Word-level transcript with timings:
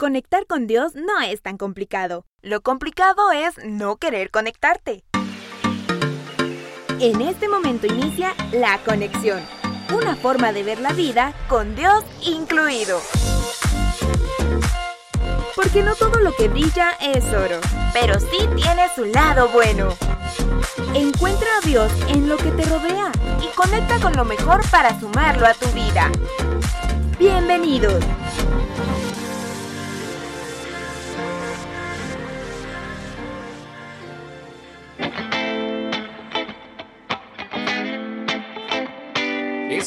Conectar 0.00 0.46
con 0.46 0.66
Dios 0.66 0.94
no 0.94 1.20
es 1.20 1.42
tan 1.42 1.58
complicado. 1.58 2.24
Lo 2.40 2.62
complicado 2.62 3.32
es 3.32 3.62
no 3.62 3.96
querer 3.96 4.30
conectarte. 4.30 5.04
En 6.98 7.20
este 7.20 7.50
momento 7.50 7.86
inicia 7.86 8.32
la 8.50 8.78
conexión, 8.78 9.42
una 9.94 10.16
forma 10.16 10.54
de 10.54 10.62
ver 10.62 10.80
la 10.80 10.94
vida 10.94 11.34
con 11.50 11.76
Dios 11.76 12.02
incluido. 12.22 12.98
Porque 15.54 15.82
no 15.82 15.94
todo 15.94 16.18
lo 16.20 16.32
que 16.32 16.48
brilla 16.48 16.92
es 17.02 17.22
oro, 17.34 17.60
pero 17.92 18.18
sí 18.18 18.38
tiene 18.56 18.86
su 18.94 19.04
lado 19.04 19.50
bueno. 19.50 19.90
Encuentra 20.94 21.48
a 21.58 21.66
Dios 21.66 21.92
en 22.08 22.26
lo 22.26 22.38
que 22.38 22.52
te 22.52 22.64
rodea 22.64 23.12
y 23.42 23.54
conecta 23.54 24.00
con 24.00 24.14
lo 24.14 24.24
mejor 24.24 24.62
para 24.70 24.98
sumarlo 24.98 25.46
a 25.46 25.52
tu 25.52 25.66
vida. 25.72 26.10
Bienvenidos. 27.18 28.02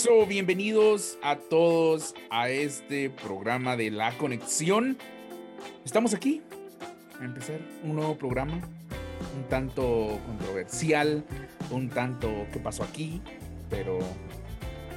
Bienvenidos 0.04 1.18
a 1.24 1.38
todos 1.38 2.14
a 2.30 2.50
este 2.50 3.10
programa 3.10 3.78
de 3.78 3.90
La 3.90 4.12
Conexión. 4.18 4.98
Estamos 5.86 6.14
aquí 6.14 6.42
a 7.22 7.24
empezar 7.24 7.62
un 7.86 7.96
nuevo 7.96 8.18
programa, 8.18 8.60
un 9.38 9.44
tanto 9.48 10.20
controversial, 10.26 11.24
un 11.72 11.90
tanto 11.90 12.30
qué 12.52 12.60
pasó 12.60 12.84
aquí, 12.84 13.22
pero, 13.70 13.98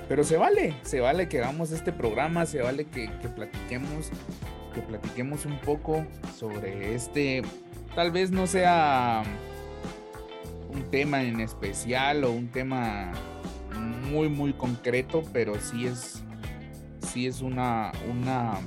pero 0.09 0.25
se 0.25 0.39
vale, 0.39 0.75
se 0.83 0.99
vale 0.99 1.29
que 1.29 1.39
hagamos 1.39 1.71
este 1.71 1.93
programa, 1.93 2.45
se 2.45 2.61
vale 2.61 2.87
que, 2.87 3.09
que 3.23 3.29
platiquemos, 3.29 4.11
que 4.75 4.81
platiquemos 4.81 5.47
un 5.47 5.61
poco 5.61 6.05
sobre 6.37 6.97
este, 6.97 7.43
tal 7.95 8.11
vez 8.11 8.33
no 8.33 8.49
sea 8.49 9.23
un 10.69 10.91
tema 10.91 11.23
en 11.23 11.41
especial 11.41 12.25
o 12.25 12.33
un 12.33 12.49
tema 12.49 13.13
muy, 13.77 14.29
muy 14.29 14.53
concreto, 14.53 15.23
pero 15.33 15.61
sí 15.61 15.87
es, 15.87 16.23
sí 17.01 17.27
es 17.27 17.41
una, 17.41 17.93
una, 18.11 18.59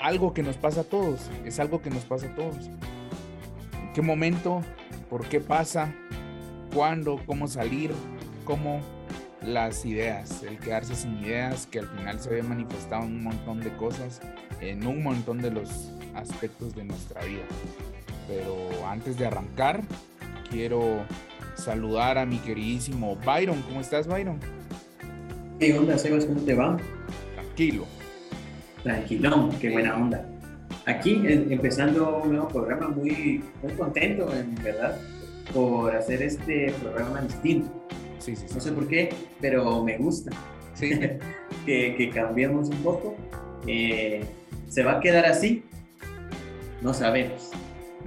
algo 0.00 0.34
que 0.34 0.42
nos 0.42 0.56
pasa 0.56 0.82
a 0.82 0.84
todos, 0.84 1.30
es 1.44 1.58
algo 1.60 1.80
que 1.82 1.90
nos 1.90 2.04
pasa 2.04 2.26
a 2.26 2.34
todos. 2.34 2.66
¿En 3.82 3.92
qué 3.94 4.02
momento? 4.02 4.62
¿Por 5.08 5.26
qué 5.28 5.40
pasa? 5.40 5.92
¿Cuándo? 6.74 7.20
¿Cómo 7.26 7.48
salir? 7.48 7.92
¿Cómo? 8.44 8.80
Las 9.42 9.84
ideas, 9.84 10.42
el 10.42 10.58
quedarse 10.58 10.94
sin 10.94 11.18
ideas, 11.18 11.66
que 11.66 11.80
al 11.80 11.86
final 11.86 12.18
se 12.18 12.30
ve 12.30 12.42
manifestado 12.42 13.02
en 13.02 13.16
un 13.16 13.24
montón 13.24 13.60
de 13.60 13.76
cosas, 13.76 14.22
en 14.60 14.86
un 14.86 15.02
montón 15.02 15.42
de 15.42 15.50
los 15.50 15.92
aspectos 16.14 16.74
de 16.74 16.84
nuestra 16.84 17.22
vida. 17.24 17.44
Pero 18.26 18.86
antes 18.86 19.18
de 19.18 19.26
arrancar, 19.26 19.82
quiero 20.50 21.04
saludar 21.54 22.18
a 22.18 22.26
mi 22.26 22.38
queridísimo 22.38 23.16
Byron. 23.16 23.60
¿Cómo 23.62 23.80
estás, 23.80 24.06
Byron? 24.06 24.38
¿Qué 25.58 25.78
onda, 25.78 25.96
Sebas? 25.96 26.26
¿Cómo 26.26 26.40
te 26.40 26.54
va? 26.54 26.76
Tranquilo. 27.34 27.86
Tranquilón, 28.82 29.50
qué 29.60 29.70
buena 29.70 29.96
onda. 29.96 30.26
Aquí 30.86 31.22
empezando 31.24 32.22
un 32.22 32.32
nuevo 32.32 32.48
programa, 32.48 32.88
muy, 32.88 33.42
muy 33.62 33.72
contento, 33.72 34.30
en 34.34 34.54
verdad, 34.62 34.98
por 35.54 35.94
hacer 35.96 36.22
este 36.22 36.72
programa 36.82 37.22
distinto. 37.22 37.70
Sí, 38.18 38.36
sí, 38.36 38.44
sí. 38.46 38.54
No 38.54 38.60
sé 38.60 38.72
por 38.72 38.88
qué, 38.88 39.14
pero 39.40 39.82
me 39.82 39.96
gusta. 39.96 40.30
Sí. 40.74 40.90
que, 41.66 41.94
que 41.96 42.10
cambiemos 42.10 42.68
un 42.68 42.76
poco. 42.82 43.16
Eh, 43.66 44.24
¿Se 44.68 44.82
va 44.82 44.98
a 44.98 45.00
quedar 45.00 45.24
así? 45.26 45.64
No 46.82 46.92
sabemos. 46.92 47.52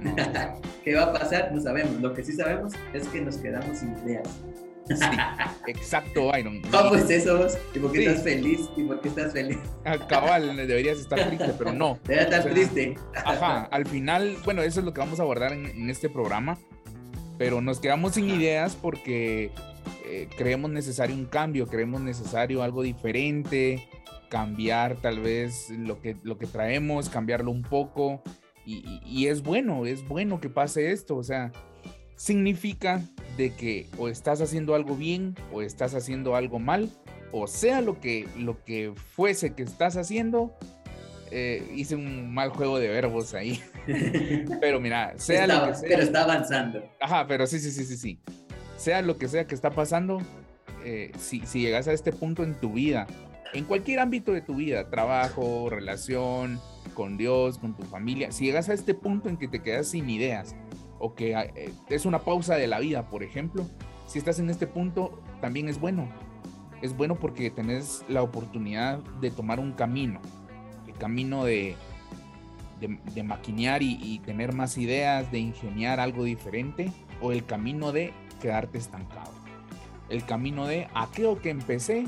No. 0.00 0.14
¿Qué 0.88 0.94
va 0.94 1.02
a 1.02 1.12
pasar? 1.12 1.52
No 1.52 1.60
sabemos. 1.60 2.00
Lo 2.00 2.14
que 2.14 2.24
sí 2.24 2.32
sabemos 2.32 2.72
es 2.94 3.06
que 3.08 3.20
nos 3.20 3.36
quedamos 3.36 3.76
sin 3.76 3.92
ideas. 4.06 4.26
Sí, 4.86 4.94
exacto, 5.66 6.28
Byron. 6.28 6.62
¿Cómo 6.70 6.94
es 6.94 7.10
eso? 7.10 7.46
¿Y 7.74 7.78
por 7.78 7.92
qué 7.92 7.98
Sí. 7.98 8.04
estás 8.06 8.22
feliz? 8.24 8.60
¿Y 8.74 8.84
por 8.84 8.98
qué 9.02 9.08
estás 9.08 9.32
feliz? 9.34 9.58
Ah, 9.84 9.98
Cabal, 10.08 10.56
deberías 10.56 10.98
estar 10.98 11.28
triste, 11.28 11.52
pero 11.58 11.74
no. 11.74 11.98
Debe 12.08 12.22
estar 12.22 12.40
O 12.40 12.42
sea, 12.44 12.52
triste. 12.52 12.94
Ajá, 13.14 13.64
al 13.64 13.84
final, 13.86 14.38
bueno, 14.46 14.62
eso 14.62 14.80
es 14.80 14.86
lo 14.86 14.94
que 14.94 15.00
vamos 15.00 15.20
a 15.20 15.24
abordar 15.24 15.52
en, 15.52 15.66
en 15.66 15.90
este 15.90 16.08
programa, 16.08 16.56
pero 17.36 17.60
nos 17.60 17.80
quedamos 17.80 18.14
sin 18.14 18.30
ideas 18.30 18.74
porque 18.74 19.50
eh, 20.06 20.26
creemos 20.38 20.70
necesario 20.70 21.14
un 21.14 21.26
cambio, 21.26 21.66
creemos 21.66 22.00
necesario 22.00 22.62
algo 22.62 22.82
diferente, 22.82 23.86
cambiar 24.30 24.96
tal 24.96 25.20
vez 25.20 25.68
lo 25.68 26.00
que, 26.00 26.16
lo 26.22 26.38
que 26.38 26.46
traemos, 26.46 27.10
cambiarlo 27.10 27.50
un 27.50 27.60
poco, 27.62 28.22
y, 28.70 29.26
es 29.26 29.42
bueno, 29.42 29.86
es 29.86 30.06
bueno 30.06 30.40
que 30.40 30.50
pase 30.50 30.92
esto, 30.92 31.16
o 31.16 31.22
sea, 31.22 31.52
significa 32.16 33.00
de 33.36 33.54
que 33.54 33.86
o 33.96 34.08
estás 34.08 34.40
haciendo 34.40 34.74
algo 34.74 34.96
bien 34.96 35.34
o 35.52 35.62
estás 35.62 35.94
haciendo 35.94 36.34
algo 36.36 36.58
mal, 36.58 36.90
o 37.32 37.46
sea 37.46 37.80
lo 37.80 38.00
que, 38.00 38.26
lo 38.36 38.62
que 38.64 38.92
fuese 39.14 39.54
que 39.54 39.62
estás 39.62 39.96
haciendo, 39.96 40.52
eh, 41.30 41.70
hice 41.74 41.94
un 41.94 42.32
mal 42.34 42.50
juego 42.50 42.78
de 42.78 42.88
verbos 42.88 43.34
ahí. 43.34 43.60
Pero 44.60 44.80
mira, 44.80 45.14
sea 45.18 45.42
Está- 45.44 45.60
lo 45.66 45.72
que 45.72 45.78
sea. 45.78 45.88
Pero 45.88 46.02
está 46.02 46.22
avanzando. 46.24 46.84
Ajá, 47.00 47.26
pero 47.26 47.46
sí, 47.46 47.58
sí, 47.58 47.70
sí, 47.70 47.84
sí, 47.84 47.96
sí. 47.96 48.20
Sea 48.76 49.02
lo 49.02 49.16
que 49.18 49.28
sea 49.28 49.46
que 49.46 49.54
está 49.54 49.70
pasando, 49.70 50.18
eh, 50.84 51.12
si, 51.18 51.40
si 51.46 51.60
llegas 51.62 51.88
a 51.88 51.92
este 51.92 52.12
punto 52.12 52.42
en 52.44 52.54
tu 52.54 52.72
vida, 52.74 53.06
en 53.52 53.64
cualquier 53.64 54.00
ámbito 54.00 54.32
de 54.32 54.40
tu 54.40 54.56
vida, 54.56 54.90
trabajo, 54.90 55.68
relación, 55.70 56.60
con 56.94 57.16
Dios, 57.16 57.58
con 57.58 57.74
tu 57.74 57.84
familia, 57.84 58.32
si 58.32 58.46
llegas 58.46 58.68
a 58.68 58.74
este 58.74 58.94
punto 58.94 59.28
en 59.28 59.36
que 59.36 59.48
te 59.48 59.62
quedas 59.62 59.88
sin 59.88 60.10
ideas 60.10 60.56
o 60.98 61.14
que 61.14 61.32
eh, 61.32 61.72
es 61.88 62.06
una 62.06 62.20
pausa 62.20 62.56
de 62.56 62.66
la 62.66 62.80
vida, 62.80 63.08
por 63.08 63.22
ejemplo, 63.22 63.66
si 64.06 64.18
estás 64.18 64.38
en 64.38 64.50
este 64.50 64.66
punto, 64.66 65.22
también 65.40 65.68
es 65.68 65.78
bueno. 65.78 66.08
Es 66.82 66.96
bueno 66.96 67.16
porque 67.16 67.50
tenés 67.50 68.04
la 68.08 68.22
oportunidad 68.22 68.98
de 69.20 69.30
tomar 69.30 69.60
un 69.60 69.72
camino, 69.72 70.20
el 70.86 70.94
camino 70.94 71.44
de 71.44 71.76
maquinear 73.24 73.82
y, 73.82 73.98
y 74.00 74.20
tener 74.20 74.52
más 74.52 74.78
ideas, 74.78 75.30
de 75.30 75.38
ingeniar 75.38 76.00
algo 76.00 76.24
diferente, 76.24 76.92
o 77.20 77.32
el 77.32 77.44
camino 77.44 77.92
de 77.92 78.12
quedarte 78.40 78.78
estancado. 78.78 79.32
El 80.08 80.24
camino 80.24 80.66
de 80.66 80.88
aquello 80.94 81.40
que 81.40 81.50
empecé, 81.50 82.06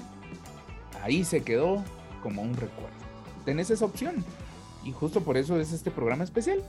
ahí 1.03 1.25
se 1.25 1.43
quedó 1.43 1.83
como 2.23 2.43
un 2.43 2.55
recuerdo. 2.55 2.97
Tenés 3.45 3.71
esa 3.71 3.85
opción. 3.85 4.25
Y 4.85 4.93
justo 4.93 5.21
por 5.23 5.37
eso 5.37 5.61
es 5.61 5.73
este 5.73 5.91
programa 5.91 6.25
especial. 6.25 6.63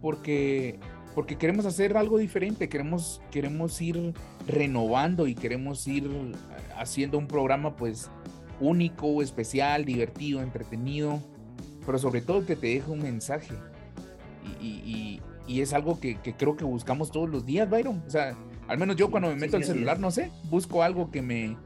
Porque, 0.00 0.78
porque 1.14 1.36
queremos 1.36 1.66
hacer 1.66 1.96
algo 1.96 2.18
diferente, 2.18 2.68
queremos, 2.68 3.20
queremos 3.30 3.80
ir 3.80 4.14
renovando 4.46 5.26
y 5.26 5.34
queremos 5.34 5.86
ir 5.88 6.08
haciendo 6.76 7.18
un 7.18 7.26
programa 7.26 7.74
pues 7.76 8.10
único, 8.60 9.22
especial, 9.22 9.84
divertido, 9.84 10.40
entretenido, 10.42 11.20
pero 11.84 11.98
sobre 11.98 12.20
todo 12.20 12.44
que 12.46 12.56
te 12.56 12.68
deje 12.68 12.90
un 12.90 13.00
mensaje. 13.00 13.54
Y, 14.60 14.64
y- 14.66 14.82
y- 14.84 15.22
y 15.48 15.62
es 15.62 15.72
algo 15.72 15.98
que, 15.98 16.16
que 16.20 16.34
creo 16.34 16.56
que 16.56 16.64
buscamos 16.64 17.10
todos 17.10 17.28
los 17.30 17.46
días, 17.46 17.68
Byron. 17.70 18.02
O 18.06 18.10
sea, 18.10 18.36
al 18.68 18.76
menos 18.78 18.96
yo 18.96 19.10
cuando 19.10 19.30
me 19.30 19.34
meto 19.36 19.52
sí, 19.52 19.62
al 19.62 19.64
celular, 19.64 19.98
no 19.98 20.10
sé, 20.10 20.30
busco 20.50 20.82
algo 20.82 21.10
que 21.10 21.22
me, 21.22 21.56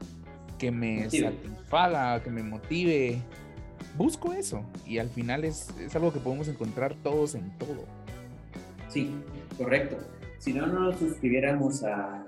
que 0.63 0.71
me 0.71 1.11
satisfaga, 1.11 2.23
que 2.23 2.31
me 2.31 2.45
motive. 2.45 3.21
Busco 3.99 4.33
eso. 4.33 4.65
Y 4.87 4.99
al 4.99 5.09
final 5.09 5.45
es, 5.45 5.71
es 5.81 5.97
algo 5.97 6.13
que 6.13 6.21
podemos 6.21 6.47
encontrar 6.47 6.95
todos 7.03 7.35
en 7.35 7.51
todo. 7.59 7.85
Sí, 8.89 9.11
correcto. 9.59 9.97
Si 10.39 10.53
no, 10.53 10.69
no 10.69 10.85
nos 10.85 11.01
suscribiéramos 11.01 11.83
a, 11.83 12.25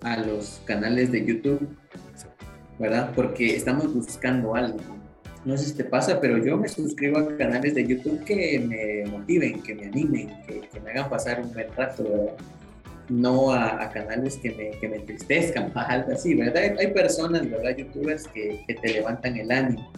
a 0.00 0.16
los 0.16 0.62
canales 0.64 1.12
de 1.12 1.26
YouTube, 1.26 1.68
¿verdad? 2.78 3.12
Porque 3.14 3.54
estamos 3.54 3.92
buscando 3.92 4.54
algo. 4.54 4.78
No 5.44 5.54
sé 5.58 5.66
si 5.66 5.74
te 5.74 5.84
pasa, 5.84 6.22
pero 6.22 6.38
yo 6.38 6.56
me 6.56 6.68
suscribo 6.68 7.18
a 7.18 7.36
canales 7.36 7.74
de 7.74 7.86
YouTube 7.86 8.24
que 8.24 8.58
me 8.58 9.10
motiven, 9.10 9.62
que 9.62 9.74
me 9.74 9.84
animen, 9.84 10.28
que, 10.46 10.60
que 10.60 10.80
me 10.80 10.92
hagan 10.92 11.10
pasar 11.10 11.42
un 11.42 11.52
buen 11.52 11.70
rato, 11.76 12.04
¿verdad? 12.04 12.36
No 13.08 13.52
a, 13.52 13.88
canales 13.90 14.36
que 14.36 14.50
me, 14.52 14.70
que 14.78 14.88
me 14.88 14.96
entristezcan, 14.96 15.72
algo 15.74 16.12
así, 16.12 16.34
¿verdad? 16.34 16.56
Hay, 16.62 16.86
hay 16.86 16.92
personas, 16.92 17.48
¿verdad? 17.50 17.76
Youtubers 17.76 18.26
que, 18.28 18.62
que 18.66 18.74
te 18.74 18.92
levantan 18.94 19.36
el 19.36 19.50
ánimo, 19.50 19.90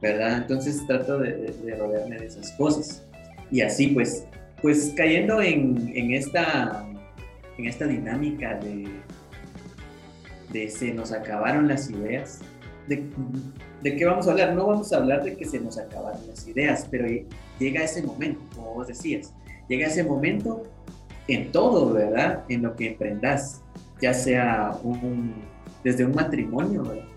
¿verdad? 0.00 0.38
Entonces 0.38 0.86
trato 0.86 1.18
de, 1.18 1.32
de- 1.32 1.52
de 1.52 1.74
rodearme 1.76 2.18
de 2.18 2.26
esas 2.26 2.50
cosas. 2.52 3.02
Y 3.50 3.60
así, 3.60 3.88
pues, 3.88 4.24
pues 4.62 4.92
cayendo 4.96 5.42
en, 5.42 5.92
en 5.94 6.12
esta, 6.14 6.86
en 7.58 7.66
esta 7.66 7.86
dinámica 7.86 8.54
de, 8.54 8.88
de 10.50 10.70
se 10.70 10.92
nos 10.94 11.12
acabaron 11.12 11.68
las 11.68 11.90
ideas, 11.90 12.40
de, 12.88 13.04
¿de 13.82 13.96
qué 13.96 14.04
vamos 14.06 14.28
a 14.28 14.32
hablar? 14.32 14.54
No 14.54 14.66
vamos 14.66 14.92
a 14.92 14.96
hablar 14.96 15.22
de 15.24 15.36
que 15.36 15.44
se 15.44 15.60
nos 15.60 15.78
acabaron 15.78 16.26
las 16.26 16.46
ideas, 16.48 16.86
pero 16.90 17.06
llega 17.58 17.82
ese 17.84 18.02
momento, 18.02 18.40
como 18.54 18.74
vos 18.74 18.88
decías, 18.88 19.32
llega 19.68 19.86
ese 19.88 20.02
momento 20.04 20.64
en 21.28 21.52
todo, 21.52 21.92
¿verdad? 21.92 22.44
En 22.48 22.62
lo 22.62 22.76
que 22.76 22.88
emprendas, 22.88 23.62
ya 24.00 24.12
sea 24.12 24.72
un, 24.82 25.34
desde 25.82 26.04
un 26.04 26.14
matrimonio, 26.14 26.82
¿verdad? 26.82 27.14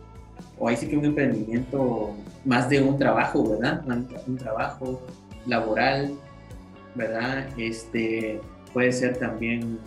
o 0.59 0.67
ahí 0.67 0.75
sí 0.75 0.87
que 0.87 0.97
un 0.97 1.05
emprendimiento 1.05 2.15
más 2.45 2.69
de 2.69 2.81
un 2.81 2.97
trabajo, 2.97 3.47
¿verdad? 3.49 3.83
Un 4.27 4.37
trabajo 4.37 5.01
laboral, 5.45 6.13
¿verdad? 6.95 7.47
Este, 7.57 8.41
puede 8.73 8.91
ser 8.91 9.17
también 9.17 9.79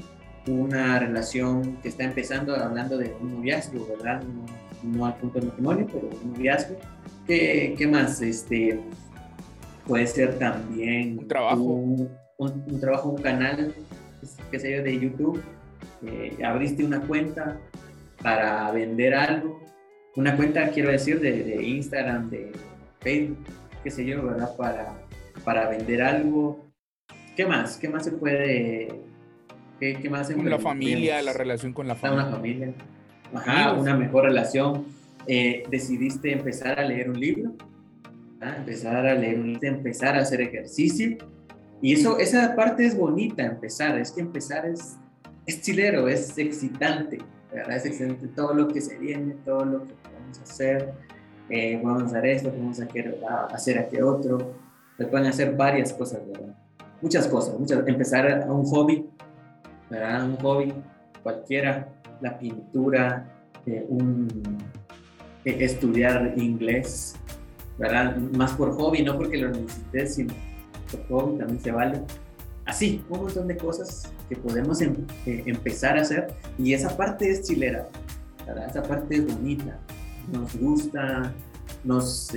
una 0.46 0.98
relación 0.98 1.76
que 1.82 1.88
está 1.88 2.04
empezando 2.04 2.54
hablando 2.54 2.98
de 2.98 3.14
un 3.20 3.36
noviazgo, 3.36 3.86
¿verdad? 3.86 4.22
No, 4.82 5.06
al 5.06 5.16
punto 5.16 5.40
de 5.40 5.46
matrimonio, 5.46 5.86
pero 5.92 6.08
un 6.22 6.32
noviazgo. 6.32 6.76
¿Qué, 7.26 7.74
qué 7.76 7.86
más? 7.86 8.22
Este, 8.22 8.80
puede 9.86 10.06
ser 10.06 10.38
también 10.38 11.18
un 11.18 11.28
trabajo, 11.28 11.62
un, 11.62 12.80
trabajo, 12.80 13.10
un 13.10 13.22
canal, 13.22 13.74
qué 14.50 14.58
sé 14.58 14.76
yo, 14.76 14.82
de 14.82 14.98
YouTube. 14.98 15.42
Eh, 16.06 16.36
abriste 16.44 16.84
una 16.84 17.00
cuenta 17.00 17.58
para 18.22 18.70
vender 18.72 19.14
algo, 19.14 19.62
una 20.16 20.36
cuenta, 20.36 20.70
quiero 20.70 20.90
decir, 20.90 21.20
de, 21.20 21.42
de 21.42 21.62
Instagram, 21.62 22.30
de 22.30 22.52
Facebook, 23.00 23.38
qué 23.82 23.90
sé 23.90 24.04
yo, 24.04 24.24
¿verdad? 24.24 24.56
Para, 24.56 24.94
para 25.44 25.68
vender 25.68 26.02
algo. 26.02 26.66
¿Qué 27.36 27.46
más? 27.46 27.76
¿Qué 27.76 27.88
más 27.88 28.04
se 28.04 28.12
puede 28.12 28.88
¿Qué, 29.80 30.10
más? 30.10 30.28
la 30.28 30.58
familia, 30.58 31.22
la 31.22 31.32
relación 31.32 31.72
con 31.72 31.88
la 31.88 31.94
familia. 31.94 32.22
Una 32.26 32.36
familia. 32.36 32.74
Ajá, 33.32 33.72
una 33.72 33.96
mejor 33.96 34.24
relación. 34.24 34.84
Eh, 35.26 35.62
decidiste 35.70 36.32
empezar 36.32 36.78
a 36.78 36.84
leer 36.84 37.08
un 37.08 37.18
libro, 37.18 37.54
empezar 38.42 39.06
a 39.06 39.14
leer 39.14 39.38
un 39.38 39.54
libro, 39.54 39.68
empezar 39.68 40.16
a 40.16 40.20
hacer 40.20 40.42
ejercicio. 40.42 41.16
Y 41.82 41.94
eso, 41.94 42.18
esa 42.18 42.54
parte 42.54 42.86
es 42.86 42.96
bonita, 42.96 43.44
empezar. 43.44 43.98
Es 43.98 44.12
que 44.12 44.20
empezar 44.20 44.66
es, 44.66 44.96
es 45.46 45.62
chilero, 45.62 46.08
es 46.08 46.36
excitante. 46.36 47.18
¿verdad? 47.52 47.76
Es 47.76 47.86
excitante 47.86 48.28
todo 48.28 48.54
lo 48.54 48.68
que 48.68 48.80
se 48.80 48.98
viene, 48.98 49.34
todo 49.44 49.64
lo 49.64 49.84
que 49.84 49.94
vamos 50.14 50.38
a 50.38 50.42
hacer. 50.42 50.92
Eh, 51.48 51.80
vamos 51.82 52.02
a 52.02 52.06
hacer 52.06 52.26
esto, 52.26 52.52
vamos 52.56 52.80
a 52.80 53.46
hacer 53.46 53.78
aquel 53.78 54.04
otro. 54.04 54.54
Se 54.96 55.06
pueden 55.06 55.26
hacer 55.26 55.56
varias 55.56 55.92
cosas, 55.92 56.20
¿verdad? 56.26 56.54
Muchas 57.00 57.26
cosas. 57.26 57.58
Muchas, 57.58 57.86
empezar 57.86 58.42
a 58.42 58.52
un 58.52 58.64
hobby, 58.66 59.08
un 59.90 60.36
hobby 60.36 60.74
cualquiera, 61.22 61.88
la 62.20 62.38
pintura, 62.38 63.26
eh, 63.66 63.84
un, 63.88 64.28
eh, 65.44 65.56
estudiar 65.60 66.34
inglés, 66.36 67.16
¿verdad? 67.78 68.16
Más 68.16 68.52
por 68.52 68.72
hobby, 68.72 69.02
no 69.02 69.16
porque 69.16 69.38
lo 69.38 69.48
necesites, 69.48 70.14
sino 70.14 70.34
por 70.90 71.06
hobby 71.08 71.38
también 71.38 71.60
se 71.60 71.72
vale. 71.72 72.00
Así, 72.66 73.04
un 73.08 73.20
montón 73.20 73.48
de 73.48 73.56
cosas 73.56 74.12
que 74.28 74.36
podemos 74.36 74.80
em, 74.80 74.94
eh, 75.26 75.42
empezar 75.46 75.98
a 75.98 76.02
hacer 76.02 76.28
y 76.58 76.72
esa 76.72 76.96
parte 76.96 77.30
es 77.30 77.42
chilera, 77.42 77.88
¿verdad? 78.46 78.68
Esa 78.68 78.82
parte 78.82 79.16
es 79.16 79.26
bonita, 79.26 79.78
nos 80.32 80.56
gusta, 80.56 81.32
nos 81.84 82.30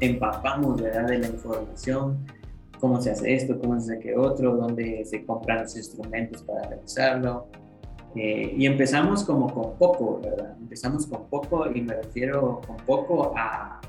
empapamos, 0.00 0.80
¿verdad? 0.80 1.08
De 1.08 1.18
la 1.18 1.26
información 1.26 2.24
cómo 2.84 3.00
se 3.00 3.10
hace 3.10 3.34
esto, 3.34 3.58
cómo 3.58 3.80
se 3.80 3.94
hace 3.94 4.02
que 4.02 4.14
otro, 4.14 4.56
dónde 4.56 5.06
se 5.06 5.24
compran 5.24 5.62
los 5.62 5.74
instrumentos 5.74 6.42
para 6.42 6.68
realizarlo. 6.68 7.46
Eh, 8.14 8.54
y 8.58 8.66
empezamos 8.66 9.24
como 9.24 9.52
con 9.54 9.78
poco, 9.78 10.20
¿verdad? 10.22 10.54
Empezamos 10.60 11.06
con 11.06 11.24
poco 11.30 11.66
y 11.74 11.80
me 11.80 11.94
refiero 11.94 12.60
con 12.66 12.76
poco 12.84 13.32
a, 13.34 13.80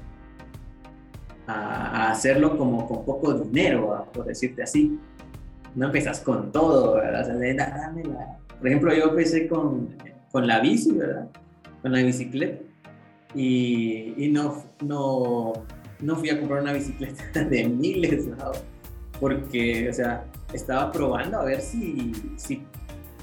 a, 1.48 2.12
hacerlo 2.12 2.58
como 2.58 2.88
con 2.88 3.06
poco 3.06 3.34
dinero, 3.34 4.08
por 4.14 4.26
decirte 4.26 4.64
así. 4.64 5.00
No 5.76 5.88
empiezas 5.88 6.22
con 6.22 6.52
todo, 6.52 6.96
¿verdad? 6.96 7.28
Por 8.58 8.68
ejemplo, 8.68 8.94
yo 8.94 9.10
empecé 9.10 9.48
con, 9.48 9.96
con 10.32 10.48
la 10.48 10.60
bici, 10.60 10.92
¿verdad? 10.94 11.28
Con 11.82 11.92
la 11.92 12.02
bicicleta. 12.02 12.64
Y, 13.34 14.14
y 14.18 14.32
no, 14.32 14.64
no, 14.82 15.52
no 16.00 16.16
fui 16.16 16.30
a 16.30 16.40
comprar 16.40 16.62
una 16.62 16.72
bicicleta 16.72 17.44
de 17.50 17.68
miles, 17.68 18.30
¿verdad? 18.30 18.54
porque, 19.20 19.90
o 19.90 19.94
sea, 19.94 20.26
estaba 20.54 20.92
probando 20.92 21.40
a 21.40 21.46
ver 21.46 21.62
si, 21.62 22.12
si, 22.36 22.64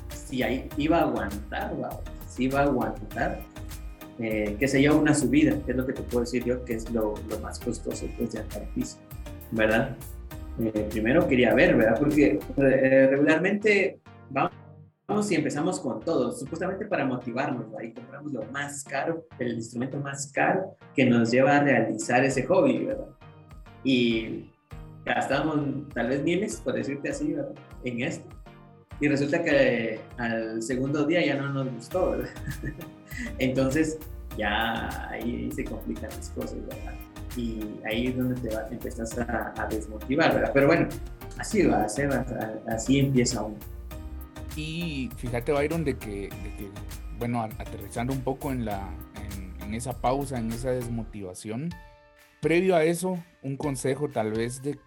si 0.08 0.42
ahí 0.42 0.68
iba 0.76 0.98
a 0.98 1.02
aguantar, 1.02 1.72
si 2.26 2.44
iba 2.44 2.60
a 2.60 2.64
aguantar, 2.64 3.40
eh, 4.18 4.56
que 4.58 4.68
se 4.68 4.88
una 4.90 5.14
subida, 5.14 5.58
que 5.64 5.72
es 5.72 5.76
lo 5.76 5.86
que 5.86 5.92
te 5.92 6.02
puedo 6.02 6.20
decir 6.20 6.44
yo, 6.44 6.64
que 6.64 6.74
es 6.74 6.90
lo, 6.90 7.14
lo 7.28 7.38
más 7.40 7.58
costoso 7.58 8.06
pues, 8.16 8.32
de 8.32 8.40
andar 8.40 8.68
piso, 8.74 8.98
¿verdad? 9.50 9.96
Eh, 10.60 10.88
primero 10.90 11.26
quería 11.26 11.54
ver, 11.54 11.76
¿verdad? 11.76 11.98
Porque 11.98 12.38
eh, 12.56 13.06
regularmente 13.10 14.00
vamos 14.30 14.52
y 15.30 15.34
empezamos 15.34 15.80
con 15.80 16.00
todo, 16.00 16.32
supuestamente 16.32 16.86
para 16.86 17.04
motivarnos, 17.04 17.66
ahí 17.78 17.92
compramos 17.92 18.32
lo 18.32 18.44
más 18.44 18.84
caro, 18.84 19.26
el 19.38 19.54
instrumento 19.54 19.98
más 19.98 20.30
caro 20.32 20.76
que 20.94 21.04
nos 21.04 21.30
lleva 21.30 21.56
a 21.56 21.62
realizar 21.62 22.24
ese 22.24 22.44
hobby, 22.44 22.84
¿verdad? 22.84 23.08
Y 23.84 24.50
gastamos 25.04 25.88
tal 25.92 26.08
vez 26.08 26.22
miles, 26.22 26.60
por 26.60 26.74
decirte 26.74 27.10
así, 27.10 27.34
en 27.84 28.02
esto. 28.02 28.28
Y 29.02 29.08
resulta 29.08 29.42
que 29.42 29.98
al 30.16 30.62
segundo 30.62 31.04
día 31.04 31.26
ya 31.26 31.34
no 31.34 31.52
nos 31.52 31.74
gustó, 31.74 32.12
¿verdad? 32.12 32.30
Entonces 33.40 33.98
ya 34.38 35.08
ahí 35.10 35.50
se 35.50 35.64
complican 35.64 36.08
las 36.08 36.30
cosas, 36.30 36.64
¿verdad? 36.68 36.94
Y 37.36 37.80
ahí 37.84 38.06
es 38.06 38.16
donde 38.16 38.40
te, 38.40 38.54
empiezas 38.70 39.18
a, 39.18 39.66
desmotivar, 39.68 40.32
¿verdad? 40.32 40.52
Pero 40.54 40.68
bueno, 40.68 40.88
así 41.36 41.66
va 41.66 41.82
a 41.82 41.88
ser, 41.88 42.12
así 42.68 43.00
empieza 43.00 43.42
uno. 43.42 43.56
Y 44.54 45.10
fíjate, 45.16 45.50
Byron, 45.50 45.82
de 45.82 45.96
que, 45.96 46.10
de 46.10 46.56
que 46.56 46.70
bueno, 47.18 47.42
aterrizando 47.42 48.12
un 48.12 48.20
poco 48.20 48.52
en, 48.52 48.64
la, 48.64 48.88
en, 49.16 49.66
en 49.66 49.74
esa 49.74 50.00
pausa, 50.00 50.38
en 50.38 50.52
esa 50.52 50.70
desmotivación, 50.70 51.70
previo 52.40 52.76
a 52.76 52.84
eso, 52.84 53.18
un 53.42 53.56
consejo 53.56 54.08
tal 54.10 54.30
vez 54.30 54.62
de 54.62 54.78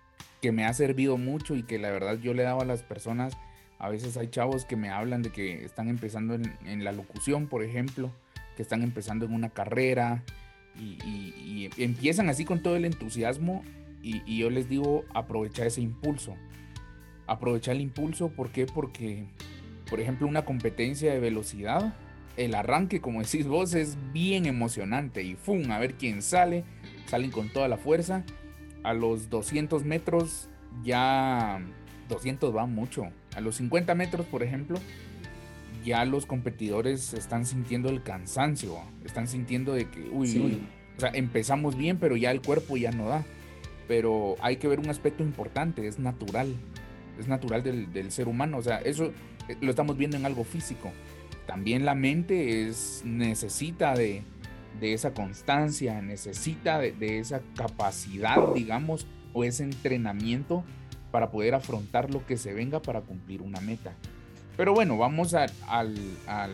que 0.41 0.53
me 0.53 0.63
ha 0.63 0.73
servido 0.73 1.17
mucho 1.17 1.53
y 1.53 1.63
que 1.63 1.79
la 1.79 1.91
verdad 1.91 2.17
yo 2.17 2.33
le 2.33 2.43
daba 2.43 2.61
a 2.61 2.65
las 2.65 2.81
personas, 2.81 3.37
a 3.79 3.89
veces 3.89 4.17
hay 4.17 4.27
chavos 4.27 4.65
que 4.65 4.75
me 4.75 4.89
hablan 4.89 5.21
de 5.21 5.31
que 5.31 5.65
están 5.65 5.89
empezando 5.89 6.35
en, 6.35 6.83
la 6.83 6.91
locución, 6.91 7.47
por 7.47 7.63
ejemplo, 7.63 8.11
que 8.55 8.61
están 8.61 8.83
empezando 8.83 9.25
en 9.25 9.33
una 9.33 9.49
carrera 9.49 10.23
y, 10.77 11.69
empiezan 11.77 12.29
así 12.29 12.45
con 12.45 12.61
todo 12.61 12.75
el 12.75 12.85
entusiasmo 12.85 13.63
y, 14.01 14.37
yo 14.37 14.49
les 14.49 14.69
digo 14.69 15.05
aprovecha 15.13 15.65
ese 15.65 15.81
impulso. 15.81 16.35
Aprovecha 17.27 17.71
el 17.71 17.81
impulso, 17.81 18.29
¿por 18.29 18.51
qué? 18.51 18.65
Porque, 18.65 19.25
por 19.89 19.99
ejemplo, 19.99 20.27
una 20.27 20.45
competencia 20.45 21.11
de 21.11 21.19
velocidad, 21.19 21.95
el 22.37 22.53
arranque, 22.55 23.01
como 23.01 23.21
decís 23.23 23.47
vos, 23.47 23.73
es 23.73 23.97
bien 24.13 24.45
emocionante 24.45 25.23
y 25.23 25.35
¡fum! 25.35 25.71
A 25.71 25.79
ver 25.79 25.95
quién 25.95 26.21
sale, 26.21 26.63
salen 27.07 27.31
con 27.31 27.49
toda 27.49 27.67
la 27.67 27.77
fuerza 27.77 28.23
a 28.85 28.93
los 28.93 29.31
200 29.31 29.83
metros 29.83 30.47
ya 30.83 31.59
200 32.07 32.55
va 32.55 32.65
mucho. 32.67 33.07
A 33.35 33.41
los 33.41 33.55
50 33.57 33.93
metros, 33.95 34.25
por 34.25 34.43
ejemplo, 34.43 34.79
ya 35.83 36.05
los 36.05 36.25
competidores 36.25 37.13
están 37.13 37.45
sintiendo 37.45 37.89
el 37.89 38.01
cansancio, 38.01 38.77
están 39.03 39.27
sintiendo 39.27 39.73
de 39.73 39.89
que, 39.89 40.01
uy, 40.11 40.39
uy, 40.39 40.61
o 40.97 40.99
sea, 40.99 41.11
empezamos 41.13 41.77
bien, 41.77 41.97
pero 41.97 42.15
ya 42.15 42.31
el 42.31 42.41
cuerpo 42.41 42.77
ya 42.77 42.91
no 42.91 43.07
da. 43.07 43.23
Pero 43.87 44.35
hay 44.41 44.57
que 44.57 44.67
ver 44.67 44.79
un 44.79 44.89
aspecto 44.89 45.21
importante, 45.21 45.87
es 45.87 45.99
natural, 45.99 46.55
es 47.19 47.27
natural 47.27 47.61
del, 47.61 47.93
del 47.93 48.11
ser 48.11 48.27
humano, 48.27 48.57
o 48.57 48.63
sea, 48.63 48.77
eso 48.79 49.11
eh, 49.47 49.57
lo 49.61 49.69
estamos 49.69 49.97
viendo 49.97 50.17
en 50.17 50.25
algo 50.25 50.43
físico. 50.43 50.91
También 51.45 51.85
la 51.85 51.93
mente 51.93 52.67
es, 52.67 53.03
necesita 53.05 53.93
de, 53.93 54.23
de 54.79 54.93
esa 54.93 55.13
constancia, 55.13 56.01
necesita 56.01 56.79
de, 56.79 57.19
esa 57.19 57.41
capacidad, 57.55 58.53
digamos, 58.53 59.07
o 59.33 59.43
ese 59.43 59.63
entrenamiento 59.63 60.63
para 61.15 61.31
poder 61.31 61.55
afrontar 61.55 62.11
lo 62.11 62.25
que 62.25 62.35
se 62.35 62.51
venga 62.51 62.81
para 62.81 62.99
cumplir 62.99 63.41
una 63.41 63.61
meta. 63.61 63.93
Pero 64.57 64.73
bueno, 64.73 64.97
vamos 64.97 65.33
al, 65.33 65.49
al, 65.65 66.51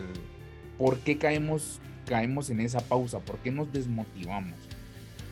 por 0.78 1.00
qué 1.00 1.18
caemos, 1.18 1.80
caemos 2.06 2.48
en 2.48 2.60
esa 2.60 2.78
pausa, 2.78 3.18
por 3.18 3.38
qué 3.38 3.50
nos 3.50 3.72
desmotivamos. 3.72 4.54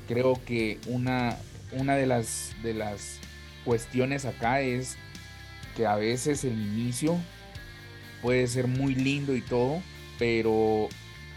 Creo 0.08 0.36
que 0.44 0.80
una, 0.88 1.36
una 1.70 1.94
de, 1.94 2.06
las, 2.06 2.56
de 2.64 2.74
las 2.74 3.20
cuestiones 3.64 4.24
acá 4.24 4.62
es 4.62 4.96
que 5.76 5.86
a 5.86 5.94
veces 5.94 6.42
el 6.42 6.60
inicio 6.60 7.16
puede 8.22 8.48
ser 8.48 8.66
muy 8.66 8.96
lindo 8.96 9.36
y 9.36 9.42
todo, 9.42 9.80
pero 10.18 10.88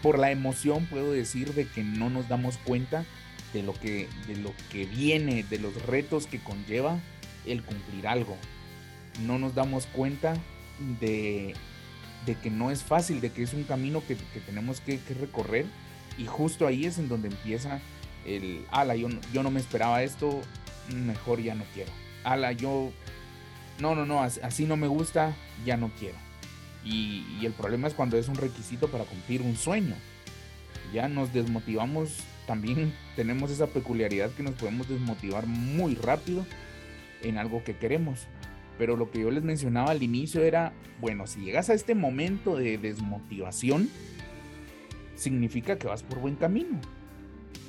por 0.02 0.18
la 0.18 0.32
emoción 0.32 0.86
puedo 0.86 1.12
decir 1.12 1.54
de 1.54 1.68
que 1.68 1.84
no 1.84 2.10
nos 2.10 2.28
damos 2.28 2.56
cuenta 2.56 3.04
de 3.52 3.62
lo 3.62 3.72
que, 3.72 4.08
de 4.26 4.34
lo 4.34 4.52
que 4.72 4.84
viene, 4.84 5.44
de 5.44 5.60
los 5.60 5.80
retos 5.86 6.26
que 6.26 6.40
conlleva 6.40 6.98
el 7.46 7.62
cumplir 7.62 8.06
algo. 8.06 8.36
No 9.24 9.38
nos 9.38 9.54
damos 9.54 9.86
cuenta 9.86 10.34
de, 11.00 11.54
de 12.26 12.34
que 12.36 12.50
no 12.50 12.70
es 12.70 12.82
fácil, 12.82 13.20
de 13.20 13.30
que 13.30 13.42
es 13.42 13.52
un 13.52 13.64
camino 13.64 14.02
que, 14.06 14.16
tenemos 14.46 14.80
que, 14.80 14.98
recorrer 15.20 15.66
y 16.18 16.26
justo 16.26 16.66
ahí 16.66 16.86
es 16.86 16.98
en 16.98 17.08
donde 17.08 17.28
empieza 17.28 17.80
el, 18.24 18.64
ala, 18.70 18.96
yo, 18.96 19.08
yo 19.32 19.42
no 19.42 19.50
me 19.50 19.60
esperaba 19.60 20.02
esto, 20.02 20.40
mejor 20.88 21.40
ya 21.40 21.54
no 21.54 21.64
quiero. 21.74 21.92
Ala, 22.24 22.52
yo, 22.52 22.90
no, 23.78 23.94
no, 23.94 24.06
no, 24.06 24.22
así 24.22 24.64
no 24.64 24.76
me 24.76 24.86
gusta, 24.86 25.34
ya 25.64 25.76
no 25.76 25.90
quiero. 25.98 26.16
Y, 26.84 27.44
el 27.44 27.52
problema 27.52 27.88
es 27.88 27.94
cuando 27.94 28.16
es 28.16 28.28
un 28.28 28.36
requisito 28.36 28.88
para 28.88 29.04
cumplir 29.04 29.42
un 29.42 29.56
sueño. 29.56 29.94
Ya 30.92 31.08
nos 31.08 31.32
desmotivamos 31.32 32.10
también 32.46 32.94
tenemos 33.16 33.50
esa 33.50 33.66
peculiaridad 33.66 34.30
que 34.30 34.42
nos 34.42 34.54
podemos 34.54 34.88
desmotivar 34.88 35.46
muy 35.46 35.94
rápido 35.94 36.46
en 37.24 37.38
algo 37.38 37.64
que 37.64 37.76
queremos. 37.76 38.28
Pero 38.78 38.96
lo 38.96 39.10
que 39.10 39.20
yo 39.20 39.30
les 39.30 39.44
mencionaba 39.44 39.90
al 39.90 40.02
inicio 40.02 40.42
era, 40.42 40.72
bueno, 41.00 41.26
si 41.26 41.40
llegas 41.40 41.70
a 41.70 41.74
este 41.74 41.94
momento 41.94 42.56
de 42.56 42.78
desmotivación, 42.78 43.88
significa 45.14 45.78
que 45.78 45.86
vas 45.86 46.02
por 46.02 46.18
buen 46.20 46.36
camino. 46.36 46.80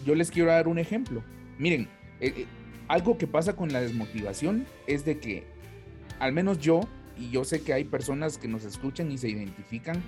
Yo 0.06 0.16
les 0.16 0.32
quiero 0.32 0.50
dar 0.50 0.68
un 0.68 0.80
ejemplo. 0.80 1.24
Miren, 1.58 1.88
eh, 2.20 2.34
eh, 2.38 2.46
algo 2.88 3.18
que 3.18 3.28
pasa 3.28 3.56
con 3.56 3.72
la 3.72 3.82
desmotivación 3.82 4.66
es 4.88 5.06
de 5.06 5.20
que, 5.20 5.44
al 6.20 6.34
menos 6.34 6.60
yo, 6.60 6.82
y 7.18 7.30
yo 7.30 7.44
sé 7.46 7.62
que 7.62 7.74
hay 7.74 7.84
personas 7.84 8.38
que 8.38 8.48
nos 8.48 8.66
escuchan 8.66 9.12
y 9.12 9.18
se 9.18 9.30
identifican, 9.30 10.02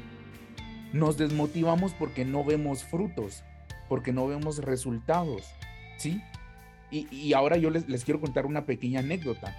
nos 0.93 1.17
desmotivamos 1.17 1.93
porque 1.93 2.25
no 2.25 2.43
vemos 2.43 2.83
frutos, 2.83 3.43
porque 3.89 4.13
no 4.13 4.27
vemos 4.27 4.59
resultados, 4.59 5.43
¿sí? 5.97 6.21
Y, 6.89 7.33
ahora 7.33 7.57
yo 7.57 7.69
les, 7.69 7.87
les, 7.89 8.05
quiero 8.05 8.21
contar 8.21 8.45
una 8.45 8.65
pequeña 8.65 9.01
anécdota. 9.01 9.55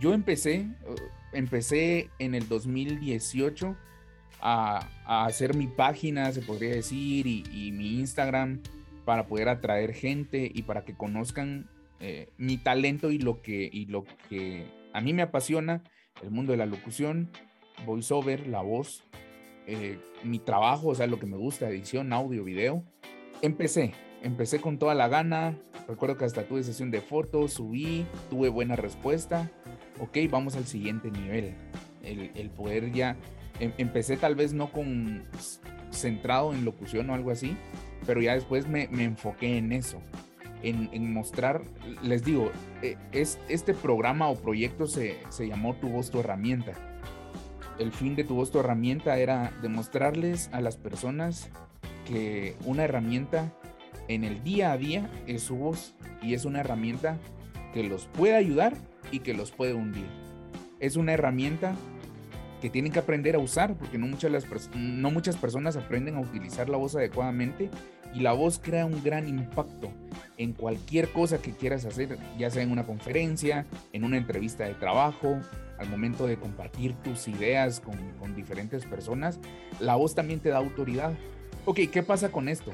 Yo 0.00 0.14
empecé, 0.14 0.66
uh, 0.88 0.94
empecé 1.32 2.10
en 2.18 2.34
el 2.34 2.48
2018 2.48 3.76
a, 4.40 4.88
hacer 5.24 5.56
mi 5.56 5.66
página, 5.66 6.30
se 6.32 6.42
podría 6.42 6.70
decir, 6.70 7.26
y, 7.26 7.72
mi 7.72 7.98
Instagram 7.98 8.60
para 9.04 9.26
poder 9.26 9.48
atraer 9.48 9.92
gente 9.92 10.50
y 10.52 10.62
para 10.62 10.84
que 10.84 10.94
conozcan 10.94 11.68
eh, 12.00 12.28
mi 12.38 12.58
talento 12.58 13.10
y 13.10 13.18
lo, 13.18 13.40
que, 13.40 13.68
y 13.72 13.86
lo 13.86 14.04
que 14.28 14.66
a 14.92 15.00
mí 15.00 15.12
me 15.12 15.22
apasiona, 15.22 15.82
el 16.22 16.30
mundo 16.30 16.52
de 16.52 16.58
la 16.58 16.66
locución, 16.66 17.30
voiceover, 17.84 18.46
la 18.46 18.62
voz, 18.62 19.04
eh, 19.66 19.98
mi 20.22 20.38
trabajo, 20.38 20.88
o 20.88 20.94
sea, 20.94 21.06
lo 21.06 21.18
que 21.18 21.26
me 21.26 21.36
gusta, 21.36 21.68
edición, 21.68 22.12
audio, 22.12 22.44
video. 22.44 22.84
Empecé, 23.42 23.92
empecé 24.22 24.60
con 24.60 24.78
toda 24.78 24.94
la 24.94 25.08
gana. 25.08 25.58
Recuerdo 25.88 26.16
que 26.16 26.24
hasta 26.24 26.46
tuve 26.46 26.62
sesión 26.62 26.90
de 26.90 27.00
fotos, 27.00 27.54
subí, 27.54 28.06
tuve 28.30 28.48
buena 28.48 28.76
respuesta. 28.76 29.50
Ok, 30.00 30.18
vamos 30.30 30.56
al 30.56 30.66
siguiente 30.66 31.10
nivel. 31.10 31.54
El, 32.02 32.50
poder 32.50 32.92
ya. 32.92 33.16
Em, 33.58 33.72
empecé 33.78 34.16
tal 34.16 34.34
vez 34.34 34.52
no 34.52 34.70
con 34.70 35.24
centrado 35.90 36.52
en 36.52 36.64
locución 36.64 37.08
o 37.10 37.14
algo 37.14 37.30
así, 37.30 37.56
pero 38.06 38.20
ya 38.20 38.34
después 38.34 38.68
me, 38.68 38.88
me 38.88 39.04
enfoqué 39.04 39.58
en 39.58 39.72
eso. 39.72 40.00
En, 40.62 41.12
mostrar, 41.12 41.62
les 42.02 42.24
digo, 42.24 42.50
eh, 42.82 42.96
es, 43.12 43.38
este 43.48 43.72
programa 43.72 44.28
o 44.28 44.36
proyecto 44.36 44.86
se, 44.86 45.16
se 45.28 45.46
llamó 45.46 45.74
Tu 45.76 45.88
voz, 45.88 46.10
tu 46.10 46.18
herramienta 46.18 46.72
el 47.78 47.92
fin 47.92 48.16
de 48.16 48.24
tu 48.24 48.34
voz, 48.34 48.50
tu 48.50 48.60
herramienta 48.60 49.18
era 49.18 49.52
demostrarles 49.62 50.48
a 50.52 50.60
las 50.60 50.76
personas 50.76 51.50
que 52.06 52.56
una 52.64 52.84
herramienta 52.84 53.52
en 54.08 54.24
el 54.24 54.42
día 54.42 54.72
a 54.72 54.78
día 54.78 55.10
es 55.26 55.42
su 55.42 55.56
voz 55.56 55.94
y 56.22 56.34
es 56.34 56.44
una 56.44 56.60
herramienta 56.60 57.18
que 57.72 57.82
los 57.82 58.06
puede 58.06 58.36
ayudar 58.36 58.74
y 59.10 59.20
que 59.20 59.34
los 59.34 59.50
puede 59.50 59.74
hundir. 59.74 60.06
Es 60.80 60.96
una 60.96 61.12
herramienta 61.12 61.74
que 62.60 62.70
tienen 62.70 62.92
que 62.92 62.98
aprender 62.98 63.36
a 63.36 63.38
usar 63.38 63.74
porque 63.74 63.98
no 63.98 64.06
muchas, 64.06 64.30
las, 64.30 64.46
no 64.74 65.10
muchas 65.10 65.36
personas 65.36 65.76
aprenden 65.76 66.16
a 66.16 66.20
utilizar 66.20 66.68
la 66.68 66.76
voz 66.76 66.96
adecuadamente 66.96 67.70
y 68.14 68.20
la 68.20 68.32
voz 68.32 68.58
crea 68.58 68.86
un 68.86 69.02
gran 69.02 69.28
impacto 69.28 69.90
en 70.38 70.52
cualquier 70.52 71.10
cosa 71.10 71.38
que 71.38 71.52
quieras 71.52 71.84
hacer, 71.84 72.18
ya 72.38 72.50
sea 72.50 72.62
en 72.62 72.70
una 72.70 72.84
conferencia, 72.84 73.66
en 73.92 74.04
una 74.04 74.16
entrevista 74.16 74.64
de 74.64 74.74
trabajo, 74.74 75.38
al 75.78 75.88
momento 75.90 76.26
de 76.26 76.36
compartir 76.38 76.94
tus 76.94 77.28
ideas 77.28 77.80
con, 77.80 77.96
con 78.18 78.34
diferentes 78.34 78.86
personas, 78.86 79.38
la 79.80 79.96
voz 79.96 80.14
también 80.14 80.40
te 80.40 80.48
da 80.48 80.58
autoridad. 80.58 81.12
Ok, 81.66 81.80
¿qué 81.92 82.02
pasa 82.02 82.30
con 82.30 82.48
esto? 82.48 82.72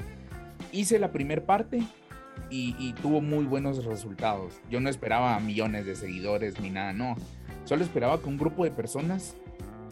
Hice 0.73 0.97
la 0.97 1.11
primera 1.11 1.45
parte 1.45 1.83
y, 2.49 2.93
tuvo 2.93 3.21
muy 3.21 3.45
buenos 3.45 3.85
resultados. 3.85 4.59
Yo 4.69 4.79
no 4.79 4.89
esperaba 4.89 5.39
millones 5.39 5.85
de 5.85 5.95
seguidores 5.95 6.59
ni 6.59 6.71
nada, 6.71 6.93
no. 6.93 7.15
Solo 7.63 7.83
esperaba 7.83 8.19
que 8.19 8.27
un 8.27 8.37
grupo 8.37 8.63
de 8.63 8.71
personas 8.71 9.35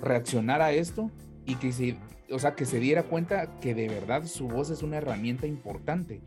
reaccionara 0.02 0.66
a 0.66 0.72
esto 0.72 1.12
y 1.46 1.56
que 1.56 1.72
se, 1.72 1.98
o 2.32 2.40
sea, 2.40 2.56
que 2.56 2.66
se 2.66 2.80
diera 2.80 3.04
cuenta 3.04 3.60
que 3.60 3.76
de 3.76 3.88
verdad 3.90 4.26
su 4.26 4.48
voz 4.48 4.72
es 4.72 4.82
una 4.82 4.98
herramienta 4.98 5.46
importante 5.46 6.22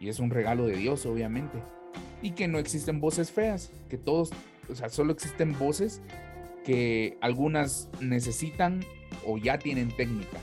y 0.00 0.08
es 0.08 0.20
un 0.20 0.30
regalo 0.30 0.66
de 0.66 0.76
Dios, 0.76 1.04
obviamente. 1.04 1.58
Y 2.22 2.30
que 2.30 2.46
no 2.46 2.58
existen 2.58 3.00
voces 3.00 3.32
feas, 3.32 3.72
que 3.90 3.98
todos, 3.98 4.30
o 4.70 4.74
sea, 4.76 4.88
solo 4.88 5.12
existen 5.12 5.58
voces 5.58 6.00
que 6.64 7.18
algunas 7.20 7.88
necesitan 8.00 8.84
o 9.26 9.36
ya 9.36 9.58
tienen 9.58 9.88
técnica. 9.96 10.38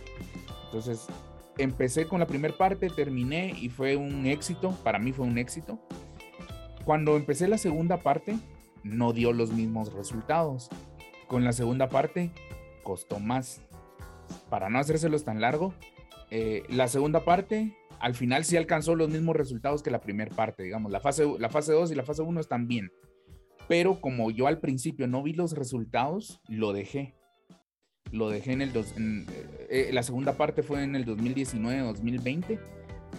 Entonces, 0.66 1.08
empecé 1.58 2.08
con 2.08 2.20
la 2.20 2.28
primera 2.28 2.56
parte, 2.56 2.90
terminé 2.90 3.54
y 3.60 3.70
fue 3.70 3.96
un 3.96 4.26
éxito, 4.26 4.72
para 4.84 5.00
mí 5.00 5.12
fue 5.12 5.26
un 5.26 5.38
éxito. 5.38 5.80
Cuando 6.86 7.16
empecé 7.16 7.48
la 7.48 7.58
segunda 7.58 7.98
parte, 7.98 8.38
no 8.84 9.14
dio 9.14 9.32
los 9.34 9.52
mismos 9.52 9.94
resultados. 9.94 10.70
Con 11.28 11.44
la 11.44 11.54
segunda 11.54 11.90
parte, 11.90 12.32
costó 12.84 13.20
más. 13.20 13.62
Para 14.50 14.70
no 14.70 14.80
hacérselos 14.80 15.24
tan 15.24 15.42
largo, 15.42 15.74
eh, 16.30 16.64
la 16.70 16.88
segunda 16.88 17.24
parte 17.24 17.76
al 18.00 18.16
final 18.16 18.44
sí 18.44 18.58
alcanzó 18.58 18.96
los 18.96 19.10
mismos 19.10 19.36
resultados 19.36 19.82
que 19.82 19.92
la 19.92 20.02
primera 20.02 20.36
parte, 20.36 20.64
digamos. 20.64 20.92
La 20.92 21.00
fase, 21.00 21.26
la 21.40 21.50
fase 21.50 21.72
2 21.72 21.92
y 21.92 21.96
la 21.96 22.04
fase 22.04 22.22
1 22.22 22.40
están 22.42 22.68
bien 22.68 22.92
pero 23.68 24.02
como 24.02 24.32
yo 24.32 24.48
al 24.48 24.60
principio 24.60 25.08
no 25.08 25.24
vi 25.24 25.34
los 25.34 25.54
resultados, 25.54 26.42
lo 26.48 26.74
dejé. 26.74 27.16
Lo 28.14 28.30
dejé 28.30 28.54
en 28.54 28.62
el... 28.62 28.72
Dos, 28.72 28.94
eh, 28.98 29.26
eh, 29.70 29.90
la 29.92 30.04
segunda 30.04 30.38
parte 30.38 30.64
fue 30.64 30.84
en 30.84 30.96
el 30.96 31.06
2019-2020 31.06 32.60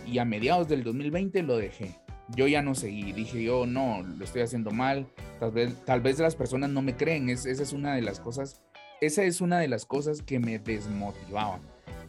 y 0.07 0.19
a 0.19 0.25
mediados 0.25 0.69
del 0.69 0.83
2020 0.83 1.43
lo 1.43 1.59
dejé. 1.59 1.99
Yo 2.35 2.47
ya 2.47 2.63
no 2.63 2.75
seguí, 2.75 3.13
dije 3.13 3.43
yo 3.43 3.67
no, 3.67 4.03
lo 4.03 4.25
estoy 4.25 4.41
haciendo 4.41 4.71
mal, 4.71 5.07
tal 5.39 5.51
vez, 5.51 5.85
tal 5.85 6.01
vez 6.01 6.19
las 6.19 6.35
personas 6.35 6.71
no 6.71 6.81
me 6.81 6.97
creen, 6.97 7.29
esa 7.29 7.51
es 7.51 7.75
una 7.75 7.95
de 7.95 8.01
las 8.01 8.19
cosas, 8.19 8.63
esa 9.03 9.25
es 9.25 9.43
una 9.43 9.59
de 9.59 9.69
las 9.69 9.85
cosas 9.85 10.23
que 10.23 10.39
me 10.39 10.59
desmotivaba, 10.59 11.61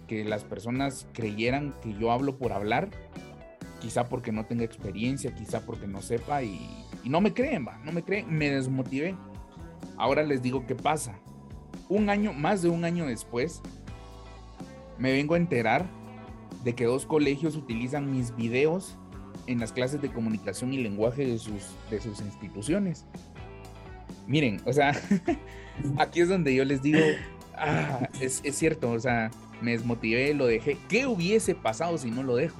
que 0.07 0.23
las 0.23 0.45
personas 0.45 1.05
creyeran 1.11 1.75
que 1.81 1.93
yo 1.95 2.13
hablo 2.13 2.37
por 2.37 2.53
hablar 2.53 2.89
quizá 3.85 4.09
porque 4.09 4.31
no 4.31 4.45
tenga 4.45 4.63
experiencia, 4.63 5.35
quizá 5.35 5.63
porque 5.63 5.85
no 5.85 6.01
sepa 6.01 6.41
y, 6.41 6.59
no 7.03 7.21
me 7.21 7.35
creen, 7.35 7.67
va, 7.67 7.77
no 7.85 7.91
me 7.91 8.03
creen, 8.03 8.35
me 8.35 8.49
desmotivé. 8.49 9.15
Ahora 9.95 10.23
les 10.23 10.41
digo 10.41 10.65
qué 10.65 10.73
pasa. 10.73 11.19
Un 11.89 12.09
año, 12.09 12.33
más 12.33 12.61
de 12.61 12.69
un 12.69 12.83
año 12.83 13.05
después, 13.05 13.61
me 14.97 15.11
vengo 15.11 15.35
a 15.35 15.37
enterar 15.37 15.85
de 16.63 16.73
que 16.73 16.85
dos 16.85 17.05
colegios 17.05 17.55
utilizan 17.55 18.11
mis 18.11 18.35
videos 18.35 18.97
en 19.47 19.59
las 19.59 19.71
clases 19.71 20.01
de 20.01 20.11
comunicación 20.11 20.73
y 20.73 20.77
lenguaje 20.77 21.25
de 21.25 21.37
sus, 21.37 21.75
de 21.91 22.01
sus 22.01 22.19
instituciones. 22.21 23.05
Miren, 24.27 24.61
o 24.65 24.73
sea, 24.73 24.93
aquí 25.97 26.21
es 26.21 26.29
donde 26.29 26.55
yo 26.55 26.65
les 26.65 26.81
digo, 26.81 26.99
ah, 27.55 28.09
es, 28.19 28.41
es 28.43 28.55
cierto, 28.55 28.91
o 28.91 28.99
sea, 28.99 29.29
me 29.61 29.71
desmotivé, 29.71 30.33
lo 30.33 30.47
dejé. 30.47 30.77
¿Qué 30.89 31.05
hubiese 31.05 31.53
pasado 31.53 31.97
si 31.97 32.09
no 32.09 32.23
lo 32.23 32.35
dejo? 32.35 32.57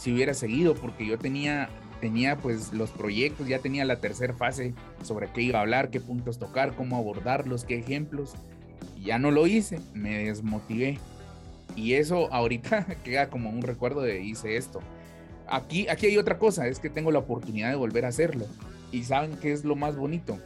si 0.00 0.10
hubiera 0.14 0.32
seguido, 0.32 0.74
porque 0.74 1.04
yo 1.04 1.18
tenía, 1.18 1.68
tenía 2.00 2.36
pues 2.36 2.72
los 2.72 2.90
proyectos, 2.90 3.46
ya 3.46 3.58
tenía 3.58 3.84
la 3.84 4.00
tercera 4.00 4.34
fase 4.34 4.74
sobre 5.02 5.28
qué 5.28 5.42
iba 5.42 5.58
a 5.58 5.62
hablar, 5.62 5.90
qué 5.90 6.00
puntos 6.00 6.38
tocar, 6.38 6.74
cómo 6.74 6.96
abordarlos, 6.96 7.64
qué 7.64 7.78
ejemplos. 7.78 8.34
Y 8.96 9.04
ya 9.04 9.18
no 9.18 9.30
lo 9.30 9.46
hice, 9.46 9.80
me 9.94 10.24
desmotivé. 10.24 10.98
Y 11.76 11.94
eso 11.94 12.32
ahorita 12.32 12.84
queda 13.04 13.28
como 13.28 13.50
un 13.50 13.62
recuerdo 13.62 14.00
de 14.00 14.22
hice 14.22 14.56
esto. 14.56 14.80
Aquí, 15.48 15.88
aquí 15.88 16.06
hay 16.06 16.18
otra 16.18 16.38
cosa, 16.38 16.66
es 16.66 16.78
que 16.78 16.90
tengo 16.90 17.10
la 17.10 17.18
oportunidad 17.20 17.70
de 17.70 17.76
volver 17.76 18.04
a 18.04 18.08
hacerlo. 18.08 18.46
Y 18.92 19.04
saben 19.04 19.36
qué 19.36 19.52
es 19.52 19.64
lo 19.64 19.76
más 19.76 19.96
bonito. 19.96 20.38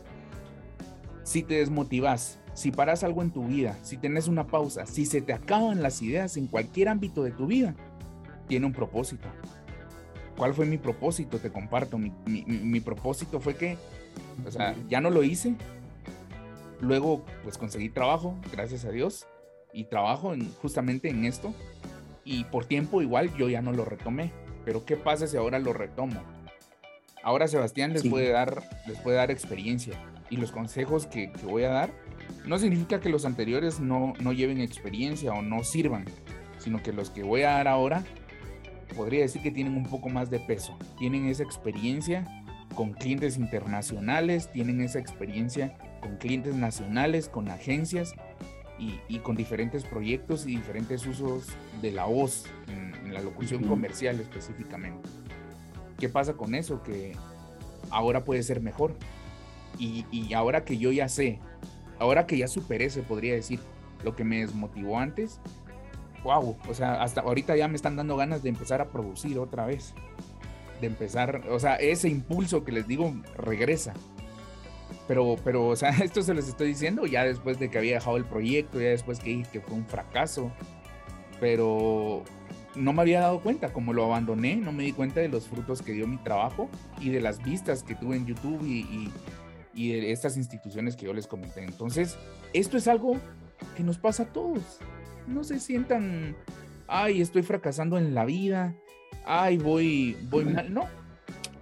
Si 1.23 1.43
te 1.43 1.55
desmotivas, 1.55 2.39
si 2.53 2.71
paras 2.71 3.03
algo 3.03 3.23
en 3.23 3.31
tu 3.31 3.47
vida, 3.47 3.79
si 3.83 3.97
tienes 3.97 4.29
una 4.29 4.47
pausa, 4.47 4.87
si 4.87 5.07
se 5.07 5.23
te 5.23 5.33
acaban 5.33 5.83
las 5.83 6.03
ideas 6.03 6.37
en 6.37 6.47
cualquier 6.47 6.89
ámbito 6.89 7.23
de 7.25 7.31
tu 7.31 7.47
vida, 7.47 7.75
tiene 8.47 8.67
un 8.67 8.73
propósito. 8.73 9.29
¿Cuál 10.37 10.55
fue 10.55 10.67
mi 10.67 10.79
propósito? 10.79 11.39
Te 11.39 11.51
comparto. 11.51 11.99
Mi, 11.99 12.81
propósito 12.81 13.41
fue 13.41 13.57
que, 13.57 13.77
o 14.47 14.51
sea, 14.51 14.75
ya 14.89 15.01
no 15.01 15.11
lo 15.11 15.23
hice. 15.23 15.55
Luego, 16.81 17.25
pues 17.43 17.57
conseguí 17.57 17.89
trabajo, 17.89 18.37
gracias 18.53 18.85
a 18.85 18.91
Dios, 18.91 19.27
y 19.73 19.85
trabajo 19.85 20.35
en, 20.35 20.53
justamente 20.55 21.09
en 21.09 21.25
esto. 21.25 21.55
Y 22.25 22.45
por 22.45 22.65
tiempo 22.65 23.03
igual 23.03 23.35
yo 23.37 23.49
ya 23.49 23.63
no 23.63 23.73
lo 23.73 23.85
retomé. 23.85 24.33
Pero 24.65 24.85
¿qué 24.85 24.97
pasa 24.97 25.27
si 25.27 25.37
ahora 25.37 25.59
lo 25.59 25.73
retomo? 25.73 26.21
Ahora 27.23 27.49
Sebastián 27.49 27.93
les, 27.93 28.07
puede, 28.07 28.31
dar, 28.31 28.63
les 28.87 28.99
puede 28.99 29.17
dar 29.17 29.31
experiencia. 29.31 29.99
Y 30.31 30.37
los 30.37 30.53
consejos 30.53 31.07
que, 31.07 31.31
que, 31.33 31.47
voy 31.47 31.65
a 31.65 31.71
dar 31.71 31.91
no 32.47 32.59
significa 32.59 33.01
que 33.01 33.09
los 33.09 33.25
anteriores 33.25 33.79
no, 33.81 34.15
no 34.21 34.33
lleven 34.33 34.61
experiencia 34.61 35.33
o 35.33 35.43
no 35.43 35.65
sirvan, 35.65 36.07
sino 36.59 36.83
que 36.83 36.93
los 36.93 37.11
que 37.11 37.23
voy 37.23 37.43
a 37.43 37.51
dar 37.51 37.69
ahora 37.69 38.05
podría 38.95 39.21
decir 39.21 39.43
que 39.43 39.51
tienen 39.51 39.77
un 39.77 39.85
poco 39.85 40.09
más 40.09 40.31
de 40.31 40.41
peso, 40.41 40.77
tienen 40.99 41.27
esa 41.27 41.43
experiencia 41.43 42.25
con 42.75 42.93
clientes 42.93 43.37
internacionales, 43.37 44.51
tienen 44.53 44.81
esa 44.81 44.99
experiencia 44.99 45.77
con 46.01 46.17
clientes 46.17 46.55
nacionales, 46.55 47.29
con 47.29 47.49
agencias 47.49 48.15
y, 48.79 49.19
con 49.21 49.37
diferentes 49.37 49.85
proyectos 49.85 50.47
y 50.47 50.57
diferentes 50.57 51.07
usos 51.07 51.47
de 51.81 51.93
la 51.93 52.05
voz 52.05 52.47
en, 52.69 53.13
la 53.13 53.21
locución 53.21 53.63
comercial 53.63 54.19
específicamente. 54.19 55.09
¿qué 55.99 56.09
pasa 56.09 56.35
con 56.35 56.57
eso? 56.57 56.83
Que 56.83 57.13
ahora 57.91 58.25
puede 58.25 58.43
ser 58.43 58.61
mejor. 58.61 58.97
Y, 59.79 60.05
y 60.11 60.35
ahora 60.35 60.65
que 60.65 60.79
yo 60.79 60.91
ya 60.91 61.09
sé, 61.09 61.39
ahora 62.01 62.27
que 62.27 62.37
ya 62.37 62.49
superé, 62.49 62.91
se 62.91 63.03
podría 63.03 63.35
decir, 63.35 63.61
lo 64.05 64.15
que 64.15 64.25
me 64.25 64.41
desmotivó 64.41 64.99
antes, 64.99 65.41
wow, 66.25 66.57
o 66.69 66.75
sea, 66.75 67.03
hasta 67.03 67.21
ahorita 67.21 67.55
ya 67.57 67.69
me 67.69 67.77
están 67.77 67.97
dando 67.97 68.17
ganas 68.17 68.43
de 68.43 68.49
empezar 68.49 68.81
a 68.81 68.89
producir 68.89 69.39
otra 69.39 69.67
vez. 69.67 69.95
De 70.81 70.89
empezar, 70.89 71.43
o 71.51 71.61
sea, 71.61 71.77
ese 71.77 72.09
impulso 72.09 72.65
que 72.65 72.73
les 72.73 72.89
digo 72.89 73.15
regresa. 73.37 73.95
Pero, 75.07 75.37
pero, 75.45 75.69
o 75.69 75.77
sea, 75.77 75.91
esto 76.03 76.23
se 76.23 76.35
les 76.35 76.49
estoy 76.49 76.69
diciendo 76.69 77.07
ya 77.07 77.25
después 77.25 77.59
de 77.59 77.71
que 77.71 77.79
había 77.79 77.95
dejado 77.95 78.17
el 78.17 78.25
proyecto, 78.25 78.81
ya 78.81 78.89
después 78.89 79.21
que 79.21 79.45
que 79.53 79.61
fue 79.61 79.75
un 79.75 79.87
fracaso. 79.87 80.51
Pero 81.41 82.25
no 82.75 82.93
me 82.93 83.03
había 83.03 83.21
dado 83.21 83.41
cuenta, 83.41 83.73
como 83.73 83.93
lo 83.93 84.05
abandoné, 84.05 84.57
no 84.57 84.73
me 84.73 84.83
di 84.83 84.93
cuenta 84.93 85.21
de 85.21 85.29
los 85.29 85.49
frutos 85.49 85.83
que 85.83 85.93
dio 85.93 86.07
mi 86.07 86.17
trabajo 86.17 86.69
y 87.01 87.11
de 87.11 87.21
las 87.21 87.43
vistas 87.43 87.83
que 87.83 87.95
tuve 87.95 88.17
en 88.17 88.27
YouTube 88.27 88.63
y, 88.65 89.11
y, 89.75 89.93
de 89.93 90.13
estas 90.13 90.37
instituciones 90.37 90.97
que 90.97 91.07
yo 91.07 91.13
les 91.13 91.27
comenté. 91.27 91.65
Entonces, 91.65 92.17
esto 92.53 92.77
es 92.77 92.89
algo 92.89 93.17
que 93.77 93.83
nos 93.83 93.99
pasa 93.99 94.25
a 94.25 94.27
todos. 94.27 94.79
No 95.27 95.45
se 95.45 95.59
sientan, 95.59 96.37
ay, 96.87 97.21
estoy 97.21 97.43
fracasando 97.43 97.99
en 97.99 98.15
la 98.15 98.25
vida, 98.25 98.75
ay, 99.25 99.59
voy, 99.59 100.17
voy 100.29 100.45
mal. 100.45 100.73
No, 100.73 100.87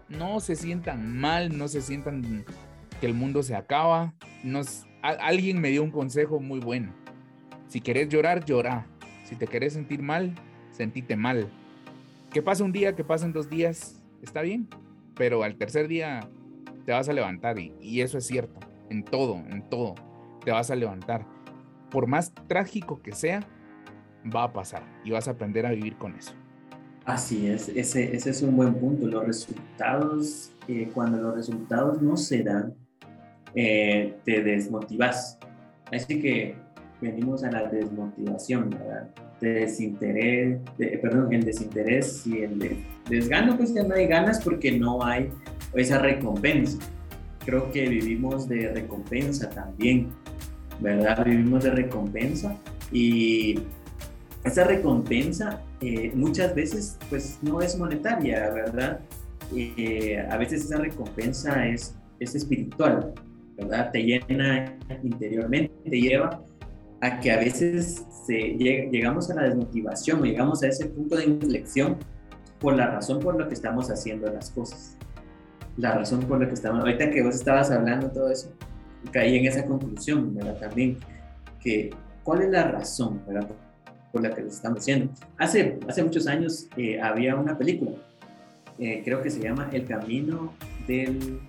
no 0.08 0.40
se 0.40 0.56
sientan 0.56 1.16
mal, 1.18 1.56
no 1.56 1.68
se 1.68 1.80
sientan 1.80 2.44
que 3.00 3.06
el 3.06 3.14
mundo 3.14 3.42
se 3.42 3.54
acaba. 3.54 4.14
Nos, 4.42 4.86
alguien 5.02 5.60
me 5.60 5.70
dio 5.70 5.82
un 5.82 5.90
consejo 5.90 6.40
muy 6.40 6.60
bueno. 6.60 6.92
Si 7.68 7.80
querés 7.80 8.08
llorar, 8.08 8.44
llora. 8.44 8.86
Si 9.24 9.36
te 9.36 9.46
querés 9.46 9.74
sentir 9.74 10.02
mal, 10.02 10.34
sentite 10.72 11.16
mal. 11.16 11.48
Que 12.32 12.42
pase 12.42 12.62
un 12.62 12.72
día, 12.72 12.94
que 12.94 13.04
pasen 13.04 13.32
dos 13.32 13.48
días, 13.48 14.02
está 14.22 14.42
bien, 14.42 14.68
pero 15.14 15.42
al 15.42 15.56
tercer 15.56 15.88
día 15.88 16.28
te 16.84 16.92
vas 16.92 17.08
a 17.08 17.12
levantar 17.12 17.58
y 17.58 18.00
eso 18.00 18.18
es 18.18 18.26
cierto, 18.26 18.58
en 18.88 19.04
todo, 19.04 19.36
en 19.36 19.68
todo, 19.68 19.94
te 20.44 20.50
vas 20.50 20.70
a 20.70 20.76
levantar. 20.76 21.26
Por 21.92 22.06
más 22.06 22.32
trágico 22.48 23.02
que 23.02 23.12
sea, 23.12 23.46
va 24.34 24.44
a 24.44 24.52
pasar 24.52 24.82
y 25.04 25.10
vas 25.10 25.28
a 25.28 25.32
aprender 25.32 25.66
a 25.66 25.70
vivir 25.70 25.96
con 25.96 26.14
eso. 26.14 26.32
Así 27.04 27.48
es, 27.48 27.68
ese, 27.68 28.16
es 28.16 28.42
un 28.42 28.56
buen 28.56 28.74
punto. 28.74 29.06
Los 29.06 29.26
resultados, 29.26 30.52
eh, 30.68 30.90
cuando 30.94 31.18
los 31.18 31.34
resultados 31.34 32.00
no 32.00 32.16
se 32.16 32.42
dan, 32.42 32.74
eh, 33.54 34.16
te 34.24 34.42
desmotivas. 34.42 35.38
Así 35.92 36.20
que 36.20 36.54
venimos 37.00 37.44
a 37.44 37.50
la 37.50 37.68
desmotivación, 37.68 38.70
¿verdad? 38.70 39.10
desinterés, 39.42 40.60
perdón, 41.00 41.32
el 41.32 41.44
desinterés 41.44 42.26
y 42.26 42.42
el 42.42 42.78
desgano, 43.08 43.56
pues 43.56 43.74
ya 43.74 43.82
no 43.82 43.94
hay 43.94 44.06
ganas 44.06 44.40
porque 44.42 44.72
no 44.72 45.04
hay 45.04 45.30
esa 45.74 45.98
recompensa. 45.98 46.78
Creo 47.44 47.70
que 47.72 47.88
vivimos 47.88 48.48
de 48.48 48.72
recompensa 48.72 49.50
también, 49.50 50.10
¿verdad? 50.82 51.24
Vivimos 51.24 51.64
de 51.64 51.70
recompensa 51.70 52.56
y 52.90 53.60
esa 54.44 54.64
recompensa 54.64 55.62
eh, 55.80 56.12
muchas 56.14 56.54
veces 56.54 56.98
pues 57.08 57.38
no 57.42 57.60
es 57.60 57.78
monetaria, 57.78 58.50
¿verdad? 58.50 59.00
Eh, 59.54 60.24
a 60.30 60.36
veces 60.36 60.64
esa 60.64 60.78
recompensa 60.78 61.66
es, 61.66 61.94
es 62.18 62.34
espiritual, 62.34 63.12
¿verdad? 63.56 63.90
Te 63.92 64.02
llena 64.02 64.76
interiormente, 65.02 65.72
te 65.88 66.00
lleva 66.00 66.42
a 67.00 67.20
que 67.20 67.30
a 67.30 67.38
veces 67.38 68.04
se, 68.26 68.38
llegamos 68.56 69.30
a 69.30 69.34
la 69.34 69.42
desmotivación, 69.42 70.22
llegamos 70.22 70.62
a 70.62 70.68
ese 70.68 70.86
punto 70.86 71.16
de 71.16 71.24
inflexión 71.24 71.96
por 72.60 72.76
la 72.76 72.86
razón 72.86 73.18
por 73.18 73.38
la 73.38 73.48
que 73.48 73.54
estamos 73.54 73.90
haciendo 73.90 74.30
las 74.32 74.50
cosas. 74.50 74.96
La 75.76 75.94
razón 75.94 76.20
por 76.20 76.40
la 76.40 76.46
que 76.46 76.54
estamos, 76.54 76.80
ahorita 76.80 77.10
que 77.10 77.22
vos 77.22 77.34
estabas 77.34 77.70
hablando 77.70 78.10
todo 78.10 78.30
eso, 78.30 78.52
caí 79.10 79.36
en 79.36 79.46
esa 79.46 79.64
conclusión, 79.66 80.34
¿verdad? 80.34 80.58
También, 80.58 80.98
que 81.60 81.90
cuál 82.22 82.42
es 82.42 82.50
la 82.50 82.64
razón. 82.64 83.20
Por 84.12 84.22
la 84.22 84.34
que 84.34 84.42
lo 84.42 84.48
estamos 84.48 84.80
haciendo. 84.80 85.10
Hace, 85.38 85.78
hace 85.88 86.02
muchos 86.02 86.26
años 86.26 86.68
eh, 86.76 87.00
había 87.00 87.34
una 87.34 87.56
película, 87.56 87.92
eh, 88.78 89.00
creo 89.02 89.22
que 89.22 89.30
se 89.30 89.40
llama 89.40 89.70
El 89.72 89.86
Camino 89.86 90.52
del, 90.86 91.40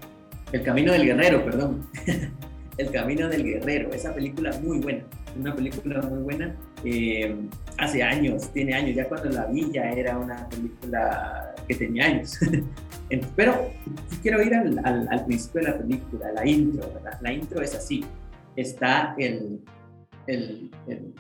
El 0.54 0.64
Camino 0.64 0.94
del 0.94 1.06
Guerrero, 1.06 1.44
perdón. 1.44 1.86
El 2.78 2.90
Camino 2.90 3.28
del 3.28 3.44
Guerrero, 3.44 3.92
esa 3.92 4.16
película 4.16 4.58
muy 4.64 4.80
buena 4.80 5.04
una 5.38 5.56
película 5.56 6.02
muy 6.02 6.20
buena. 6.20 6.56
Eh, 6.84 7.36
hace 7.78 8.04
años, 8.04 8.52
tiene 8.52 8.74
años, 8.74 8.96
ya 8.96 9.08
cuando 9.08 9.30
la 9.30 9.46
vi 9.46 9.72
ya 9.72 9.90
era 9.90 10.18
una 10.18 10.48
película 10.50 11.56
que 11.68 11.76
tenía 11.76 12.06
años. 12.06 12.40
Pero 13.36 13.72
quiero 14.22 14.42
ir 14.42 14.56
al, 14.56 14.80
al, 14.84 15.26
principio 15.26 15.62
de 15.62 15.68
la 15.68 15.78
película, 15.78 16.32
la 16.32 16.48
intro, 16.48 16.92
¿verdad? 16.94 17.20
La 17.22 17.34
intro 17.34 17.62
es 17.62 17.76
así. 17.76 18.04
Está 18.56 19.16
el, 19.18 19.60
el, 20.28 20.72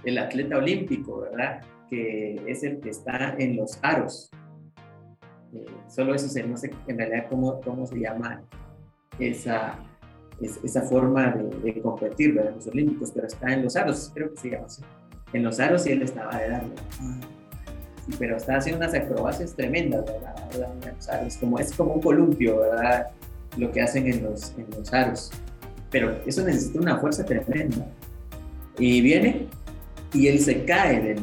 el, 0.03 0.17
atleta 0.17 0.57
olímpico, 0.57 1.21
¿verdad? 1.21 1.61
Que 1.89 2.41
es 2.47 2.63
el 2.63 2.79
que 2.79 2.89
está 2.89 3.35
en 3.37 3.57
los 3.57 3.79
aros. 3.81 4.31
Eh, 5.53 5.65
solo 5.87 6.15
eso 6.15 6.27
sé, 6.27 6.43
no 6.43 6.57
sé 6.57 6.71
en 6.87 6.97
realidad 6.97 7.27
cómo, 7.29 7.61
cómo 7.61 7.85
se 7.85 7.99
llama 7.99 8.41
esa, 9.19 9.77
esa 10.41 10.81
forma 10.81 11.31
de, 11.63 11.81
competir 11.81 12.37
en 12.37 12.55
los 12.55 12.67
Olímpicos, 12.67 13.11
pero 13.13 13.27
está 13.27 13.53
en 13.53 13.63
los 13.63 13.75
aros, 13.75 14.11
creo 14.13 14.33
que 14.33 14.39
se 14.39 14.49
llama 14.49 14.65
así. 14.65 14.81
En 15.33 15.43
los 15.43 15.59
aros 15.59 15.87
y 15.87 15.91
él 15.91 16.01
estaba 16.01 16.37
de 16.37 16.49
darle. 16.49 16.73
Sí, 18.05 18.15
pero 18.19 18.37
está 18.37 18.57
haciendo 18.57 18.85
unas 18.85 18.93
acrobacias 18.93 19.55
tremendas, 19.55 20.05
¿verdad? 20.05 20.35
En 20.85 20.95
los 20.95 21.09
aros, 21.09 21.37
como, 21.37 21.59
es 21.59 21.73
como 21.73 21.93
un 21.93 22.01
columpio, 22.01 22.59
¿verdad? 22.59 23.07
Lo 23.57 23.71
que 23.71 23.81
hacen 23.81 24.07
en 24.07 24.23
los, 24.23 24.53
en 24.57 24.67
los 24.77 24.93
aros. 24.93 25.31
Pero 25.89 26.19
eso 26.25 26.43
necesita 26.43 26.79
una 26.79 26.97
fuerza 26.97 27.23
tremenda. 27.23 27.87
Y 28.77 29.01
viene 29.01 29.47
y 30.13 30.27
él 30.27 30.39
se 30.39 30.65
cae 30.65 31.15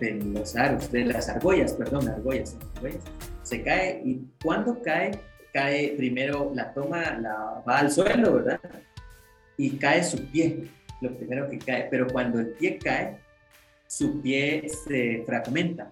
de 0.00 0.14
los 0.24 0.56
aros, 0.56 0.90
de 0.90 1.04
las 1.04 1.28
argollas, 1.28 1.74
perdón, 1.74 2.08
argollas, 2.08 2.56
argollas. 2.76 3.02
Se 3.42 3.62
cae 3.62 4.02
y 4.04 4.22
cuando 4.42 4.80
cae 4.82 5.12
cae 5.52 5.94
primero, 5.96 6.52
la 6.54 6.72
toma, 6.72 7.18
la 7.18 7.62
va 7.66 7.78
al 7.78 7.90
suelo, 7.90 8.34
¿verdad? 8.34 8.60
Y 9.56 9.70
cae 9.76 10.02
su 10.02 10.26
pie, 10.30 10.68
lo 11.00 11.16
primero 11.16 11.48
que 11.50 11.58
cae. 11.58 11.88
Pero 11.90 12.06
cuando 12.08 12.40
el 12.40 12.48
pie 12.48 12.78
cae, 12.78 13.18
su 13.86 14.20
pie 14.22 14.68
se 14.68 15.22
fragmenta. 15.26 15.90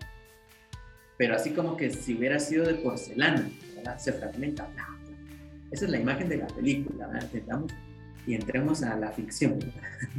Pero 1.18 1.34
así 1.34 1.50
como 1.50 1.76
que 1.76 1.90
si 1.90 2.14
hubiera 2.14 2.38
sido 2.38 2.64
de 2.64 2.74
porcelana, 2.74 3.48
¿verdad? 3.76 3.98
Se 3.98 4.12
fragmenta. 4.12 4.68
Esa 5.70 5.84
es 5.84 5.90
la 5.90 6.00
imagen 6.00 6.28
de 6.28 6.38
la 6.38 6.46
película, 6.46 7.06
¿verdad? 7.06 7.24
Entendamos 7.24 7.72
y 8.26 8.34
entremos 8.34 8.82
a 8.82 8.96
la 8.96 9.12
ficción. 9.12 9.58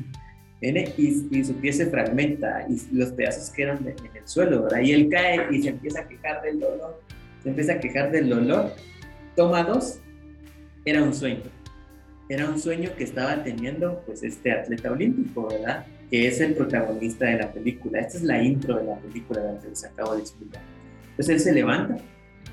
y, 0.62 1.38
y, 1.38 1.44
su 1.44 1.56
pie 1.56 1.74
se 1.74 1.88
fragmenta 1.88 2.68
y 2.70 2.96
los 2.96 3.12
pedazos 3.14 3.50
quedan 3.50 3.80
en 3.80 4.16
el 4.16 4.28
suelo, 4.28 4.64
¿verdad? 4.64 4.82
Y 4.82 4.92
él 4.94 5.10
cae 5.10 5.48
y 5.52 5.64
se 5.64 5.70
empieza 5.70 6.02
a 6.02 6.08
quejar 6.08 6.42
del 6.44 6.60
dolor. 6.60 7.02
Se 7.42 7.50
empieza 7.50 7.74
a 7.74 7.80
quejar 7.80 8.12
del 8.12 8.30
dolor 8.30 8.72
Toma 9.36 9.64
dos, 9.64 10.00
era 10.86 11.04
un 11.04 11.14
sueño. 11.14 11.44
Era 12.28 12.50
un 12.50 12.60
sueño 12.60 12.92
que 12.98 13.04
estaba 13.04 13.44
teniendo 13.44 14.02
pues 14.06 14.24
este 14.24 14.52
atleta 14.52 14.92
olímpico, 14.92 15.48
¿verdad? 15.48 15.86
Que 16.10 16.28
es 16.28 16.40
el 16.40 16.54
protagonista 16.54 17.26
de 17.26 17.38
la 17.38 17.52
película. 17.52 18.00
Esta 18.00 18.18
es 18.18 18.24
la 18.24 18.42
intro 18.42 18.78
de 18.78 18.86
la 18.86 18.96
película 18.98 19.42
la 19.42 19.60
que 19.60 19.70
les 19.70 19.84
acabo 19.84 20.16
de 20.16 20.22
explicar. 20.22 20.62
Entonces 21.12 21.30
él 21.30 21.40
se 21.40 21.54
levanta 21.54 21.98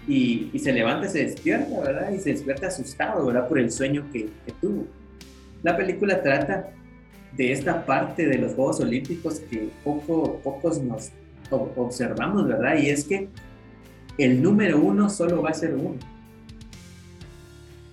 y, 0.07 0.51
se 0.59 0.73
levanta, 0.73 1.09
se 1.09 1.25
despierta, 1.25 1.81
¿verdad? 1.81 2.11
Y 2.13 2.19
se 2.19 2.31
despierta 2.31 2.69
asustado, 2.69 3.27
¿verdad? 3.27 3.49
Por 3.49 3.59
el 3.59 3.71
sueño 3.71 4.05
que, 4.13 4.29
tuvo. 4.61 4.87
La 5.63 5.77
película 5.77 6.23
trata 6.23 6.71
de 7.37 7.53
esta 7.53 7.85
parte 7.85 8.27
de 8.27 8.39
los 8.39 8.55
Juegos 8.55 8.81
Olímpicos 8.81 9.41
que 9.41 9.69
poco, 9.85 10.41
pocos 10.43 10.81
nos 10.81 11.11
observamos, 11.51 12.47
¿verdad? 12.49 12.79
Y 12.79 12.91
es 12.91 13.05
que 13.05 13.29
el 14.19 14.43
número 14.43 14.81
uno 14.81 15.09
solo 15.09 15.43
va 15.43 15.51
a 15.51 15.55
ser 15.55 15.75
uno 15.75 15.99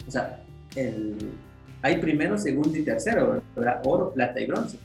o 0.08 0.12
sea, 0.12 0.40
hay 1.82 1.98
primero, 1.98 2.38
segundo 2.38 2.78
y 2.78 2.84
tercero, 2.84 3.42
¿verdad? 3.56 3.82
Oro, 3.86 4.14
plata 4.14 4.40
y 4.40 4.46
bronce, 4.46 4.78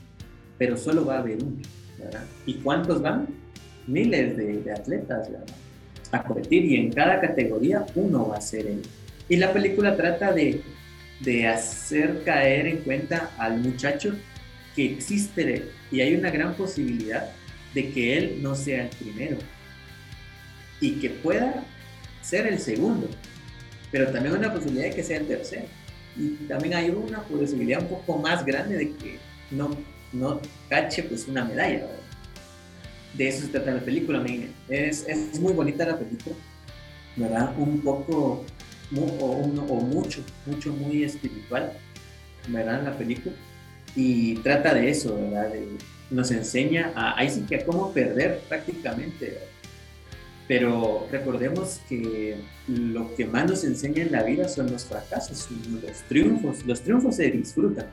pero 0.57 0.77
solo 0.77 1.05
va 1.05 1.17
a 1.17 1.19
haber 1.19 1.43
uno, 1.43 1.57
¿verdad? 1.97 2.23
¿Y 2.45 2.55
cuántos 2.55 3.01
van? 3.01 3.27
Miles 3.87 4.37
de, 4.37 4.71
atletas, 4.71 5.31
¿verdad? 5.31 5.47
A 6.11 6.23
competir 6.23 6.65
y 6.65 6.75
en 6.75 6.91
cada 6.91 7.19
categoría 7.19 7.85
uno 7.95 8.27
va 8.27 8.37
a 8.37 8.41
ser 8.41 8.67
él. 8.67 8.81
Y 9.29 9.37
la 9.37 9.53
película 9.53 9.95
trata 9.95 10.33
de, 10.33 10.61
de 11.21 11.47
hacer 11.47 12.23
caer 12.23 12.67
en 12.67 12.77
cuenta 12.77 13.31
al 13.37 13.59
muchacho 13.59 14.13
que 14.75 14.85
existe 14.85 15.69
y 15.91 16.01
hay 16.01 16.15
una 16.15 16.31
gran 16.31 16.53
posibilidad 16.53 17.29
de 17.73 17.91
que 17.91 18.17
él 18.17 18.39
no 18.41 18.55
sea 18.55 18.83
el 18.83 18.89
primero 18.89 19.37
y 20.79 20.99
que 20.99 21.09
pueda 21.09 21.63
ser 22.21 22.47
el 22.47 22.59
segundo, 22.59 23.07
pero 23.91 24.11
también 24.11 24.35
una 24.35 24.53
posibilidad 24.53 24.85
de 24.85 24.95
que 24.95 25.03
sea 25.03 25.17
el 25.17 25.27
tercero. 25.27 25.65
Y 26.17 26.29
también 26.47 26.73
hay 26.73 26.89
una 26.89 27.21
posibilidad 27.23 27.81
un 27.81 27.87
poco 27.87 28.17
más 28.17 28.45
grande 28.45 28.77
de 28.77 28.91
que 28.95 29.17
no, 29.51 29.75
no 30.13 30.39
cache 30.69 31.03
pues 31.03 31.27
una 31.27 31.45
medalla. 31.45 31.87
De 33.13 33.27
eso 33.27 33.41
se 33.41 33.47
trata 33.47 33.71
la 33.71 33.81
película, 33.81 34.23
es, 34.69 35.05
es 35.07 35.39
muy 35.39 35.53
bonita 35.53 35.85
la 35.85 35.97
película. 35.97 36.35
¿verdad? 37.15 37.53
Un 37.57 37.81
poco 37.81 38.45
o, 38.95 39.81
mucho, 39.81 40.21
mucho, 40.45 40.73
muy 40.73 41.03
espiritual, 41.03 41.73
¿verdad? 42.47 42.83
La 42.83 42.97
película. 42.97 43.35
Y 43.95 44.35
trata 44.35 44.73
de 44.73 44.89
eso, 44.89 45.15
¿verdad? 45.15 45.51
nos 46.09 46.31
enseña 46.31 46.91
a, 46.95 47.17
ahí 47.17 47.29
a 47.29 47.65
cómo 47.65 47.93
perder 47.93 48.41
prácticamente. 48.49 49.39
Pero 50.47 51.07
recordemos 51.11 51.81
que 51.87 52.35
lo 52.67 53.13
que 53.15 53.25
más 53.25 53.49
nos 53.49 53.63
enseña 53.63 54.03
en 54.03 54.11
la 54.11 54.23
vida 54.23 54.47
son 54.47 54.71
los 54.71 54.85
fracasos, 54.85 55.49
los 55.51 56.01
triunfos. 56.09 56.65
Los 56.65 56.81
triunfos 56.81 57.15
se 57.15 57.31
disfrutan, 57.31 57.87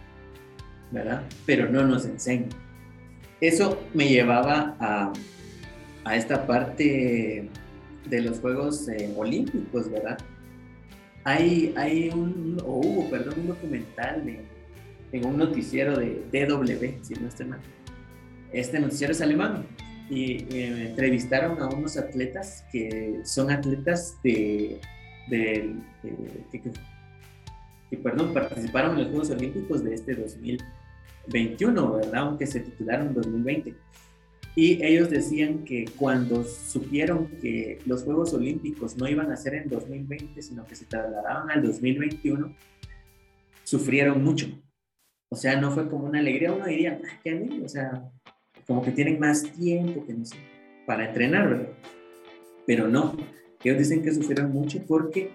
¿verdad? 0.91 1.23
Pero 1.47 1.69
no 1.69 1.87
nos 1.87 2.05
enseñan. 2.05 2.49
Eso 3.41 3.81
me 3.95 4.09
llevaba 4.09 4.77
a, 4.81 5.13
a 6.05 6.17
esta 6.17 6.47
parte 6.47 7.49
de 8.09 8.21
los 8.23 8.41
Juegos 8.41 8.89
eh, 8.89 9.13
Olímpicos, 9.17 9.91
¿verdad? 9.91 10.19
Hay, 11.25 11.75
hay 11.77 12.09
un, 12.09 12.61
o 12.65 12.79
hubo, 12.79 13.11
perdón, 13.11 13.35
un 13.41 13.47
documental 13.49 14.23
en 15.13 15.27
un 15.27 15.37
noticiero 15.37 15.97
de 15.97 16.25
DW, 16.33 17.05
si 17.05 17.15
no 17.15 17.29
estoy 17.29 17.47
mal. 17.47 17.61
Este 18.53 18.81
noticiero 18.81 19.13
es 19.13 19.21
alemán 19.21 19.67
y 20.11 20.47
eh, 20.55 20.89
entrevistaron 20.89 21.61
a 21.61 21.69
unos 21.69 21.97
atletas 21.97 22.65
que 22.73 23.21
son 23.25 23.51
atletas 23.51 24.17
de, 24.23 24.81
de, 25.29 25.75
que, 27.91 27.97
perdón, 27.97 28.33
participaron 28.33 28.93
en 28.93 28.99
los 28.99 29.09
Juegos 29.09 29.31
Olímpicos 29.31 29.85
de 29.85 29.95
este 29.95 30.15
2021, 30.15 31.93
¿verdad? 31.93 32.23
Aunque 32.23 32.47
se 32.47 32.61
titularon 32.61 33.15
2020 33.15 33.75
y 34.59 34.85
ellos 34.85 35.09
decían 35.09 35.65
que 35.65 35.85
cuando 35.97 36.43
supieron 36.43 37.29
que 37.41 37.79
los 37.87 38.03
Juegos 38.03 38.35
Olímpicos 38.35 38.97
no 38.97 39.07
iban 39.07 39.31
a 39.31 39.37
ser 39.37 39.55
en 39.55 39.69
2020, 39.69 40.43
sino 40.43 40.67
que 40.67 40.75
se 40.75 40.85
trasladaban 40.85 41.49
al 41.49 41.63
2021, 41.63 42.57
sufrieron 43.63 44.25
mucho. 44.25 44.49
O 45.31 45.37
sea, 45.37 45.61
no 45.61 45.71
fue 45.71 45.89
como 45.89 46.07
una 46.07 46.19
alegría, 46.19 46.53
uno 46.53 46.67
diría, 46.67 47.01
qué 47.23 47.31
alegría, 47.31 47.65
o 47.65 47.69
sea, 47.69 48.11
como 48.69 48.83
que 48.83 48.93
tienen 48.93 49.19
más 49.19 49.43
tiempo 49.43 50.05
que 50.07 50.13
no 50.13 50.25
para 50.87 51.07
entrenar, 51.07 51.49
¿verdad? 51.49 51.69
Pero 52.67 52.87
no, 52.87 53.17
ellos 53.65 53.79
dicen 53.79 54.03
que 54.03 54.13
sufrieron 54.13 54.53
mucho 54.53 54.79
porque 54.87 55.31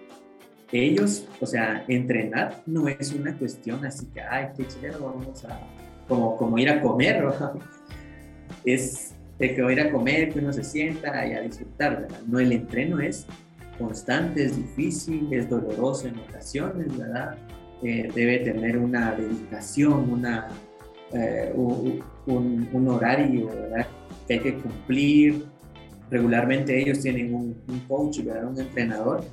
ellos, 0.72 1.28
o 1.40 1.46
sea, 1.46 1.84
entrenar 1.88 2.62
no 2.64 2.88
es 2.88 3.12
una 3.12 3.36
cuestión 3.36 3.84
así 3.84 4.06
que, 4.06 4.20
ay, 4.20 4.48
qué 4.56 4.66
chévere, 4.66 4.98
vamos 4.98 5.44
a, 5.44 5.60
como, 6.08 6.36
como 6.36 6.56
ir 6.58 6.70
a 6.70 6.80
comer, 6.80 7.24
¿verdad? 7.24 7.54
es 8.64 9.14
de 9.38 9.52
que 9.52 9.62
va 9.62 9.70
a 9.70 9.72
ir 9.72 9.80
a 9.80 9.90
comer, 9.90 10.32
que 10.32 10.38
uno 10.38 10.52
se 10.52 10.62
sienta 10.62 11.26
y 11.26 11.32
a 11.32 11.40
disfrutar, 11.40 12.02
¿verdad? 12.02 12.20
No, 12.28 12.38
el 12.38 12.52
entreno 12.52 13.00
es 13.00 13.26
constante, 13.78 14.44
es 14.44 14.56
difícil, 14.56 15.32
es 15.32 15.50
doloroso 15.50 16.06
en 16.06 16.20
ocasiones, 16.20 16.96
¿verdad? 16.96 17.36
Eh, 17.82 18.08
debe 18.14 18.38
tener 18.38 18.78
una 18.78 19.12
dedicación, 19.12 20.08
una, 20.08 20.48
eh, 21.12 21.52
un, 22.26 22.88
horario. 22.88 23.50
Que 24.26 24.34
hay 24.34 24.40
que 24.40 24.54
cumplir. 24.54 25.44
Regularmente 26.10 26.80
ellos 26.80 27.00
tienen 27.00 27.34
un, 27.34 27.54
coach, 27.88 28.20
¿verdad? 28.22 28.50
Un 28.50 28.60
entrenador 28.60 29.24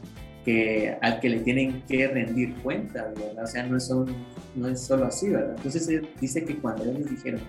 que, 0.43 0.97
al 1.01 1.19
que 1.19 1.29
le 1.29 1.39
tienen 1.39 1.83
que 1.87 2.07
rendir 2.07 2.55
cuentas. 2.55 3.07
O 3.41 3.47
sea, 3.47 3.65
no 3.65 3.77
es, 3.77 3.85
solo, 3.85 4.13
no 4.55 4.67
es 4.67 4.81
solo 4.81 5.05
así. 5.05 5.27
Entonces 5.27 5.89
dice 6.19 6.43
que 6.43 6.57
cuando 6.57 6.83
ellos 6.85 7.09
dijeron 7.09 7.41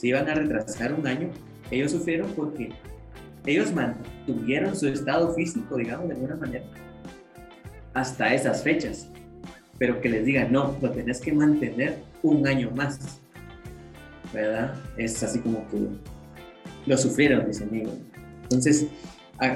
se 0.00 0.08
iban 0.08 0.26
a 0.30 0.34
retrasar 0.34 0.94
un 0.94 1.06
año, 1.06 1.28
ellos 1.70 1.92
sufrieron 1.92 2.30
porque 2.34 2.70
ellos 3.44 3.72
mantuvieron 3.74 4.74
su 4.74 4.88
estado 4.88 5.34
físico, 5.34 5.76
digamos, 5.76 6.08
de 6.08 6.14
alguna 6.14 6.36
manera, 6.36 6.64
hasta 7.92 8.32
esas 8.32 8.62
fechas. 8.62 9.10
Pero 9.78 10.00
que 10.00 10.08
les 10.08 10.24
digan, 10.24 10.52
no, 10.52 10.76
lo 10.80 10.90
tenés 10.90 11.20
que 11.20 11.32
mantener 11.32 11.98
un 12.22 12.46
año 12.46 12.70
más. 12.70 13.20
¿Verdad? 14.32 14.74
Es 14.96 15.22
así 15.22 15.40
como 15.40 15.66
que 15.68 15.78
lo 16.86 16.96
sufrieron, 16.96 17.46
mis 17.46 17.60
amigos. 17.60 17.94
Entonces, 18.44 18.86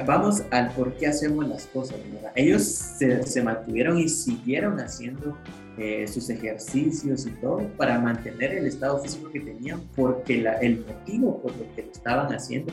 vamos 0.06 0.42
al 0.50 0.70
por 0.70 0.94
qué 0.94 1.08
hacemos 1.08 1.48
las 1.48 1.66
cosas. 1.66 1.96
¿verdad? 2.12 2.32
Ellos 2.34 2.62
se, 2.62 3.22
se 3.24 3.42
mantuvieron 3.42 3.98
y 3.98 4.08
siguieron 4.08 4.80
haciendo 4.80 5.36
eh, 5.76 6.06
sus 6.06 6.30
ejercicios 6.30 7.26
y 7.26 7.30
todo 7.40 7.68
para 7.76 7.98
mantener 7.98 8.52
el 8.52 8.66
estado 8.66 9.00
físico 9.00 9.28
que 9.32 9.40
tenían, 9.40 9.80
porque 9.96 10.46
el 10.60 10.84
motivo 10.86 11.42
por 11.42 11.50
lo 11.56 11.74
que 11.74 11.82
lo 11.82 11.90
estaban 11.90 12.32
haciendo 12.32 12.72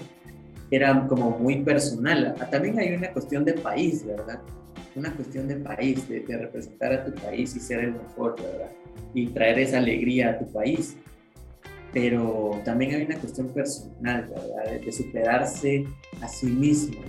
era 0.69 1.07
como 1.07 1.31
muy 1.31 1.63
personal. 1.63 2.35
Ah, 2.39 2.47
también 2.47 2.77
hay 2.77 2.93
una 2.93 3.11
cuestión 3.11 3.43
de 3.43 3.53
país, 3.53 4.05
¿verdad? 4.05 4.39
Una 4.95 5.11
cuestión 5.15 5.47
de 5.47 5.55
país, 5.55 6.07
de, 6.07 6.23
representar 6.27 6.93
a 6.93 7.05
tu 7.05 7.11
país 7.13 7.55
y 7.55 7.59
ser 7.59 7.79
el 7.79 7.93
mejor, 7.93 8.35
¿verdad? 8.39 8.69
Y 9.15 9.27
traer 9.27 9.57
esa 9.57 9.79
alegría 9.79 10.29
a 10.29 10.39
tu 10.39 10.51
país. 10.51 10.95
Pero 11.93 12.61
también 12.63 12.95
hay 12.95 13.05
una 13.05 13.19
cuestión 13.19 13.49
personal, 13.49 14.29
¿verdad? 14.29 14.79
De, 14.79 14.91
superarse 14.91 15.85
a 16.21 16.27
sí 16.27 16.47
mismo. 16.47 17.01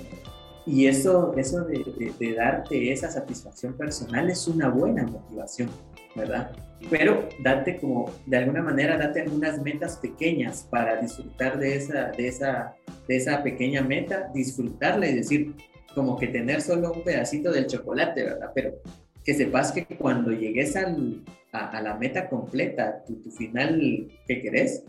Y 0.66 0.86
eso, 0.86 1.34
eso 1.36 1.64
de, 1.64 2.34
darte 2.36 2.92
esa 2.92 3.10
satisfacción 3.10 3.74
personal 3.74 4.30
es 4.30 4.46
una 4.46 4.68
buena 4.68 5.04
motivación, 5.04 5.68
¿verdad? 6.14 6.52
Pero 6.90 7.28
date 7.42 7.78
como, 7.78 8.10
de 8.26 8.36
alguna 8.36 8.62
manera, 8.62 8.96
date 8.96 9.22
algunas 9.22 9.60
metas 9.62 9.96
pequeñas 9.96 10.66
para 10.68 11.00
disfrutar 11.00 11.58
de 11.58 11.76
esa, 11.76 12.10
de 12.16 12.28
esa, 12.28 12.74
de 13.06 13.16
esa 13.16 13.42
pequeña 13.42 13.82
meta, 13.82 14.30
disfrutarla 14.34 15.08
y 15.08 15.14
decir, 15.14 15.54
como 15.94 16.18
que 16.18 16.28
tener 16.28 16.60
solo 16.60 16.92
un 16.92 17.04
pedacito 17.04 17.52
del 17.52 17.66
chocolate, 17.66 18.24
¿verdad? 18.24 18.50
Pero 18.54 18.74
que 19.24 19.34
sepas 19.34 19.72
que 19.72 19.84
cuando 19.84 20.32
llegues 20.32 20.76
al, 20.76 21.22
a, 21.52 21.80
la 21.80 21.94
meta 21.94 22.28
completa, 22.28 23.04
tu, 23.04 23.30
final 23.30 24.08
que 24.26 24.42
querés, 24.42 24.84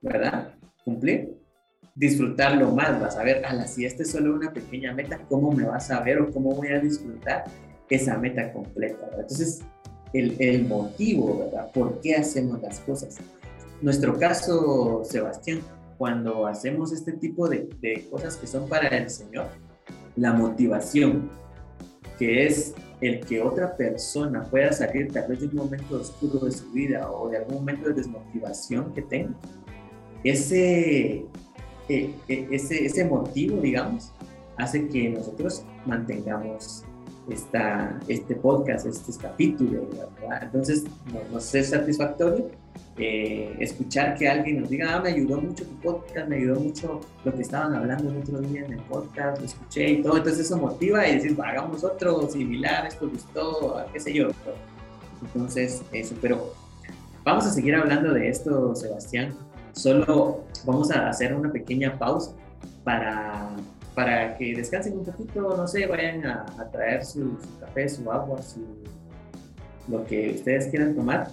¿verdad? 0.00 0.54
Cumplir, 0.84 1.36
disfrutarlo 1.94 2.72
más, 2.72 3.00
vas 3.00 3.16
a 3.16 3.22
ver, 3.22 3.44
a 3.44 3.52
la 3.52 3.66
si 3.66 3.84
esta 3.84 4.02
es 4.02 4.10
solo 4.10 4.34
una 4.34 4.52
pequeña 4.52 4.92
meta, 4.94 5.18
¿cómo 5.28 5.52
me 5.52 5.64
vas 5.64 5.90
a 5.90 6.00
ver 6.00 6.20
o 6.20 6.30
cómo 6.32 6.50
voy 6.54 6.68
a 6.68 6.80
disfrutar 6.80 7.44
esa 7.88 8.18
meta 8.18 8.52
completa? 8.52 9.08
Entonces, 9.12 9.60
el, 10.12 10.36
el, 10.40 10.66
motivo, 10.66 11.38
¿verdad? 11.38 11.70
¿Por 11.72 12.00
qué 12.00 12.16
hacemos 12.16 12.60
las 12.62 12.80
cosas? 12.80 13.18
Nuestro 13.82 14.18
caso, 14.18 15.02
Sebastián, 15.04 15.60
cuando 15.98 16.46
hacemos 16.46 16.92
este 16.92 17.12
tipo 17.12 17.48
de, 17.48 17.68
de 17.80 18.08
cosas 18.10 18.36
que 18.36 18.46
son 18.46 18.68
para 18.68 18.88
el 18.88 19.10
Señor, 19.10 19.48
la 20.16 20.32
motivación, 20.32 21.30
que 22.18 22.46
es 22.46 22.74
el 23.00 23.20
que 23.20 23.40
otra 23.40 23.76
persona 23.76 24.44
pueda 24.44 24.72
salir 24.72 25.12
tal 25.12 25.28
vez 25.28 25.40
de 25.40 25.46
un 25.46 25.54
momento 25.54 25.96
oscuro 25.96 26.44
de 26.44 26.52
su 26.52 26.70
vida 26.72 27.10
o 27.10 27.28
de 27.28 27.38
algún 27.38 27.56
momento 27.56 27.88
de 27.88 27.94
desmotivación 27.94 28.92
que 28.92 29.02
tenga, 29.02 29.34
ese, 30.24 31.24
e, 31.88 32.14
ese, 32.28 32.84
ese 32.84 33.04
motivo, 33.04 33.60
digamos, 33.60 34.12
hace 34.56 34.88
que 34.88 35.08
nosotros 35.10 35.64
mantengamos 35.86 36.84
esta, 37.28 37.98
este 38.08 38.34
podcast, 38.36 38.86
este 38.86 39.12
capítulo, 39.20 39.88
¿verdad? 40.20 40.42
Entonces, 40.42 40.84
nos, 41.32 41.54
es 41.54 41.70
satisfactorio 41.70 42.50
eh, 42.96 43.54
escuchar 43.60 44.16
que 44.16 44.28
alguien 44.28 44.60
nos 44.60 44.70
diga, 44.70 44.96
ah, 44.96 45.00
me 45.00 45.10
ayudó 45.10 45.40
mucho 45.40 45.64
tu 45.64 45.74
podcast, 45.76 46.28
me 46.28 46.36
ayudó 46.36 46.58
mucho 46.58 47.00
lo 47.24 47.32
que 47.32 47.42
estaban 47.42 47.72
hablando 47.74 48.10
el 48.10 48.18
otro 48.18 48.40
día 48.40 48.64
en 48.64 48.72
el 48.72 48.80
podcast, 48.80 49.38
lo 49.38 49.46
escuché 49.46 49.90
y 49.90 50.02
todo, 50.02 50.16
entonces 50.16 50.46
eso 50.46 50.58
motiva 50.58 51.06
y 51.06 51.14
decir, 51.14 51.36
hagamos 51.40 51.84
otro 51.84 52.28
similar, 52.28 52.86
esto 52.86 53.08
gustó, 53.08 53.84
qué 53.92 54.00
sé 54.00 54.12
yo. 54.12 54.28
Entonces, 55.22 55.82
eso, 55.92 56.16
pero 56.20 56.52
vamos 57.24 57.46
a 57.46 57.50
seguir 57.50 57.76
hablando 57.76 58.12
de 58.12 58.28
esto, 58.28 58.74
Sebastián. 58.74 59.32
Solo 59.72 60.44
vamos 60.64 60.90
a 60.90 61.08
hacer 61.08 61.34
una 61.34 61.52
pequeña 61.52 61.96
pausa 61.98 62.32
para, 62.82 63.50
para 63.98 64.36
que 64.38 64.54
descansen 64.54 64.96
un 64.96 65.04
poquito, 65.04 65.56
no 65.56 65.66
sé, 65.66 65.84
vayan 65.86 66.24
a, 66.24 66.46
traer 66.70 67.04
su, 67.04 67.36
café, 67.58 67.88
su 67.88 68.08
agua, 68.12 68.40
su, 68.40 68.64
lo 69.88 70.04
que 70.04 70.36
ustedes 70.36 70.68
quieran 70.68 70.94
tomar. 70.94 71.26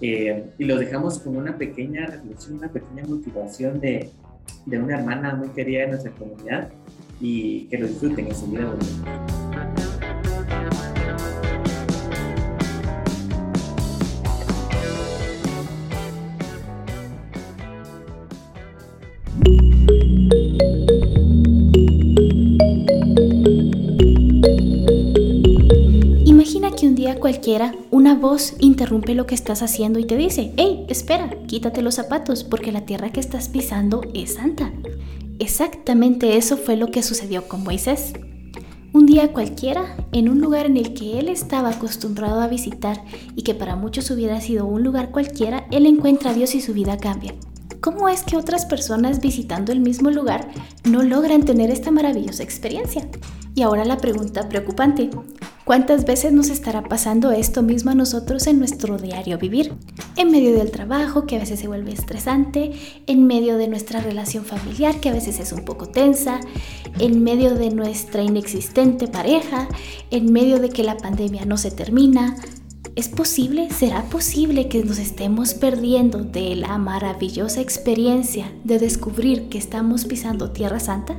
Eh, 0.00 0.44
y 0.58 0.64
los 0.64 0.80
dejamos 0.80 1.20
con 1.20 1.36
una 1.36 1.56
pequeña 1.56 2.06
reflexión, 2.06 2.58
una 2.58 2.66
pequeña 2.66 3.04
motivación 3.06 3.78
de, 3.78 4.10
de 4.66 4.78
una 4.80 4.98
hermana 4.98 5.36
muy 5.36 5.50
querida 5.50 5.82
de 5.82 5.86
nuestra 5.86 6.10
comunidad 6.10 6.68
y 7.20 7.66
que 7.66 7.78
lo 7.78 7.86
disfruten 7.86 8.26
en 8.26 8.34
su 8.34 8.48
vida. 8.48 8.74
Cualquiera 27.20 27.74
una 27.90 28.14
voz 28.14 28.54
interrumpe 28.60 29.14
lo 29.14 29.26
que 29.26 29.34
estás 29.34 29.62
haciendo 29.62 29.98
y 29.98 30.04
te 30.04 30.16
dice, 30.16 30.52
hey, 30.56 30.84
espera, 30.88 31.30
quítate 31.46 31.80
los 31.80 31.94
zapatos 31.94 32.44
porque 32.44 32.72
la 32.72 32.84
tierra 32.84 33.10
que 33.10 33.20
estás 33.20 33.48
pisando 33.48 34.02
es 34.14 34.34
santa. 34.34 34.72
Exactamente 35.38 36.36
eso 36.36 36.56
fue 36.56 36.76
lo 36.76 36.90
que 36.90 37.02
sucedió 37.02 37.48
con 37.48 37.64
Moisés. 37.64 38.12
Un 38.92 39.06
día 39.06 39.32
cualquiera, 39.32 39.96
en 40.12 40.28
un 40.28 40.40
lugar 40.40 40.66
en 40.66 40.76
el 40.76 40.94
que 40.94 41.18
él 41.18 41.28
estaba 41.28 41.70
acostumbrado 41.70 42.40
a 42.40 42.46
visitar 42.46 43.02
y 43.34 43.42
que 43.42 43.54
para 43.54 43.74
muchos 43.74 44.10
hubiera 44.10 44.40
sido 44.40 44.66
un 44.66 44.84
lugar 44.84 45.10
cualquiera, 45.10 45.66
él 45.70 45.86
encuentra 45.86 46.30
a 46.30 46.34
Dios 46.34 46.54
y 46.54 46.60
su 46.60 46.74
vida 46.74 46.98
cambia. 46.98 47.34
¿Cómo 47.80 48.08
es 48.08 48.22
que 48.22 48.36
otras 48.36 48.66
personas 48.66 49.20
visitando 49.20 49.72
el 49.72 49.80
mismo 49.80 50.10
lugar 50.10 50.48
no 50.84 51.02
logran 51.02 51.42
tener 51.42 51.70
esta 51.70 51.90
maravillosa 51.90 52.42
experiencia? 52.42 53.08
Y 53.54 53.62
ahora 53.62 53.84
la 53.84 53.98
pregunta 53.98 54.48
preocupante. 54.48 55.10
¿Cuántas 55.64 56.04
veces 56.04 56.30
nos 56.30 56.50
estará 56.50 56.82
pasando 56.82 57.30
esto 57.30 57.62
mismo 57.62 57.90
a 57.90 57.94
nosotros 57.94 58.46
en 58.46 58.58
nuestro 58.58 58.98
diario 58.98 59.38
vivir? 59.38 59.72
En 60.14 60.30
medio 60.30 60.54
del 60.58 60.70
trabajo, 60.70 61.24
que 61.24 61.36
a 61.36 61.38
veces 61.38 61.58
se 61.58 61.68
vuelve 61.68 61.90
estresante, 61.90 62.72
en 63.06 63.26
medio 63.26 63.56
de 63.56 63.68
nuestra 63.68 64.02
relación 64.02 64.44
familiar, 64.44 65.00
que 65.00 65.08
a 65.08 65.14
veces 65.14 65.40
es 65.40 65.52
un 65.52 65.64
poco 65.64 65.86
tensa, 65.86 66.38
en 66.98 67.22
medio 67.22 67.54
de 67.54 67.70
nuestra 67.70 68.22
inexistente 68.22 69.08
pareja, 69.08 69.66
en 70.10 70.30
medio 70.34 70.58
de 70.58 70.68
que 70.68 70.82
la 70.82 70.98
pandemia 70.98 71.46
no 71.46 71.56
se 71.56 71.70
termina, 71.70 72.36
¿Es 72.96 73.08
posible, 73.08 73.70
será 73.70 74.04
posible 74.04 74.68
que 74.68 74.84
nos 74.84 74.98
estemos 74.98 75.54
perdiendo 75.54 76.18
de 76.22 76.54
la 76.54 76.78
maravillosa 76.78 77.60
experiencia 77.60 78.52
de 78.62 78.78
descubrir 78.78 79.48
que 79.48 79.58
estamos 79.58 80.04
pisando 80.04 80.52
Tierra 80.52 80.78
Santa? 80.78 81.16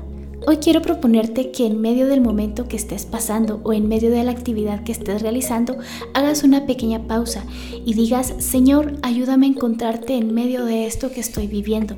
Hoy 0.48 0.58
quiero 0.58 0.84
proponerte 0.84 1.50
que 1.50 1.66
en 1.66 1.82
medio 1.82 2.06
del 2.06 2.22
momento 2.22 2.68
que 2.68 2.76
estés 2.76 3.08
pasando 3.08 3.62
o 3.64 3.74
en 3.74 3.88
medio 3.88 4.12
de 4.12 4.24
la 4.24 4.30
actividad 4.30 4.84
que 4.84 4.92
estés 4.92 5.24
realizando, 5.24 5.80
hagas 6.14 6.44
una 6.44 6.68
pequeña 6.68 7.08
pausa 7.08 7.44
y 7.84 7.96
digas, 7.96 8.32
Señor, 8.38 9.00
ayúdame 9.02 9.48
a 9.48 9.50
encontrarte 9.50 10.14
en 10.16 10.36
medio 10.36 10.64
de 10.64 10.86
esto 10.86 11.10
que 11.10 11.20
estoy 11.20 11.48
viviendo. 11.48 11.98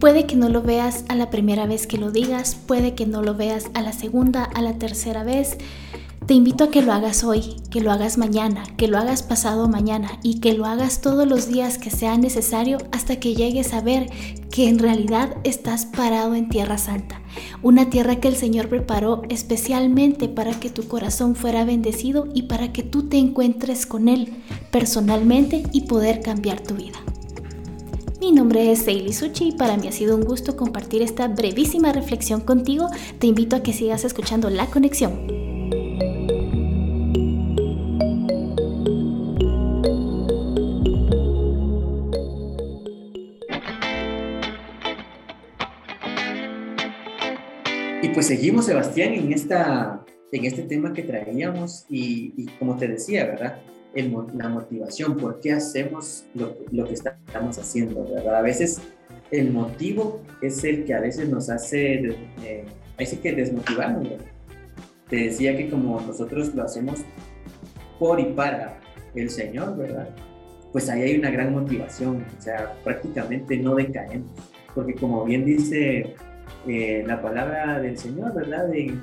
Puede 0.00 0.26
que 0.26 0.34
no 0.34 0.48
lo 0.48 0.62
veas 0.62 1.04
a 1.08 1.14
la 1.14 1.30
primera 1.30 1.66
vez 1.66 1.86
que 1.86 1.98
lo 1.98 2.10
digas, 2.10 2.56
puede 2.56 2.96
que 2.96 3.06
no 3.06 3.22
lo 3.22 3.36
veas 3.36 3.70
a 3.74 3.82
la 3.82 3.92
segunda, 3.92 4.42
a 4.42 4.60
la 4.60 4.78
tercera 4.78 5.22
vez, 5.22 5.56
te 6.30 6.34
invito 6.34 6.62
a 6.62 6.70
que 6.70 6.80
lo 6.80 6.92
hagas 6.92 7.24
hoy, 7.24 7.56
que 7.72 7.80
lo 7.80 7.90
hagas 7.90 8.16
mañana, 8.16 8.62
que 8.76 8.86
lo 8.86 8.98
hagas 8.98 9.24
pasado 9.24 9.66
mañana 9.66 10.20
y 10.22 10.38
que 10.38 10.52
lo 10.52 10.64
hagas 10.64 11.00
todos 11.00 11.26
los 11.26 11.48
días 11.48 11.76
que 11.76 11.90
sea 11.90 12.16
necesario 12.18 12.78
hasta 12.92 13.18
que 13.18 13.34
llegues 13.34 13.74
a 13.74 13.80
ver 13.80 14.08
que 14.48 14.68
en 14.68 14.78
realidad 14.78 15.36
estás 15.42 15.86
parado 15.86 16.36
en 16.36 16.48
Tierra 16.48 16.78
Santa, 16.78 17.20
una 17.62 17.90
tierra 17.90 18.20
que 18.20 18.28
el 18.28 18.36
Señor 18.36 18.68
preparó 18.68 19.22
especialmente 19.28 20.28
para 20.28 20.52
que 20.60 20.70
tu 20.70 20.86
corazón 20.86 21.34
fuera 21.34 21.64
bendecido 21.64 22.28
y 22.32 22.42
para 22.42 22.72
que 22.72 22.84
tú 22.84 23.08
te 23.08 23.18
encuentres 23.18 23.84
con 23.84 24.08
Él 24.08 24.32
personalmente 24.70 25.64
y 25.72 25.80
poder 25.80 26.20
cambiar 26.20 26.60
tu 26.60 26.76
vida. 26.76 27.00
Mi 28.20 28.30
nombre 28.30 28.70
es 28.70 28.82
Seili 28.82 29.12
Suchi 29.12 29.48
y 29.48 29.52
para 29.52 29.76
mí 29.76 29.88
ha 29.88 29.92
sido 29.92 30.14
un 30.14 30.22
gusto 30.22 30.56
compartir 30.56 31.02
esta 31.02 31.26
brevísima 31.26 31.92
reflexión 31.92 32.40
contigo. 32.40 32.88
Te 33.18 33.26
invito 33.26 33.56
a 33.56 33.64
que 33.64 33.72
sigas 33.72 34.04
escuchando 34.04 34.48
La 34.48 34.66
Conexión. 34.66 35.39
Pues 48.20 48.26
seguimos, 48.26 48.66
Sebastián, 48.66 49.14
en, 49.14 49.32
esta, 49.32 50.04
en 50.30 50.44
este 50.44 50.64
tema 50.64 50.92
que 50.92 51.04
traíamos 51.04 51.86
y, 51.88 52.44
como 52.58 52.76
te 52.76 52.86
decía, 52.86 53.24
¿verdad? 53.24 53.62
El, 53.94 54.14
la 54.34 54.50
motivación, 54.50 55.16
por 55.16 55.40
qué 55.40 55.52
hacemos 55.52 56.26
lo, 56.34 56.54
lo, 56.70 56.84
que 56.84 56.92
estamos 56.92 57.56
haciendo, 57.56 58.04
¿verdad? 58.12 58.36
A 58.36 58.42
veces 58.42 58.82
el 59.30 59.50
motivo 59.52 60.20
es 60.42 60.62
el 60.64 60.84
que 60.84 60.92
a 60.92 61.00
veces 61.00 61.30
nos 61.30 61.48
hace, 61.48 62.14
eh, 62.44 62.66
que 63.22 63.32
desmotivarnos, 63.32 64.06
Te 65.08 65.16
decía 65.16 65.56
que 65.56 65.70
como 65.70 65.98
nosotros 66.02 66.54
lo 66.54 66.64
hacemos 66.64 67.00
por 67.98 68.20
y 68.20 68.26
para 68.34 68.80
el 69.14 69.30
Señor, 69.30 69.78
¿verdad? 69.78 70.10
Pues 70.72 70.90
ahí 70.90 71.00
hay 71.00 71.18
una 71.18 71.30
gran 71.30 71.54
motivación, 71.54 72.26
o 72.38 72.42
sea, 72.42 72.74
prácticamente 72.84 73.56
no 73.56 73.76
decaemos, 73.76 74.30
porque 74.74 74.92
como 74.92 75.24
bien 75.24 75.46
dice 75.46 76.16
eh, 76.66 77.04
la 77.06 77.20
palabra 77.22 77.80
del 77.80 77.96
Señor, 77.96 78.34
¿verdad? 78.34 78.74
En, 78.74 79.00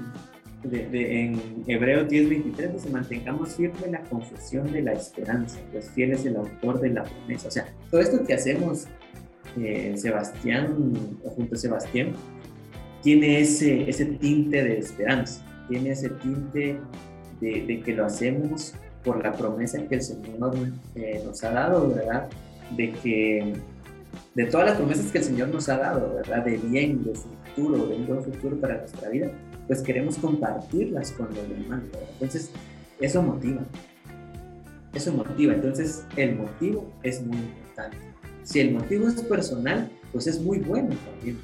de, 0.63 1.22
en 1.22 1.63
Hebreos 1.67 2.08
10:23 2.10 2.74
dice, 2.74 2.89
mantengamos 2.89 3.56
firme 3.56 3.88
la 3.91 4.02
confesión 4.02 4.72
de 4.72 4.82
la 4.82 4.93
esperanza, 4.93 5.60
pues 5.72 5.89
fiel 5.91 6.12
es 6.12 6.26
el 6.26 6.36
autor 6.36 6.80
de 6.82 6.89
la 6.89 7.04
promesa. 7.04 7.48
O 7.48 7.52
sea, 7.52 7.67
todo 7.89 8.02
esto 8.02 8.24
que 8.26 8.34
hacemos, 8.34 8.88
eh, 9.58 9.93
Sebastián, 9.96 10.93
junto 11.24 11.56
a 11.56 11.58
Sebastián, 11.58 12.13
tiene 13.02 13.39
ese, 13.39 13.89
ese 13.89 14.06
tinte 14.06 14.63
de 14.63 14.80
esperanza, 14.80 15.46
tiene 15.70 15.91
ese 15.91 16.10
tinte 16.10 16.80
de, 17.39 17.82
que 17.86 17.93
lo 17.93 18.06
hacemos 18.06 18.74
por 19.04 19.24
la 19.24 19.34
promesa 19.34 19.82
que 19.88 19.96
el 19.96 20.02
Señor 20.02 20.54
eh, 20.96 21.22
nos 21.24 21.43
ha 21.43 21.52
dado, 21.52 21.93
¿verdad? 21.93 22.28
De 22.76 22.91
que 22.91 23.54
de 24.38 24.45
todas 24.45 24.67
las 24.67 24.78
promesas 24.78 25.12
que 25.12 25.17
el 25.17 25.23
Señor 25.23 25.47
nos 25.47 25.67
ha 25.67 25.80
dado, 25.80 26.13
¿verdad? 26.13 26.45
De 26.45 26.58
bien, 26.58 27.04
de 27.04 27.15
futuro, 27.15 27.88
de 27.88 27.95
un 27.95 28.06
buen 28.06 28.23
futuro 28.23 28.56
para 28.58 28.78
nuestra 28.78 29.10
vida, 29.10 29.32
pues 29.65 29.82
queremos 29.82 30.15
compartirlas 30.19 31.12
con 31.13 31.30
los 31.34 31.50
demás. 31.50 31.82
Entonces, 32.13 32.52
eso 33.00 33.23
motiva. 33.23 33.63
Eso 34.93 35.12
motiva. 35.12 35.56
Entonces, 35.56 36.06
el 36.15 36.36
motivo 36.36 36.88
es 37.02 37.26
muy 37.26 37.36
importante. 37.36 37.97
Si 38.43 38.60
el 38.60 38.76
motivo 38.76 39.08
es 39.08 39.15
personal, 39.23 39.89
pues 40.12 40.28
es 40.28 40.39
muy 40.39 40.60
bueno 40.60 40.95
también. 41.04 41.39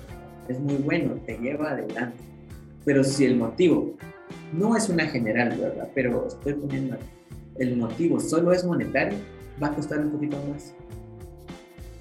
Es 0.48 0.60
muy 0.60 0.76
bueno, 0.76 1.16
te 1.26 1.40
lleva 1.40 1.72
adelante. 1.72 2.24
Pero 2.86 3.04
si 3.04 3.26
el 3.26 3.38
motivo 3.38 3.96
no 4.54 4.78
es 4.78 4.88
una 4.88 5.08
general, 5.08 5.58
¿verdad? 5.60 5.90
Pero 5.96 6.28
estoy 6.28 6.54
poniendo 6.54 6.98
el 7.58 7.76
motivo 7.76 8.20
solo 8.20 8.52
es 8.52 8.64
monetario, 8.64 9.18
va 9.62 9.70
a 9.70 9.76
costar 9.76 10.00
un 10.00 10.12
poquito 10.12 10.38
más 10.48 10.76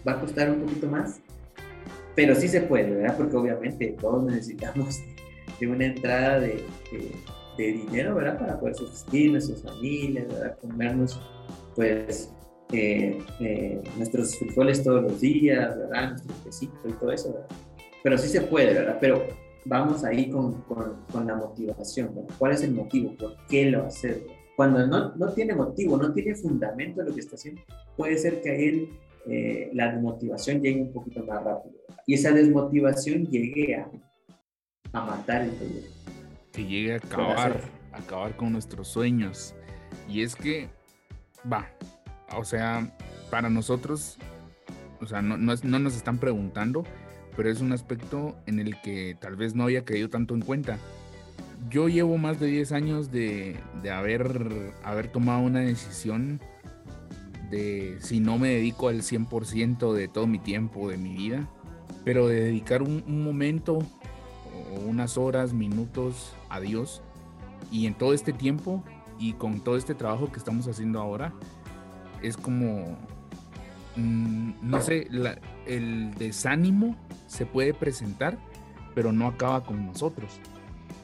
va 0.07 0.13
a 0.13 0.21
costar 0.21 0.51
un 0.51 0.61
poquito 0.61 0.87
más, 0.87 1.21
pero 2.15 2.35
sí 2.35 2.49
se 2.49 2.63
puede, 2.63 2.91
¿verdad? 2.91 3.17
Porque 3.17 3.37
obviamente 3.37 3.97
todos 4.01 4.25
necesitamos 4.25 5.01
de 5.61 5.67
una 5.67 5.87
entrada 5.87 6.41
de, 6.41 6.65
de, 7.57 7.73
dinero, 7.73 8.15
¿verdad? 8.15 8.39
Para 8.39 8.61
poder 8.61 8.75
subsistir 8.75 9.33
nuestras 9.33 9.63
familias, 9.63 10.29
¿verdad? 10.29 10.59
Comernos, 10.61 11.21
pues, 11.75 12.33
eh, 12.73 13.19
eh, 13.41 13.83
nuestros 13.97 14.39
frijoles 14.39 14.83
todos 14.83 15.03
los 15.03 15.21
días, 15.21 15.77
¿verdad? 15.77 16.11
Nuestro 16.11 16.35
quesito 16.45 16.89
y 16.89 16.93
todo 16.93 17.13
eso, 17.13 17.33
¿verdad? 17.33 17.49
Pero 18.03 18.19
sí 18.19 18.29
se 18.29 18.41
puede, 18.43 18.75
¿verdad? 18.75 18.99
Pero 19.01 19.27
vamos 19.65 20.05
ahí 20.05 20.29
con, 20.29 20.63
con, 20.63 21.05
con 21.13 21.27
la 21.27 21.37
motivación, 21.37 22.15
¿verdad? 22.15 22.35
¿Cuál 22.39 22.53
es 22.53 22.63
el 22.63 22.73
motivo? 22.73 23.17
¿Por 23.17 23.37
qué 23.49 23.67
lo 23.71 23.87
hace? 23.87 24.27
Cuando 24.57 24.87
no, 24.87 25.15
no 25.17 25.33
tiene 25.33 25.55
motivo, 25.55 25.97
no 25.97 26.13
tiene 26.13 26.35
fundamento 26.35 27.03
lo 27.03 27.15
que 27.15 27.21
está 27.21 27.37
haciendo, 27.37 27.63
puede 27.97 28.19
ser 28.19 28.41
que 28.43 28.69
él 28.69 28.89
eh, 29.27 29.71
la 29.73 29.93
desmotivación 29.93 30.61
llegue 30.61 30.83
un 30.83 30.93
poquito 30.93 31.25
más 31.25 31.43
rápido. 31.43 31.75
Y 32.07 32.15
esa 32.15 32.33
desmotivación 32.33 33.27
llegue 33.27 33.77
a, 33.77 33.89
a 34.93 35.05
matar 35.05 35.43
el 35.43 35.51
proyecto. 35.51 35.91
Que 36.53 36.65
llegue 36.65 36.95
a 36.95 36.97
acabar, 36.97 37.61
a 37.93 37.99
acabar 37.99 38.37
con 38.37 38.53
nuestros 38.53 38.89
sueños. 38.89 39.55
Y 40.09 40.23
es 40.23 40.35
que, 40.35 40.69
va, 41.51 41.69
o 42.37 42.45
sea, 42.45 42.95
para 43.31 43.49
nosotros, 43.49 44.19
o 45.01 45.07
sea, 45.07 45.23
no, 45.23 45.37
no, 45.37 45.55
no 45.63 45.79
nos 45.79 45.97
están 45.97 46.19
preguntando, 46.19 46.85
pero 47.37 47.51
es 47.51 47.61
un 47.61 47.73
aspecto 47.73 48.37
en 48.47 48.59
el 48.59 48.81
que 48.83 49.17
tal 49.21 49.37
vez 49.37 49.55
no 49.55 49.65
había 49.65 49.85
caído 49.85 50.09
tanto 50.09 50.35
en 50.35 50.43
cuenta. 50.43 50.79
Yo 51.71 51.89
llevo 51.89 52.19
más 52.19 52.41
de 52.41 52.49
10 52.49 52.73
años 52.73 53.13
de, 53.13 53.57
de 53.83 53.91
haber, 53.91 54.75
haber 54.83 55.09
tomado 55.09 55.41
una 55.43 55.61
decisión 55.61 56.41
si 58.01 58.21
no 58.21 58.39
me 58.39 58.49
dedico 58.49 58.89
al 58.89 59.03
100% 59.03 59.93
de 59.93 60.09
todo 60.09 60.27
mi 60.27 60.39
tiempo, 60.39 60.89
de 60.89 60.97
mi 60.97 61.15
vida, 61.15 61.49
pero 62.05 62.27
de 62.29 62.41
dedicar 62.41 62.83
un, 62.83 63.23
momento 63.23 63.75
o 63.75 64.81
unas 64.89 65.19
horas, 65.19 65.53
minutos 65.53 66.33
a 66.49 66.61
Dios. 66.61 67.03
Y 67.71 67.87
en 67.87 67.95
todo 67.95 68.15
este 68.15 68.33
tiempo 68.33 68.83
y 69.19 69.35
con 69.35 69.61
todo 69.61 69.77
este 69.77 69.95
trabajo 69.95 70.33
que 70.33 70.39
estamos 70.39 70.67
haciendo 70.67 71.01
ahora, 71.01 71.33
es 72.23 72.37
como, 72.37 72.97
mm, 73.97 74.53
no 74.63 74.81
sé, 74.81 75.09
el 75.67 76.15
desánimo 76.15 76.97
se 77.27 77.47
puede 77.47 77.75
presentar, 77.75 78.39
pero 78.95 79.13
no 79.13 79.27
acaba 79.27 79.65
con 79.65 79.87
nosotros. 79.87 80.41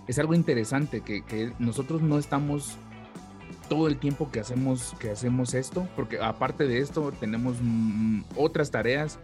Es 0.06 0.18
algo 0.18 0.34
interesante 0.34 1.02
que, 1.02 1.22
que 1.22 1.52
nosotros 1.58 2.00
no 2.00 2.18
estamos 2.18 2.78
todo 3.68 3.88
el 3.88 3.98
tiempo 3.98 4.30
que 4.30 4.40
hacemos, 4.40 4.94
que 4.98 5.10
hacemos 5.10 5.54
esto, 5.54 5.88
porque 5.96 6.18
aparte 6.20 6.66
de 6.66 6.78
esto 6.78 7.12
tenemos 7.12 7.56
mm, 7.60 8.22
otras 8.36 8.70
tareas 8.70 9.18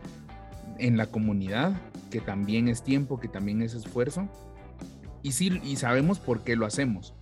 en 0.79 0.97
la 0.97 1.07
comunidad, 1.07 1.81
que 2.11 2.21
también 2.21 2.69
es 2.69 2.83
tiempo, 2.83 3.19
que 3.19 3.29
también 3.29 3.63
es 3.63 3.75
esfuerzo, 3.75 4.29
y 5.23 5.33
sí, 5.33 5.61
y 5.65 5.77
sabemos 5.77 6.19
por 6.19 6.45
qué 6.45 6.57
lo 6.57 6.67
hacemos. 6.67 7.15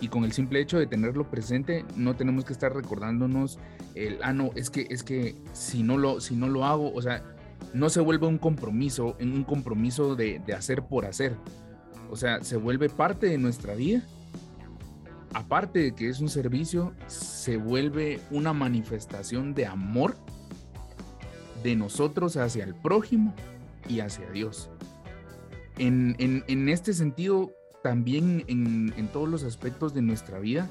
Y 0.00 0.08
con 0.08 0.24
el 0.24 0.32
simple 0.32 0.60
hecho 0.60 0.78
de 0.78 0.86
tenerlo 0.86 1.30
presente, 1.30 1.84
no 1.96 2.16
tenemos 2.16 2.44
que 2.44 2.52
estar 2.52 2.74
recordándonos 2.74 3.58
el, 3.94 4.18
ah, 4.22 4.32
no, 4.32 4.50
es 4.54 4.70
que, 4.70 4.86
es 4.90 5.02
que 5.02 5.36
si 5.52 5.82
no 5.82 5.98
lo, 5.98 6.20
si 6.20 6.34
no 6.34 6.48
lo 6.48 6.64
hago, 6.64 6.92
o 6.92 7.02
sea, 7.02 7.22
no 7.74 7.90
se 7.90 8.00
vuelve 8.00 8.26
un 8.26 8.38
compromiso, 8.38 9.16
en 9.18 9.32
un 9.32 9.44
compromiso 9.44 10.16
de, 10.16 10.40
de 10.44 10.54
hacer 10.54 10.82
por 10.82 11.04
hacer. 11.04 11.36
O 12.10 12.16
sea, 12.16 12.42
se 12.42 12.56
vuelve 12.56 12.88
parte 12.88 13.26
de 13.26 13.38
nuestra 13.38 13.74
vida. 13.74 14.02
Aparte 15.34 15.78
de 15.78 15.94
que 15.94 16.08
es 16.08 16.20
un 16.20 16.28
servicio, 16.28 16.92
se 17.06 17.56
vuelve 17.56 18.20
una 18.30 18.52
manifestación 18.52 19.54
de 19.54 19.66
amor 19.66 20.16
de 21.62 21.76
nosotros 21.76 22.36
hacia 22.36 22.64
el 22.64 22.74
prójimo 22.74 23.34
y 23.88 24.00
hacia 24.00 24.30
Dios. 24.30 24.70
En, 25.78 26.68
este 26.68 26.92
sentido, 26.92 27.52
también 27.82 28.44
en, 28.46 29.08
todos 29.12 29.28
los 29.28 29.42
aspectos 29.42 29.94
de 29.94 30.02
nuestra 30.02 30.38
vida, 30.38 30.68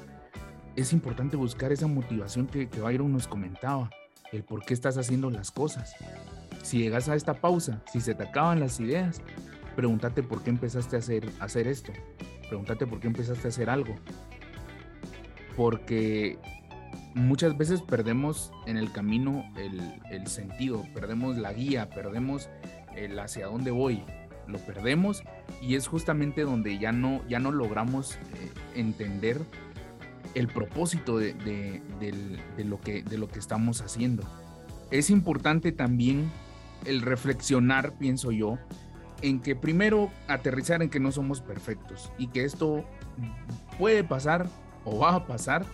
es 0.76 0.92
importante 0.92 1.36
buscar 1.36 1.72
esa 1.72 1.86
motivación 1.86 2.46
que, 2.46 2.68
que 2.68 2.80
Byron 2.80 3.12
nos 3.12 3.28
comentaba, 3.28 3.90
el 4.32 4.42
por 4.44 4.64
qué 4.64 4.74
estás 4.74 4.96
haciendo 4.96 5.28
las 5.30 5.50
cosas. 5.50 5.94
Si 6.62 6.78
llegas 6.78 7.08
a 7.08 7.16
esta 7.16 7.34
pausa, 7.34 7.82
si 7.92 8.00
se 8.00 8.14
te 8.14 8.22
acaban 8.22 8.60
las 8.60 8.78
ideas, 8.80 9.20
pregúntate 9.74 10.22
por 10.22 10.42
qué 10.42 10.50
empezaste 10.50 10.96
a 10.96 11.00
hacer, 11.00 11.28
hacer 11.40 11.66
esto. 11.66 11.92
Pregúntate 12.48 12.86
por 12.86 13.00
qué 13.00 13.08
empezaste 13.08 13.48
a 13.48 13.50
hacer 13.50 13.68
algo. 13.68 13.94
Porque 15.56 16.38
muchas 17.14 17.56
veces 17.56 17.82
perdemos 17.82 18.52
en 18.66 18.76
el 18.76 18.92
camino 18.92 19.44
el, 19.56 20.26
sentido, 20.26 20.84
perdemos 20.94 21.36
la 21.36 21.52
guía, 21.52 21.90
perdemos 21.90 22.48
el 22.96 23.18
hacia 23.18 23.46
dónde 23.46 23.70
voy, 23.70 24.04
lo 24.46 24.58
perdemos 24.58 25.22
y 25.60 25.74
es 25.74 25.86
justamente 25.86 26.42
donde 26.42 26.78
ya 26.78 26.92
no, 26.92 27.26
ya 27.28 27.38
no 27.38 27.52
logramos 27.52 28.14
eh, 28.14 28.52
entender 28.74 29.40
el 30.34 30.48
propósito 30.48 31.18
de, 31.18 31.82
lo 32.58 32.80
que, 32.80 33.02
de 33.02 33.18
lo 33.18 33.28
que 33.28 33.38
estamos 33.38 33.82
haciendo. 33.82 34.22
Es 34.90 35.10
importante 35.10 35.72
también 35.72 36.30
el 36.86 37.02
reflexionar, 37.02 37.92
pienso 37.98 38.32
yo, 38.32 38.58
en 39.20 39.40
que 39.40 39.54
primero 39.54 40.10
aterrizar 40.28 40.82
en 40.82 40.90
que 40.90 41.00
no 41.00 41.12
somos 41.12 41.40
perfectos 41.40 42.12
y 42.18 42.28
que 42.28 42.44
esto 42.44 42.84
puede 43.78 44.04
pasar 44.04 44.48
o 44.84 44.98
va 44.98 45.14
a 45.16 45.26
pasar 45.26 45.64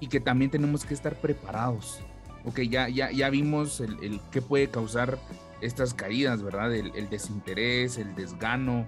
y 0.00 0.08
que 0.08 0.20
también 0.20 0.50
tenemos 0.50 0.84
que 0.84 0.94
estar 0.94 1.14
preparados. 1.14 2.00
Ok, 2.44 2.60
ya, 2.60 2.88
ya, 2.88 3.10
ya 3.10 3.30
vimos 3.30 3.80
el, 3.80 4.20
qué 4.30 4.42
puede 4.42 4.68
causar 4.68 5.18
estas 5.60 5.94
caídas, 5.94 6.42
¿verdad? 6.42 6.74
El, 6.74 6.94
el, 6.94 7.08
desinterés, 7.08 7.96
el 7.96 8.14
desgano, 8.14 8.86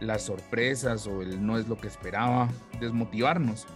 las 0.00 0.22
sorpresas 0.22 1.06
o 1.06 1.22
el 1.22 1.44
no 1.44 1.58
es 1.58 1.68
lo 1.68 1.76
que 1.76 1.86
esperaba, 1.86 2.48
desmotivarnos. 2.80 3.66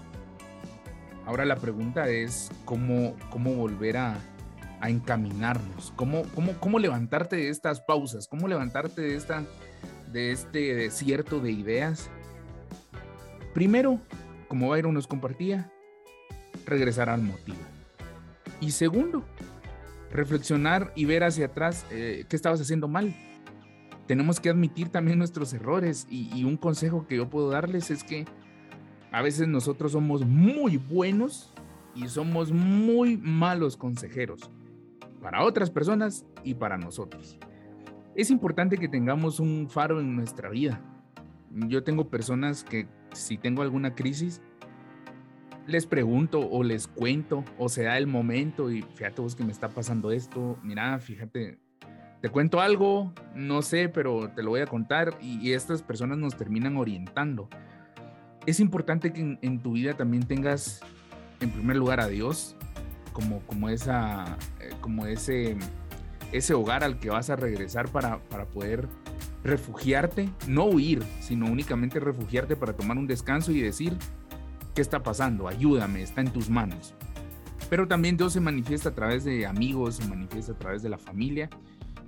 Ahora 1.24 1.44
la 1.44 1.56
pregunta 1.56 2.08
es 2.08 2.50
cómo, 2.64 3.14
cómo 3.30 3.54
volver 3.54 3.96
a, 3.96 4.18
a 4.82 4.90
encaminarnos, 4.90 5.92
cómo, 5.94 6.24
cómo, 6.34 6.54
cómo 6.58 6.80
levantarte 6.80 7.36
de 7.36 7.48
estas 7.48 7.80
pausas, 7.80 8.26
cómo 8.26 8.48
levantarte 8.48 9.00
de, 9.02 9.14
esta, 9.14 9.44
de 10.10 10.32
este 10.32 10.74
desierto 10.74 11.38
de 11.38 11.52
ideas. 11.52 12.10
Primero, 13.54 14.00
como 14.52 14.68
Byron 14.68 14.92
nos 14.92 15.06
compartía, 15.06 15.72
regresar 16.66 17.08
al 17.08 17.22
motivo. 17.22 17.56
Y 18.60 18.72
segundo, 18.72 19.24
reflexionar 20.10 20.92
y 20.94 21.06
ver 21.06 21.24
hacia 21.24 21.46
atrás 21.46 21.86
eh, 21.90 22.26
qué 22.28 22.36
estabas 22.36 22.60
haciendo 22.60 22.86
mal. 22.86 23.16
Tenemos 24.06 24.40
que 24.40 24.50
admitir 24.50 24.90
también 24.90 25.16
nuestros 25.16 25.54
errores 25.54 26.06
y, 26.10 26.44
un 26.44 26.58
consejo 26.58 27.06
que 27.06 27.16
yo 27.16 27.30
puedo 27.30 27.48
darles 27.48 27.90
es 27.90 28.04
que 28.04 28.26
a 29.10 29.22
veces 29.22 29.48
nosotros 29.48 29.92
somos 29.92 30.26
muy 30.26 30.76
buenos 30.76 31.54
y 31.94 32.08
somos 32.08 32.52
muy 32.52 33.16
malos 33.16 33.78
consejeros 33.78 34.50
para 35.22 35.44
otras 35.44 35.70
personas 35.70 36.26
y 36.44 36.52
para 36.52 36.76
nosotros. 36.76 37.38
Es 38.14 38.30
importante 38.30 38.76
que 38.76 38.88
tengamos 38.88 39.40
un 39.40 39.70
faro 39.70 39.98
en 39.98 40.14
nuestra 40.14 40.50
vida. 40.50 40.78
Yo 41.68 41.82
tengo 41.84 42.10
personas 42.10 42.64
que 42.64 42.86
si 43.12 43.38
tengo 43.38 43.62
alguna 43.62 43.94
crisis, 43.94 44.40
les 45.66 45.86
pregunto 45.86 46.40
o 46.40 46.62
les 46.62 46.88
cuento 46.88 47.44
o 47.58 47.68
se 47.68 47.84
da 47.84 47.98
el 47.98 48.06
momento 48.06 48.70
y 48.70 48.82
fíjate 48.82 49.22
vos 49.22 49.34
que 49.36 49.44
me 49.44 49.52
está 49.52 49.68
pasando 49.68 50.10
esto, 50.10 50.58
mira, 50.62 50.98
fíjate, 50.98 51.58
te 52.20 52.28
cuento 52.28 52.60
algo, 52.60 53.12
no 53.34 53.62
sé, 53.62 53.88
pero 53.88 54.30
te 54.30 54.42
lo 54.42 54.50
voy 54.50 54.60
a 54.60 54.66
contar 54.66 55.18
y, 55.20 55.52
estas 55.52 55.82
personas 55.82 56.18
nos 56.18 56.36
terminan 56.36 56.76
orientando. 56.76 57.48
Es 58.46 58.60
importante 58.60 59.12
que 59.12 59.38
en, 59.40 59.58
tu 59.60 59.72
vida 59.72 59.94
también 59.94 60.24
tengas 60.24 60.80
en 61.40 61.50
primer 61.50 61.76
lugar 61.76 62.00
a 62.00 62.08
Dios 62.08 62.56
como, 63.12 63.40
como, 63.40 63.68
esa, 63.68 64.36
eh, 64.60 64.70
como 64.80 65.06
ese, 65.06 65.56
ese 66.32 66.54
hogar 66.54 66.82
al 66.84 66.98
que 66.98 67.10
vas 67.10 67.30
a 67.30 67.36
regresar 67.36 67.88
para, 67.88 68.18
para 68.24 68.46
poder 68.46 68.88
refugiarte, 69.44 70.28
no 70.46 70.64
huir, 70.64 71.02
sino 71.20 71.46
únicamente 71.46 71.98
refugiarte 72.00 72.56
para 72.56 72.74
tomar 72.74 72.96
un 72.98 73.06
descanso 73.06 73.52
y 73.52 73.60
decir, 73.60 73.96
¿Qué 74.74 74.80
está 74.80 75.02
pasando? 75.02 75.48
Ayúdame, 75.48 76.02
está 76.02 76.22
en 76.22 76.32
tus 76.32 76.48
manos. 76.48 76.94
Pero 77.68 77.86
también 77.86 78.16
Dios 78.16 78.32
se 78.32 78.40
manifiesta 78.40 78.88
a 78.88 78.94
través 78.94 79.24
de 79.24 79.46
amigos, 79.46 79.96
se 79.96 80.08
manifiesta 80.08 80.52
a 80.52 80.58
través 80.58 80.82
de 80.82 80.88
la 80.88 80.98
familia. 80.98 81.50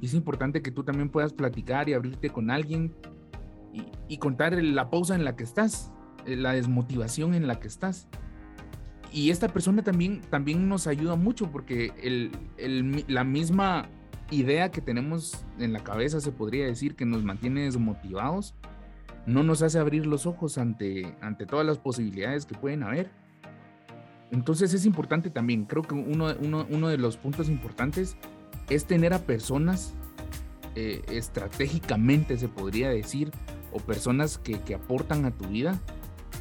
Y 0.00 0.06
es 0.06 0.14
importante 0.14 0.62
que 0.62 0.70
tú 0.70 0.82
también 0.82 1.10
puedas 1.10 1.34
platicar 1.34 1.88
y 1.88 1.94
abrirte 1.94 2.30
con 2.30 2.50
alguien 2.50 2.94
y, 4.08 4.18
contar 4.18 4.54
la 4.62 4.88
pausa 4.88 5.14
en 5.14 5.24
la 5.24 5.36
que 5.36 5.44
estás, 5.44 5.92
eh, 6.26 6.36
la 6.36 6.52
desmotivación 6.52 7.34
en 7.34 7.46
la 7.46 7.60
que 7.60 7.68
estás. 7.68 8.08
Y 9.12 9.30
esta 9.30 9.48
persona 9.48 9.82
también, 9.82 10.22
también 10.30 10.68
nos 10.68 10.86
ayuda 10.86 11.16
mucho 11.16 11.50
porque 11.50 12.30
la 13.08 13.24
misma 13.24 13.88
idea 14.30 14.70
que 14.70 14.80
tenemos 14.80 15.44
en 15.58 15.72
la 15.72 15.82
cabeza, 15.84 16.20
se 16.20 16.32
podría 16.32 16.66
decir, 16.66 16.96
que 16.96 17.04
nos 17.04 17.24
mantiene 17.24 17.62
desmotivados, 17.62 18.54
no 19.26 19.42
nos 19.42 19.62
hace 19.62 19.78
abrir 19.78 20.06
los 20.06 20.26
ojos 20.26 20.58
ante, 20.58 21.16
ante 21.20 21.46
todas 21.46 21.64
las 21.64 21.78
posibilidades 21.78 22.46
que 22.46 22.54
pueden 22.54 22.82
haber. 22.82 23.10
Entonces 24.30 24.74
es 24.74 24.84
importante 24.86 25.30
también, 25.30 25.64
creo 25.64 25.82
que 25.82 25.94
uno, 25.94 26.34
uno, 26.40 26.88
de 26.88 26.98
los 26.98 27.16
puntos 27.16 27.48
importantes 27.48 28.16
es 28.68 28.84
tener 28.84 29.12
a 29.14 29.20
personas 29.20 29.94
eh, 30.74 31.02
estratégicamente, 31.08 32.36
se 32.36 32.48
podría 32.48 32.90
decir, 32.90 33.30
o 33.72 33.78
personas 33.78 34.38
que, 34.38 34.74
aportan 34.74 35.24
a 35.24 35.30
tu 35.30 35.46
vida 35.48 35.78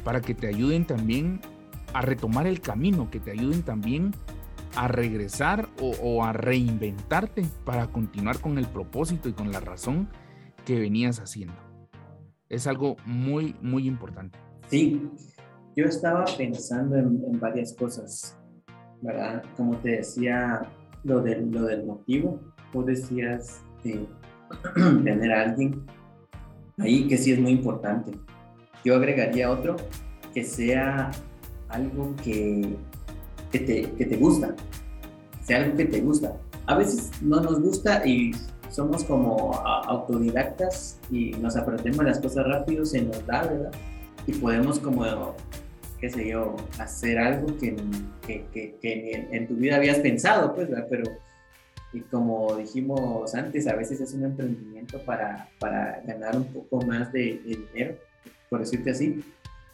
para 0.02 0.20
que 0.20 0.34
te 0.34 0.48
ayuden 0.48 0.86
también 0.86 1.40
a 1.92 2.00
retomar 2.00 2.46
el 2.46 2.60
camino, 2.60 3.10
que 3.10 3.20
te 3.20 3.30
ayuden 3.30 3.62
también 3.62 4.12
a 4.76 4.88
regresar 4.88 5.68
o, 5.80 6.24
a 6.24 6.32
reinventarte 6.32 7.44
para 7.64 7.86
continuar 7.88 8.40
con 8.40 8.58
el 8.58 8.66
propósito 8.66 9.28
y 9.28 9.32
con 9.32 9.52
la 9.52 9.60
razón 9.60 10.08
que 10.64 10.78
venías 10.78 11.20
haciendo 11.20 11.64
es 12.48 12.66
algo 12.66 12.96
muy, 13.04 13.54
muy 13.60 13.86
importante. 13.86 14.38
Sí, 14.68 15.10
yo 15.76 15.84
estaba 15.86 16.24
pensando 16.36 16.96
en, 16.96 17.38
varias 17.40 17.74
cosas, 17.74 18.38
¿verdad? 19.02 19.42
Como 19.56 19.76
te 19.78 19.96
decía, 19.96 20.62
lo, 21.02 21.20
de, 21.20 21.40
lo 21.40 21.62
del 21.64 21.84
motivo, 21.84 22.40
tú 22.72 22.84
decías 22.84 23.62
de 23.82 24.06
tener 24.74 25.32
a 25.32 25.42
alguien 25.42 25.84
ahí 26.78 27.06
que 27.08 27.16
sí 27.16 27.32
es 27.32 27.40
muy 27.40 27.52
importante. 27.52 28.12
Yo 28.84 28.96
agregaría 28.96 29.50
otro 29.50 29.76
que 30.32 30.44
sea 30.44 31.10
algo 31.68 32.14
que, 32.22 32.76
que, 33.54 33.60
te, 33.60 33.82
que 33.92 34.04
te 34.04 34.16
gusta, 34.16 34.56
sea 35.42 35.58
algo 35.58 35.76
que 35.76 35.84
te 35.84 36.00
gusta. 36.00 36.36
A 36.66 36.76
veces 36.76 37.12
no 37.22 37.40
nos 37.40 37.60
gusta 37.60 38.04
y 38.04 38.32
somos 38.68 39.04
como 39.04 39.54
autodidactas 39.54 40.98
y 41.08 41.30
nos 41.32 41.54
aprendemos 41.56 42.04
las 42.04 42.18
cosas 42.18 42.48
rápido, 42.48 42.84
se 42.84 43.02
nos 43.02 43.24
da, 43.26 43.42
¿verdad? 43.44 43.70
Y 44.26 44.32
podemos 44.32 44.80
como, 44.80 45.36
qué 46.00 46.10
sé 46.10 46.30
yo, 46.30 46.56
hacer 46.80 47.16
algo 47.16 47.56
que, 47.58 47.76
que, 48.26 48.76
que, 48.80 49.28
en, 49.30 49.46
tu 49.46 49.54
vida 49.54 49.76
habías 49.76 49.98
pensado, 49.98 50.52
pues, 50.52 50.68
¿verdad? 50.68 50.88
Pero, 50.90 51.04
y 51.92 52.00
como 52.00 52.56
dijimos 52.56 53.36
antes, 53.36 53.68
a 53.68 53.76
veces 53.76 54.00
es 54.00 54.14
un 54.14 54.24
emprendimiento 54.24 54.98
para, 55.04 55.48
para 55.60 56.02
ganar 56.04 56.36
un 56.36 56.46
poco 56.46 56.84
más 56.84 57.12
de, 57.12 57.40
de 57.44 57.66
dinero, 57.72 57.94
por 58.50 58.58
decirte 58.58 58.90
así. 58.90 59.22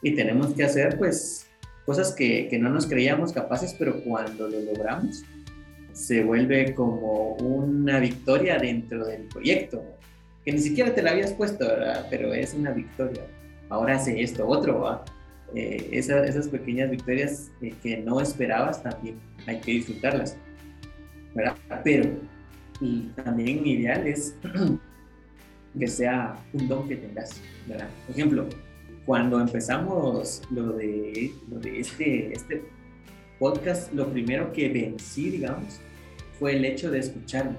Y 0.02 0.14
tenemos 0.14 0.52
que 0.52 0.64
hacer, 0.64 0.98
pues, 0.98 1.49
cosas 1.86 2.14
que, 2.14 2.48
que 2.48 2.58
no 2.58 2.70
nos 2.70 2.86
creíamos 2.86 3.32
capaces, 3.32 3.74
pero 3.78 4.02
cuando 4.02 4.48
lo 4.48 4.60
logramos, 4.60 5.24
se 5.92 6.22
vuelve 6.24 6.74
como 6.74 7.34
una 7.34 7.98
victoria 7.98 8.58
dentro 8.58 9.04
del 9.06 9.22
proyecto, 9.22 9.82
que 10.44 10.52
ni 10.52 10.58
siquiera 10.58 10.94
te 10.94 11.02
la 11.02 11.10
habías 11.10 11.32
puesto, 11.32 11.66
¿verdad? 11.66 12.06
pero 12.10 12.32
es 12.32 12.54
una 12.54 12.70
victoria. 12.70 13.22
Ahora 13.68 13.96
hace 13.96 14.20
esto, 14.20 14.46
otro, 14.46 14.80
¿va? 14.80 15.04
Eh, 15.54 15.88
esas 15.92 16.48
pequeñas 16.48 16.90
victorias 16.90 17.50
eh, 17.60 17.74
que 17.82 17.96
no 17.98 18.20
esperabas 18.20 18.82
también 18.82 19.16
hay 19.46 19.58
que 19.60 19.72
disfrutarlas, 19.72 20.36
¿verdad? 21.34 21.56
Pero 21.82 22.08
y 22.80 23.10
también 23.22 23.66
ideal 23.66 24.06
es 24.06 24.34
que 25.78 25.86
sea 25.86 26.36
un 26.52 26.68
don 26.68 26.88
que 26.88 26.96
tengas, 26.96 27.40
¿verdad? 27.66 27.88
Por 28.06 28.16
ejemplo, 28.16 28.48
cuando 29.06 29.40
empezamos 29.40 30.42
lo 30.50 30.72
de, 30.72 31.32
este, 31.76 32.32
este 32.32 32.62
podcast, 33.38 33.92
lo 33.92 34.10
primero 34.10 34.52
que 34.52 34.68
vencí, 34.68 35.30
digamos, 35.30 35.80
fue 36.38 36.56
el 36.56 36.64
hecho 36.64 36.90
de 36.90 37.00
escucharme. 37.00 37.56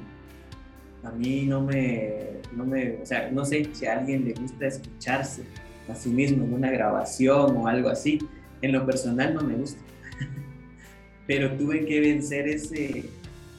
a 1.04 1.12
mí 1.12 1.46
no 1.46 1.62
me, 1.62 2.42
no 2.56 2.66
me, 2.66 2.98
o 3.02 3.06
sea, 3.06 3.32
no 3.32 3.44
sé 3.44 3.68
si 3.74 3.86
a 3.86 4.00
alguien 4.00 4.26
le 4.26 4.34
gusta 4.34 4.68
escucharse 4.68 5.44
a 5.90 5.96
sí 5.96 6.10
mismo 6.10 6.46
en 6.46 6.54
una 6.54 6.70
grabación 6.70 7.58
o 7.58 7.68
algo 7.68 7.90
así. 7.90 8.20
En 8.62 8.74
lo 8.74 8.86
personal 8.86 9.34
no 9.34 9.42
me 9.42 9.56
gusta. 9.56 9.82
Pero 11.28 11.52
tuve 11.58 11.86
que 11.86 12.00
vencer 12.00 12.48
ese, 12.48 13.10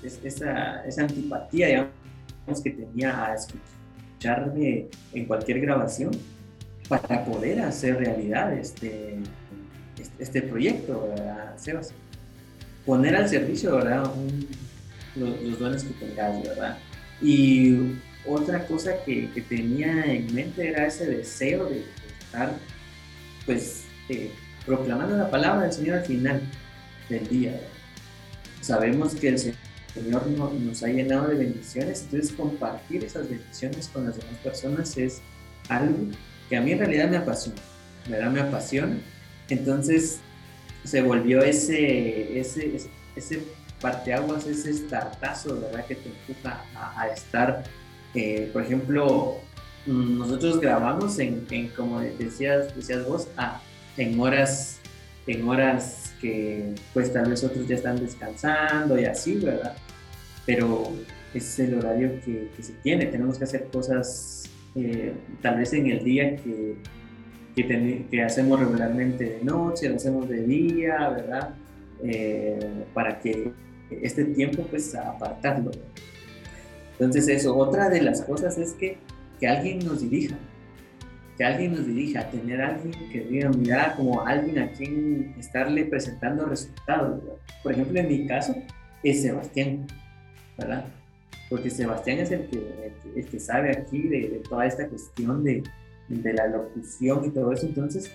esa, 0.02 0.84
esa 0.86 1.02
antipatía, 1.02 1.66
digamos, 1.66 2.62
que 2.62 2.70
tenía 2.70 3.26
a 3.26 3.34
escucharme 3.34 4.86
en 5.12 5.24
cualquier 5.26 5.60
grabación 5.60 6.12
para 7.00 7.24
poder 7.24 7.60
hacer 7.60 7.96
realidad 7.96 8.52
este, 8.52 9.16
este, 9.98 10.22
este 10.22 10.42
proyecto, 10.42 11.08
¿verdad, 11.08 11.56
Sebas? 11.56 11.94
Poner 12.84 13.16
al 13.16 13.28
servicio, 13.28 13.76
¿verdad? 13.76 14.12
los, 15.16 15.58
dones 15.58 15.84
que 15.84 15.94
tengas, 15.94 16.42
¿verdad? 16.42 16.78
Y 17.22 17.94
otra 18.26 18.66
cosa 18.66 18.92
que, 19.04 19.30
que, 19.30 19.40
tenía 19.40 20.04
en 20.04 20.34
mente 20.34 20.68
era 20.68 20.86
ese 20.86 21.06
deseo 21.06 21.66
de, 21.66 21.84
estar, 22.20 22.52
pues, 23.46 23.84
eh, 24.10 24.30
proclamando 24.66 25.16
la 25.16 25.30
palabra 25.30 25.62
del 25.62 25.72
Señor 25.72 25.98
al 25.98 26.04
final 26.04 26.42
del 27.08 27.26
día. 27.28 27.58
Sabemos 28.60 29.14
que 29.14 29.28
el 29.28 29.38
Señor 29.38 30.26
nos 30.26 30.82
ha 30.82 30.88
llenado 30.88 31.28
de 31.28 31.36
bendiciones, 31.36 32.02
entonces 32.02 32.32
compartir 32.32 33.02
esas 33.02 33.30
bendiciones 33.30 33.88
con 33.88 34.04
las 34.04 34.16
demás 34.16 34.36
personas 34.42 34.98
es 34.98 35.22
algo 35.68 35.96
que 36.52 36.58
a 36.58 36.60
mí 36.60 36.72
en 36.72 36.80
realidad 36.80 37.08
me 37.08 37.16
apasiona, 37.16 37.62
¿verdad? 38.06 38.30
Me 38.30 38.40
apasiona. 38.40 38.98
Entonces 39.48 40.20
se 40.84 41.00
volvió 41.00 41.40
ese, 41.40 42.38
ese, 42.38 42.76
ese 43.16 43.42
parteaguas, 43.80 44.46
ese 44.46 44.72
estartazo, 44.72 45.58
¿verdad? 45.58 45.86
Que 45.86 45.94
te 45.94 46.10
empuja 46.10 46.62
a, 46.74 47.08
estar, 47.08 47.64
eh, 48.14 48.50
por 48.52 48.64
ejemplo, 48.64 49.38
nosotros 49.86 50.60
grabamos 50.60 51.18
en, 51.20 51.46
como 51.74 52.00
decías, 52.00 52.76
decías 52.76 53.08
vos, 53.08 53.28
ah, 53.38 53.58
en 53.96 54.20
horas, 54.20 54.78
en 55.26 55.48
horas 55.48 56.12
que 56.20 56.74
pues 56.92 57.14
tal 57.14 57.30
vez 57.30 57.42
otros 57.44 57.66
ya 57.66 57.76
están 57.76 57.98
descansando 57.98 59.00
y 59.00 59.06
así, 59.06 59.36
¿verdad? 59.36 59.74
Pero 60.44 60.92
es 61.32 61.58
el 61.60 61.78
horario 61.78 62.20
que, 62.22 62.50
se 62.60 62.74
tiene, 62.82 63.06
tenemos 63.06 63.38
que 63.38 63.44
hacer 63.44 63.70
cosas 63.72 64.50
eh, 64.74 65.12
tal 65.40 65.58
vez 65.58 65.72
en 65.72 65.86
el 65.86 66.02
día 66.02 66.36
que, 66.36 66.76
que, 67.54 68.22
hacemos 68.22 68.58
regularmente 68.58 69.24
de 69.24 69.44
noche, 69.44 69.88
lo 69.88 69.96
hacemos 69.96 70.28
de 70.28 70.46
día, 70.46 71.10
¿verdad? 71.10 71.54
Eh, 72.02 72.58
para 72.94 73.18
que 73.20 73.52
este 73.90 74.24
tiempo 74.24 74.66
pues 74.70 74.94
apartarlo. 74.94 75.70
Entonces 76.92 77.28
eso, 77.28 77.56
otra 77.56 77.90
de 77.90 78.00
las 78.00 78.22
cosas 78.22 78.56
es 78.58 78.72
que, 78.72 78.96
que 79.38 79.48
alguien 79.48 79.80
nos 79.80 80.00
dirija, 80.00 80.36
que 81.36 81.44
alguien 81.44 81.72
nos 81.72 81.86
dirija, 81.86 82.30
tener 82.30 82.62
alguien 82.62 82.94
que 83.10 83.20
diga, 83.20 83.50
mira, 83.50 83.94
como 83.96 84.26
alguien 84.26 84.58
a 84.58 84.72
quien 84.72 85.34
estarle 85.38 85.84
presentando 85.84 86.46
resultados. 86.46 87.20
Por 87.62 87.72
ejemplo, 87.72 88.00
en 88.00 88.08
mi 88.08 88.26
caso 88.26 88.54
es 89.02 89.22
Sebastián, 89.22 89.86
¿verdad? 90.56 90.86
Porque 91.52 91.68
Sebastián 91.68 92.18
es 92.18 92.30
el 92.30 92.46
que, 92.46 92.92
el 93.14 93.26
que, 93.26 93.38
sabe 93.38 93.72
aquí 93.72 94.08
de, 94.08 94.40
toda 94.48 94.64
esta 94.64 94.88
cuestión 94.88 95.44
de, 95.44 95.62
de, 96.08 96.32
la 96.32 96.46
locución 96.46 97.26
y 97.26 97.28
todo 97.28 97.52
eso. 97.52 97.66
Entonces, 97.66 98.10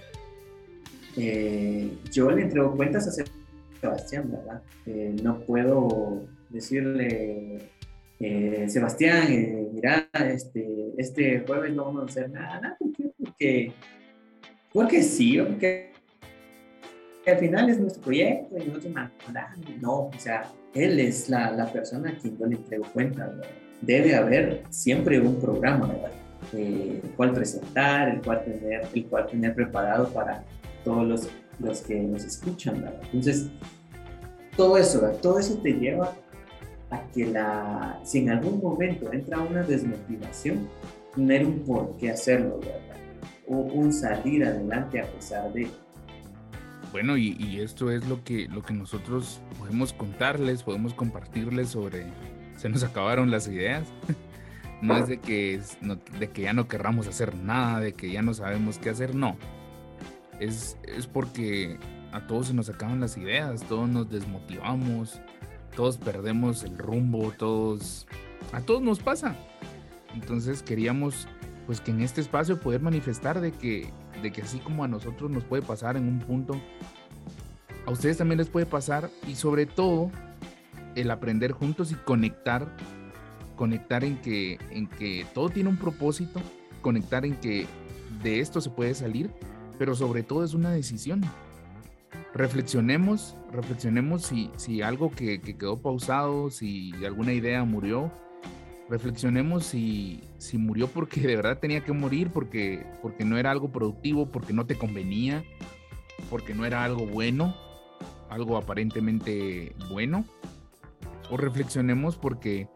eh, 1.15 1.87
yo 2.11 2.31
le 2.31 2.41
entrego 2.41 2.75
cuentas 2.75 3.07
a 3.07 3.11
Sebastián, 3.79 4.31
¿verdad? 4.31 4.63
Eh, 4.87 5.15
no 5.21 5.37
puedo 5.41 6.25
decirle, 6.49 7.59
eh, 8.19 8.65
Sebastián, 8.69 9.27
mira, 9.71 10.09
este, 10.33 10.93
este 10.97 11.41
jueves 11.41 11.75
no 11.75 11.85
vamos 11.85 12.01
a 12.01 12.05
hacer 12.05 12.31
nada, 12.31 12.59
nada 12.59 12.77
porque, 13.19 13.71
porque 14.73 15.03
sí, 15.03 15.37
porque 15.37 15.91
al 17.31 17.39
final 17.39 17.69
es 17.69 17.79
nuestro 17.79 18.03
proyecto 18.03 18.57
y 18.57 18.67
nosotros 18.67 18.93
mandamos. 18.93 19.81
No, 19.81 19.93
o 20.07 20.11
sea, 20.17 20.51
él 20.73 20.99
es 20.99 21.29
la, 21.29 21.51
la 21.51 21.71
persona 21.71 22.09
a 22.11 22.15
quien 22.17 22.37
yo 22.37 22.45
le 22.45 22.55
entrego 22.55 22.85
cuenta. 22.93 23.31
Debe 23.81 24.15
haber 24.15 24.63
siempre 24.69 25.19
un 25.19 25.39
programa, 25.39 25.87
¿verdad? 25.87 26.11
el 26.53 27.01
cual 27.15 27.33
presentar, 27.33 28.09
el 28.09 28.21
cual 28.21 28.43
tener, 28.43 28.87
el 28.93 29.05
cual 29.07 29.27
tener 29.27 29.55
preparado 29.55 30.07
para 30.09 30.43
todos 30.83 31.07
los, 31.07 31.29
los 31.59 31.81
que 31.81 31.99
nos 31.99 32.23
escuchan, 32.23 32.81
¿verdad? 32.81 33.01
Entonces, 33.05 33.49
todo 34.55 34.77
eso, 34.77 35.01
¿verdad? 35.01 35.19
todo 35.21 35.39
eso 35.39 35.57
te 35.59 35.73
lleva 35.73 36.13
a 36.89 37.01
que 37.13 37.25
la, 37.25 37.99
si 38.03 38.19
en 38.19 38.29
algún 38.29 38.61
momento 38.61 39.11
entra 39.11 39.39
una 39.39 39.63
desmotivación, 39.63 40.67
tener 41.15 41.45
un 41.45 41.59
por 41.59 41.97
qué 41.97 42.11
hacerlo, 42.11 42.59
¿verdad? 42.59 42.95
O 43.47 43.55
un 43.55 43.91
salir 43.91 44.45
adelante 44.45 44.99
a 44.99 45.05
pesar 45.05 45.51
de. 45.53 45.67
Bueno, 46.91 47.17
y, 47.17 47.59
esto 47.59 47.91
es 47.91 48.07
lo 48.07 48.23
que, 48.23 48.47
lo 48.47 48.63
que 48.63 48.73
nosotros 48.73 49.41
podemos 49.59 49.93
contarles, 49.93 50.63
podemos 50.63 50.93
compartirles 50.93 51.69
sobre. 51.69 52.05
Se 52.57 52.69
nos 52.69 52.83
acabaron 52.83 53.29
las 53.29 53.47
ideas. 53.47 53.87
no 54.81 54.97
es 54.97 55.07
de 55.07 55.19
que, 55.19 55.61
de 56.19 56.29
que 56.29 56.43
ya 56.43 56.53
no 56.53 56.67
querramos 56.67 57.07
hacer 57.07 57.35
nada, 57.35 57.79
de 57.79 57.93
que 57.93 58.11
ya 58.11 58.21
no 58.21 58.33
sabemos 58.33 58.77
qué 58.77 58.89
hacer, 58.89 59.15
no. 59.15 59.37
Es, 60.39 60.77
es 60.83 61.07
porque 61.07 61.77
a 62.11 62.25
todos 62.27 62.47
se 62.47 62.53
nos 62.53 62.69
acaban 62.69 62.99
las 62.99 63.17
ideas, 63.17 63.63
todos 63.63 63.89
nos 63.89 64.09
desmotivamos, 64.09 65.19
todos 65.75 65.97
perdemos 65.97 66.63
el 66.63 66.77
rumbo, 66.77 67.31
todos, 67.37 68.07
a 68.53 68.61
todos 68.61 68.81
nos 68.81 68.99
pasa. 68.99 69.35
Entonces 70.13 70.63
queríamos 70.63 71.27
pues 71.67 71.81
que 71.81 71.91
en 71.91 72.01
este 72.01 72.21
espacio 72.21 72.59
poder 72.59 72.81
manifestar 72.81 73.41
de 73.41 73.51
que, 73.51 73.89
de 74.21 74.31
que 74.31 74.41
así 74.41 74.59
como 74.59 74.83
a 74.83 74.87
nosotros 74.87 75.29
nos 75.31 75.43
puede 75.43 75.61
pasar 75.61 75.97
en 75.97 76.07
un 76.07 76.19
punto, 76.19 76.59
a 77.85 77.91
ustedes 77.91 78.17
también 78.17 78.37
les 78.37 78.49
puede 78.49 78.65
pasar 78.65 79.09
y 79.27 79.35
sobre 79.35 79.65
todo 79.65 80.11
el 80.95 81.11
aprender 81.11 81.51
juntos 81.51 81.91
y 81.91 81.95
conectar, 81.95 82.67
conectar 83.55 84.03
en 84.03 84.17
que, 84.17 84.59
en 84.71 84.87
que 84.87 85.25
todo 85.33 85.49
tiene 85.49 85.69
un 85.69 85.77
propósito, 85.77 86.41
conectar 86.81 87.25
en 87.25 87.35
que 87.37 87.67
de 88.23 88.39
esto 88.39 88.61
se 88.61 88.69
puede 88.69 88.93
salir, 88.93 89.31
pero 89.77 89.95
sobre 89.95 90.23
todo 90.23 90.43
es 90.43 90.53
una 90.53 90.71
decisión. 90.71 91.21
Reflexionemos, 92.33 93.35
reflexionemos 93.51 94.23
si, 94.23 94.51
si 94.57 94.81
algo 94.81 95.11
que, 95.11 95.39
quedó 95.39 95.81
pausado, 95.81 96.49
si 96.49 96.93
alguna 97.05 97.33
idea 97.33 97.63
murió, 97.63 98.11
reflexionemos 98.89 99.65
si, 99.65 100.21
si 100.37 100.57
murió 100.57 100.87
porque 100.87 101.21
de 101.21 101.35
verdad 101.35 101.59
tenía 101.59 101.83
que 101.83 101.91
morir, 101.91 102.29
porque, 102.31 102.85
porque 103.01 103.25
no 103.25 103.37
era 103.37 103.51
algo 103.51 103.71
productivo, 103.71 104.31
porque 104.31 104.53
no 104.53 104.65
te 104.65 104.77
convenía, 104.77 105.43
porque 106.29 106.53
no 106.53 106.65
era 106.65 106.83
algo 106.83 107.05
bueno, 107.05 107.55
algo 108.29 108.57
aparentemente 108.57 109.75
bueno, 109.89 110.25
o 111.29 111.37
reflexionemos 111.37 112.15
porque 112.15 112.69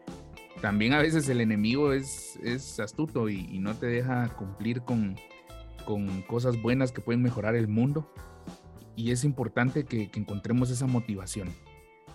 también 0.60 0.92
a 0.92 1.02
veces 1.02 1.28
el 1.28 1.40
enemigo 1.40 1.92
es, 1.92 2.38
es 2.42 2.78
astuto 2.78 3.28
y, 3.28 3.58
no 3.58 3.74
te 3.74 3.86
deja 3.86 4.28
cumplir 4.36 4.82
con, 4.82 5.16
con 5.84 6.22
cosas 6.22 6.60
buenas 6.62 6.92
que 6.92 7.00
pueden 7.00 7.22
mejorar 7.22 7.56
el 7.56 7.68
mundo. 7.68 8.12
Y 8.94 9.10
es 9.10 9.24
importante 9.24 9.84
que, 9.84 10.10
encontremos 10.14 10.70
esa 10.70 10.86
motivación, 10.86 11.48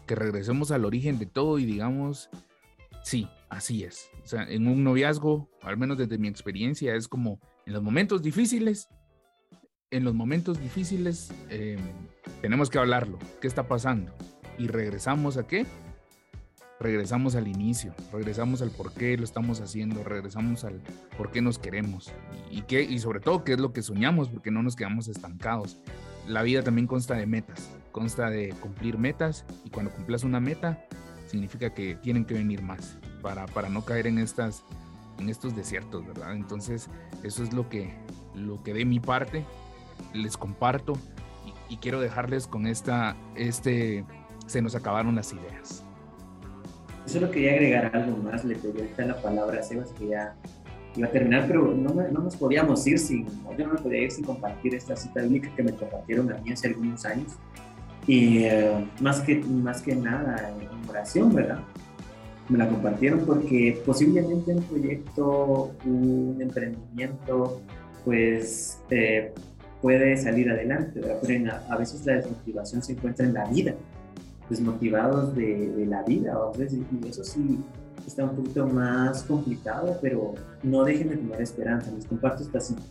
que 0.06 0.16
regresemos 0.16 0.72
al 0.72 0.86
origen 0.86 1.20
de 1.20 1.26
todo 1.26 1.60
y 1.60 1.66
digamos, 1.66 2.30
sí, 3.08 3.30
así 3.50 3.86
es. 3.86 4.10
O 4.24 4.28
sea, 4.28 4.44
en 4.44 4.68
un 4.68 4.84
noviazgo, 4.84 5.50
al 5.62 5.78
menos 5.78 5.98
desde 5.98 6.18
mi 6.18 6.28
experiencia, 6.28 6.94
es 6.94 7.08
como 7.08 7.40
en 7.66 7.72
los 7.74 7.82
momentos 7.82 8.22
difíciles, 8.22 8.90
en 9.92 10.04
los 10.04 10.14
momentos 10.14 10.60
difíciles 10.60 11.32
em, 11.50 11.80
tenemos 12.42 12.70
que 12.70 12.80
hablarlo, 12.80 13.18
qué 13.40 13.48
está 13.48 13.68
pasando. 13.68 14.14
Y 14.58 14.68
regresamos 14.68 15.38
a 15.38 15.48
qué? 15.48 15.66
Regresamos 16.82 17.36
al 17.36 17.48
inicio, 17.48 17.96
regresamos 18.12 18.62
al 18.62 18.72
por 18.72 18.94
qué 18.94 19.18
lo 19.18 19.24
estamos 19.24 19.62
haciendo, 19.62 20.04
regresamos 20.04 20.66
al 20.66 20.82
por 21.18 21.32
qué 21.32 21.42
nos 21.42 21.58
queremos 21.58 22.12
y, 22.52 22.64
qué, 22.64 22.84
y 22.84 23.00
sobre 23.00 23.20
todo 23.20 23.44
qué 23.44 23.54
es 23.54 23.60
lo 23.60 23.72
que 23.72 23.82
soñamos, 23.82 24.30
porque 24.30 24.52
no 24.52 24.62
nos 24.62 24.76
quedamos 24.76 25.08
estancados 25.08 25.78
la 26.28 26.44
vida 26.44 26.62
también 26.62 26.88
consta 26.88 27.16
de 27.16 27.26
metas, 27.26 27.70
consta 27.92 28.30
de 28.30 28.50
cumplir 28.60 28.98
metas 28.98 29.46
y 29.64 29.70
cuando 29.70 29.92
cumplas 29.92 30.24
una 30.24 30.40
meta 30.40 30.86
significa 31.28 31.74
que 31.74 31.96
tienen 31.96 32.26
que 32.26 32.34
venir 32.34 32.62
más 32.62 32.98
para, 33.22 33.46
para 33.48 33.70
no 33.70 33.86
caer 33.86 34.08
en, 34.08 34.18
estas, 34.18 34.64
en 35.20 35.30
estos 35.30 35.56
desiertos, 35.56 36.06
¿verdad? 36.08 36.36
Entonces 36.36 36.90
eso 37.24 37.44
es 37.44 37.54
lo 37.54 37.70
que, 37.70 37.94
lo 38.34 38.64
que 38.64 38.74
de 38.74 38.86
mi 38.86 39.00
parte 39.00 39.44
les 40.14 40.38
comparto 40.38 40.94
y, 41.70 41.78
quiero 41.78 42.00
dejarles 42.00 42.48
con 42.48 42.66
esta, 42.66 43.16
este, 43.36 44.06
se 44.46 44.62
nos 44.62 44.76
acabaron 44.76 45.16
las 45.16 45.34
ideas. 45.34 45.84
Solo 47.06 47.30
quería 47.30 47.52
agregar 47.54 47.96
algo 47.96 48.18
más, 48.18 48.44
le 48.44 48.56
pedí 48.56 48.90
la 48.98 49.22
palabra 49.22 49.60
a 49.60 49.64
Sebas 49.64 49.92
que 49.92 50.08
ya 50.08 50.36
iba 50.96 51.08
a 51.08 51.12
terminar, 51.12 51.46
pero 51.48 51.74
no, 51.74 51.94
no, 51.94 52.22
nos 52.22 52.36
podíamos 52.36 52.86
ir 52.88 53.00
sin, 53.00 53.26
yo 53.58 53.68
no 53.68 53.74
me 53.74 53.80
podía 53.80 54.04
ir 54.04 54.12
sin 54.12 54.26
compartir 54.26 54.76
esta 54.76 54.96
cita 54.96 55.22
bíblica 55.22 55.54
que 55.56 55.64
me 55.64 55.74
compartieron 55.74 56.32
a 56.32 56.38
mí 56.38 56.52
hace 56.52 56.68
algunos 56.68 57.06
años. 57.06 57.34
Y 58.08 58.44
eh, 58.46 58.88
más, 59.02 59.20
que, 59.20 59.36
más 59.36 59.82
que 59.82 59.96
nada 59.96 60.54
¿verdad? 61.34 61.60
me 62.50 62.58
la 62.58 62.70
compartieron 62.70 63.26
porque 63.26 63.82
posiblemente 63.86 64.54
un 64.54 64.64
proyecto, 64.64 65.72
un 65.86 66.38
emprendimiento, 66.40 67.62
pues 68.06 68.80
eh, 68.90 69.34
puede 69.82 70.16
salir 70.18 70.50
adelante, 70.50 71.02
pero 71.02 71.20
a, 71.70 71.78
veces 71.78 72.06
la 72.06 72.16
desmotivación 72.16 72.82
se 72.82 72.94
encuentra 72.94 73.26
en 73.26 73.34
la 73.34 73.46
vida, 73.46 73.76
desmotivados 74.50 75.36
de, 75.36 75.86
la 75.88 76.04
vida, 76.04 76.38
y 76.58 77.08
eso 77.08 77.24
sí 77.24 77.60
está 78.06 78.24
un 78.24 78.36
poquito 78.36 78.66
más 78.66 79.24
complicado, 79.24 79.98
pero 80.02 80.34
no 80.64 80.84
dejen 80.86 81.10
de 81.10 81.18
tener 81.18 81.42
esperanza, 81.42 81.92
les 81.92 82.06
comparto 82.06 82.44
esta 82.44 82.62
cita. 82.62 82.82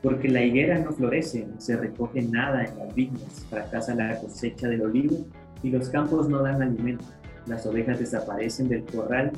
Porque 0.00 0.28
la 0.28 0.42
higuera 0.42 0.78
no 0.78 0.92
florece, 0.92 1.46
no 1.46 1.60
se 1.60 1.76
recoge 1.76 2.22
nada 2.22 2.64
en 2.64 2.78
las 2.78 2.94
viñas, 2.94 3.44
fracasa 3.48 3.94
la 3.94 4.18
cosecha 4.18 4.68
del 4.68 4.82
olivo 4.82 5.18
y 5.62 5.70
los 5.70 5.88
campos 5.90 6.28
no 6.28 6.42
dan 6.42 6.60
alimento 6.60 7.04
las 7.46 7.66
ovejas 7.66 7.98
desaparecen 7.98 8.68
del 8.68 8.84
corral 8.84 9.32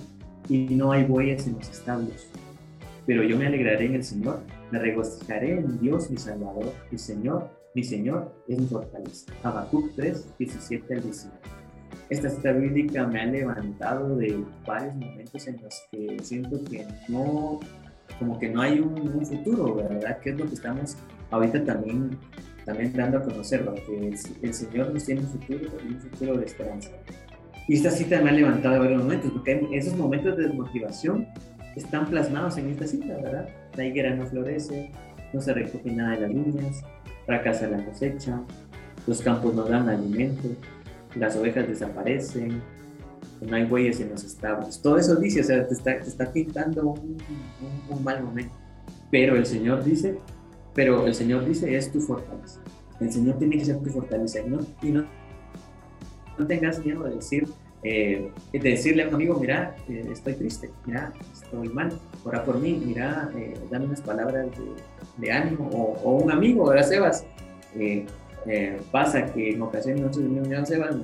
y 0.48 0.66
no 0.74 0.92
hay 0.92 1.04
bueyes 1.04 1.46
en 1.46 1.54
los 1.54 1.68
establos. 1.68 2.28
Pero 3.06 3.22
yo 3.22 3.36
me 3.36 3.46
alegraré 3.46 3.86
en 3.86 3.94
el 3.94 4.04
Señor, 4.04 4.40
me 4.70 4.78
regocijaré 4.78 5.58
en 5.58 5.78
Dios 5.80 6.10
mi 6.10 6.16
Salvador, 6.16 6.72
mi 6.90 6.98
Señor, 6.98 7.50
mi 7.74 7.84
Señor 7.84 8.32
es 8.48 8.58
mi 8.58 8.66
fortaleza. 8.66 9.32
Habacuc 9.42 9.94
3, 9.96 10.38
17 10.38 10.94
al 10.94 11.02
19. 11.02 11.38
Esta 12.10 12.30
cita 12.30 12.52
bíblica 12.52 13.06
me 13.06 13.20
ha 13.20 13.26
levantado 13.26 14.16
de 14.16 14.44
varios 14.66 14.94
momentos 14.94 15.46
en 15.48 15.60
los 15.62 15.82
que 15.90 16.18
siento 16.22 16.62
que 16.64 16.86
no, 17.08 17.60
como 18.18 18.38
que 18.38 18.48
no 18.48 18.60
hay 18.60 18.78
un, 18.80 19.24
futuro, 19.26 19.74
¿verdad? 19.74 20.20
Que 20.20 20.30
es 20.30 20.38
lo 20.38 20.46
que 20.46 20.54
estamos 20.54 20.96
ahorita 21.30 21.64
también, 21.64 22.10
también 22.64 22.92
dando 22.92 23.18
a 23.18 23.22
conocer, 23.22 23.68
que 23.86 24.08
el, 24.08 24.16
el 24.42 24.54
Señor 24.54 24.92
nos 24.92 25.04
tiene 25.04 25.22
un 25.22 25.28
futuro 25.28 25.70
y 25.82 25.94
un 25.94 26.00
futuro 26.00 26.36
de 26.36 26.44
esperanza. 26.44 26.90
Y 27.66 27.76
esta 27.76 27.90
cita 27.90 28.20
me 28.20 28.30
ha 28.30 28.32
levantado 28.32 28.78
varios 28.80 29.02
momentos, 29.02 29.30
porque 29.32 29.68
esos 29.72 29.96
momentos 29.96 30.36
de 30.36 30.44
desmotivación 30.44 31.26
están 31.76 32.06
plasmados 32.06 32.58
en 32.58 32.70
esta 32.70 32.86
cita, 32.86 33.16
¿verdad? 33.16 33.48
La 33.76 33.86
higuera 33.86 34.14
no 34.14 34.26
florece, 34.26 34.90
no 35.32 35.40
se 35.40 35.54
recoge 35.54 35.90
nada 35.90 36.16
de 36.16 36.20
las 36.20 36.30
viñas, 36.34 36.84
fracasa 37.26 37.66
la 37.68 37.84
cosecha, 37.84 38.40
los 39.06 39.22
campos 39.22 39.54
no 39.54 39.64
dan 39.64 39.88
alimento, 39.88 40.48
las 41.16 41.36
ovejas 41.36 41.66
desaparecen, 41.66 42.60
no 43.40 43.56
hay 43.56 43.64
bueyes 43.64 44.00
en 44.00 44.10
los 44.10 44.24
establos. 44.24 44.80
Todo 44.80 44.98
eso 44.98 45.16
dice, 45.16 45.40
o 45.40 45.44
sea, 45.44 45.66
te 45.66 45.74
está, 45.74 45.98
te 45.98 46.08
está 46.08 46.32
pintando 46.32 46.82
un, 46.92 47.16
un, 47.90 48.04
mal 48.04 48.22
momento. 48.22 48.54
Pero 49.10 49.36
el 49.36 49.46
Señor 49.46 49.84
dice, 49.84 50.18
pero 50.74 51.06
el 51.06 51.14
Señor 51.14 51.44
dice, 51.46 51.76
es 51.76 51.90
tu 51.90 52.00
fortaleza. 52.00 52.60
El 53.00 53.12
Señor 53.12 53.38
tiene 53.38 53.58
que 53.58 53.64
ser 53.64 53.78
tu 53.78 53.90
fortaleza 53.90 54.40
y 54.40 54.48
no, 54.48 54.60
y 54.82 54.92
no 54.92 55.04
no 56.38 56.46
tengas 56.46 56.84
miedo 56.84 57.04
de 57.04 57.16
decir, 57.16 57.48
eh, 57.86 58.30
de 58.50 58.58
decirle 58.58 59.02
a 59.02 59.08
un 59.08 59.14
amigo, 59.14 59.38
mira, 59.38 59.76
eh, 59.90 60.08
estoy 60.10 60.32
triste, 60.34 60.70
mira, 60.86 61.12
estoy 61.32 61.68
mal, 61.68 61.92
ora 62.24 62.42
por 62.42 62.58
mí, 62.58 62.82
mira, 62.82 63.30
eh, 63.36 63.54
dame 63.70 63.84
unas 63.84 64.00
palabras 64.00 64.46
de, 65.18 65.30
ánimo, 65.30 65.68
o, 65.68 66.12
un 66.16 66.30
amigo, 66.30 66.66
¿verdad, 66.66 66.88
Sebas? 66.88 67.26
pasa 68.90 69.26
que 69.32 69.50
en 69.50 69.62
ocasiones 69.62 70.00
nosotros 70.00 70.24
decimos, 70.24 70.48
mira, 70.48 70.64
Sebas, 70.64 70.96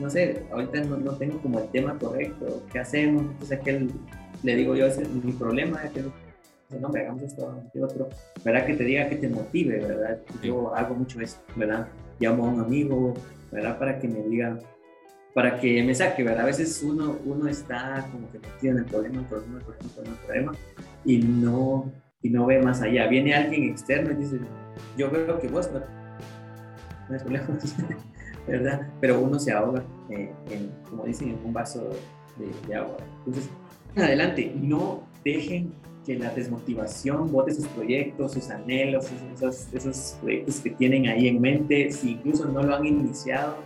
no 0.00 0.10
sé, 0.10 0.42
ahorita 0.50 0.80
no, 0.84 1.12
tengo 1.12 1.38
como 1.38 1.60
el 1.60 1.68
tema 1.68 1.96
correcto, 1.98 2.64
¿qué 2.72 2.80
hacemos? 2.80 3.22
Entonces 3.22 3.58
aquel, 3.60 3.90
le 4.42 4.56
digo 4.56 4.74
yo, 4.74 4.86
ese 4.86 5.02
es 5.02 5.08
mi 5.10 5.32
problema, 5.32 5.80
que 5.94 6.02
no, 6.80 6.88
me 6.88 7.00
hagamos 7.00 7.22
esto, 7.22 7.62
otro, 7.80 8.08
¿verdad? 8.44 8.66
Que 8.66 8.74
te 8.74 8.82
diga 8.82 9.08
que 9.08 9.16
te 9.16 9.28
motive, 9.28 9.78
¿verdad? 9.78 10.18
Yo 10.42 10.74
hago 10.74 10.96
mucho 10.96 11.20
eso, 11.20 11.38
¿verdad? 11.54 11.86
Llamo 12.18 12.46
a 12.46 12.48
un 12.48 12.60
amigo, 12.60 13.14
¿verdad? 13.52 13.78
Para 13.78 14.00
que 14.00 14.08
me 14.08 14.20
diga, 14.22 14.58
para 15.34 15.58
que 15.58 15.82
me 15.82 15.94
saque, 15.94 16.22
¿verdad? 16.22 16.42
A 16.42 16.46
veces 16.46 16.82
uno, 16.82 17.18
uno 17.24 17.48
está 17.48 18.08
como 18.12 18.30
que 18.30 18.38
metido 18.38 18.72
en 18.72 18.78
el 18.78 18.84
problema, 18.84 19.18
el 19.18 19.26
problema, 19.26 19.58
el 19.58 19.64
problema, 19.64 19.84
el 19.84 19.90
problema, 19.90 20.16
el 20.16 20.26
problema 20.26 20.52
y 21.04 21.18
no, 21.18 21.92
y 22.22 22.30
no 22.30 22.46
ve 22.46 22.62
más 22.62 22.80
allá. 22.80 23.08
Viene 23.08 23.34
alguien 23.34 23.64
externo 23.64 24.12
y 24.12 24.22
dice, 24.22 24.38
yo 24.96 25.10
veo 25.10 25.40
que 25.40 25.48
vos 25.48 25.68
no, 25.72 25.80
no 27.10 27.18
problema, 27.18 27.58
¿verdad? 28.46 28.88
Pero 29.00 29.20
uno 29.20 29.38
se 29.38 29.52
ahoga, 29.52 29.84
eh, 30.10 30.32
en, 30.50 30.70
como 30.88 31.04
dicen, 31.04 31.30
en 31.30 31.44
un 31.44 31.52
vaso 31.52 31.90
de, 32.38 32.68
de 32.68 32.74
agua. 32.76 32.96
Entonces, 33.26 33.50
adelante, 33.96 34.54
no 34.54 35.02
dejen 35.24 35.72
que 36.04 36.18
la 36.18 36.30
desmotivación 36.30 37.32
bote 37.32 37.54
sus 37.54 37.66
proyectos, 37.68 38.32
sus 38.32 38.50
anhelos, 38.50 39.06
esos, 39.34 39.72
esos 39.72 40.18
proyectos 40.20 40.60
que 40.60 40.70
tienen 40.70 41.08
ahí 41.08 41.28
en 41.28 41.40
mente, 41.40 41.90
si 41.90 42.12
incluso 42.12 42.44
no 42.46 42.62
lo 42.62 42.76
han 42.76 42.84
iniciado, 42.84 43.56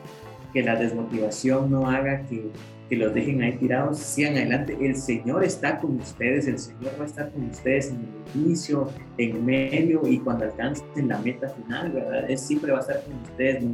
que 0.53 0.63
la 0.63 0.77
desmotivación 0.77 1.71
no 1.71 1.89
haga 1.89 2.23
que, 2.27 2.51
que 2.89 2.97
los 2.97 3.13
dejen 3.13 3.43
ahí 3.43 3.53
tirados, 3.53 3.99
sigan 3.99 4.35
adelante. 4.35 4.77
El 4.81 4.97
Señor 4.97 5.45
está 5.45 5.79
con 5.79 5.97
ustedes, 5.97 6.47
el 6.47 6.59
Señor 6.59 6.93
va 6.99 7.05
a 7.05 7.07
estar 7.07 7.31
con 7.31 7.45
ustedes 7.51 7.91
en 7.91 7.97
el 8.35 8.43
inicio, 8.43 8.91
en 9.19 9.45
medio 9.45 10.03
y 10.07 10.19
cuando 10.19 10.45
alcancen 10.45 11.09
la 11.09 11.19
meta 11.19 11.49
final, 11.51 11.93
¿verdad? 11.93 12.31
Él 12.31 12.39
siempre 12.39 12.73
va 12.73 12.79
a 12.79 12.81
estar 12.81 13.03
con 13.03 13.15
ustedes, 13.23 13.65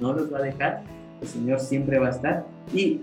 no, 0.00 0.12
los 0.12 0.32
va 0.32 0.38
a 0.38 0.42
dejar, 0.42 0.82
el 1.20 1.28
Señor 1.28 1.60
siempre 1.60 1.98
va 1.98 2.08
a 2.08 2.10
estar. 2.10 2.46
Y, 2.72 3.02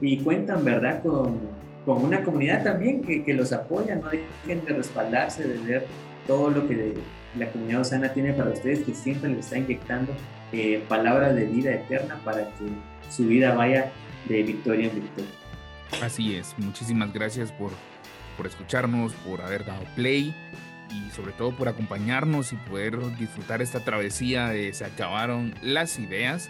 y 0.00 0.18
cuentan, 0.18 0.64
¿verdad? 0.64 1.02
Con, 1.02 1.38
con 1.86 2.04
una 2.04 2.22
comunidad 2.22 2.64
también 2.64 3.00
que, 3.00 3.24
que, 3.24 3.32
los 3.32 3.52
apoya, 3.52 3.94
no 3.94 4.08
dejen 4.10 4.64
de 4.66 4.74
respaldarse, 4.74 5.46
de 5.46 5.58
ver 5.58 5.86
todo 6.26 6.50
lo 6.50 6.66
que 6.68 6.94
la 7.38 7.50
comunidad 7.50 7.82
Osana 7.82 8.12
tiene 8.12 8.32
para 8.32 8.50
ustedes, 8.50 8.80
que 8.80 8.92
siempre 8.92 9.30
les 9.30 9.46
está 9.46 9.58
inyectando 9.58 10.12
eh, 10.52 10.84
palabras 10.88 11.34
de 11.34 11.44
vida 11.46 11.72
eterna 11.72 12.20
para 12.24 12.44
que 12.44 12.66
su 13.10 13.26
vida 13.26 13.54
vaya 13.54 13.92
de 14.28 14.42
victoria 14.42 14.88
en 14.88 14.94
victoria. 14.94 15.30
Así 16.02 16.36
es, 16.36 16.54
muchísimas 16.58 17.12
gracias 17.12 17.52
por, 17.52 17.70
por 18.36 18.46
escucharnos, 18.46 19.12
por 19.14 19.40
haber 19.40 19.64
dado 19.64 19.82
play 19.94 20.34
y 20.90 21.10
sobre 21.10 21.32
todo 21.32 21.52
por 21.52 21.68
acompañarnos 21.68 22.52
y 22.52 22.56
poder 22.56 22.98
disfrutar 23.16 23.62
esta 23.62 23.80
travesía 23.80 24.48
de 24.48 24.72
Se 24.72 24.84
acabaron 24.84 25.54
las 25.62 25.98
ideas. 25.98 26.48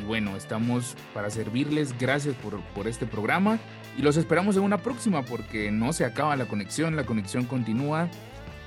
Y 0.00 0.04
bueno, 0.04 0.36
estamos 0.36 0.96
para 1.14 1.30
servirles. 1.30 1.98
Gracias 1.98 2.34
por, 2.36 2.60
por 2.74 2.86
este 2.86 3.06
programa 3.06 3.58
y 3.98 4.02
los 4.02 4.16
esperamos 4.16 4.56
en 4.56 4.62
una 4.62 4.78
próxima 4.78 5.22
porque 5.22 5.70
no 5.70 5.92
se 5.92 6.04
acaba 6.04 6.36
la 6.36 6.46
conexión, 6.46 6.96
la 6.96 7.04
conexión 7.04 7.44
continúa 7.44 8.08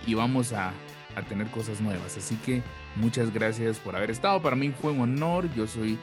y 0.05 0.15
vamos 0.15 0.53
a, 0.53 0.73
a 1.15 1.21
tener 1.27 1.47
cosas 1.47 1.79
nuevas. 1.81 2.17
Así 2.17 2.35
que 2.37 2.61
muchas 2.95 3.33
gracias 3.33 3.79
por 3.79 3.95
haber 3.95 4.11
estado. 4.11 4.41
Para 4.41 4.55
mí 4.55 4.73
fue 4.81 4.91
un 4.91 5.01
honor. 5.01 5.53
Yo 5.55 5.67
soy 5.67 5.97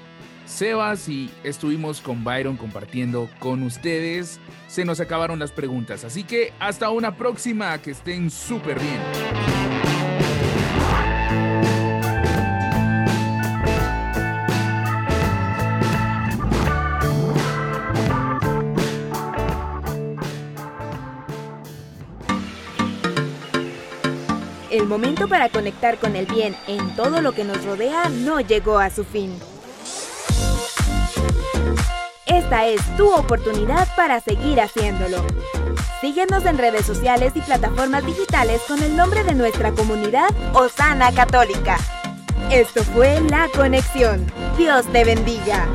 Sebas 0.47 1.09
y 1.09 1.31
estuvimos 1.45 2.01
con 2.01 2.25
Byron 2.25 2.57
compartiendo 2.57 3.29
con 3.39 3.63
ustedes. 3.63 4.41
Se 4.69 4.85
nos 4.85 5.01
acabaron 5.01 5.39
las 5.39 5.53
preguntas. 5.53 6.05
Así 6.05 6.25
que 6.25 6.53
hasta 6.59 6.91
una 6.91 7.17
próxima. 7.17 7.79
Que 7.79 7.93
estén 7.93 8.31
súper 8.31 8.79
bien. 8.79 9.50
Momento 24.91 25.29
para 25.29 25.49
conectar 25.49 25.99
con 25.99 26.17
el 26.17 26.27
bien 26.27 26.57
en 26.67 26.95
todo 26.97 27.23
lo 27.23 27.33
que 27.33 27.45
nos 27.45 27.65
rodea 27.65 28.09
no 28.11 28.41
llegó 28.41 28.79
a 28.79 28.91
su 28.91 29.05
fin. 29.05 29.39
Esta 32.27 32.67
es 32.67 32.81
tu 32.97 33.11
oportunidad 33.13 33.89
para 33.97 34.21
seguir 34.21 34.61
haciéndolo. 34.61 35.25
Síguenos 36.01 36.45
en 36.45 36.59
redes 36.59 36.85
sociales 36.85 37.33
y 37.37 37.41
plataformas 37.41 38.05
digitales 38.05 38.61
con 38.67 38.83
el 38.83 38.97
nombre 38.97 39.23
de 39.23 39.35
nuestra 39.35 39.71
comunidad 39.73 40.29
Osana 40.55 41.13
Católica. 41.13 41.79
Esto 42.51 42.83
fue 42.83 43.21
La 43.21 43.47
Conexión. 43.55 44.27
Dios 44.59 44.87
te 44.93 45.05
bendiga. 45.05 45.69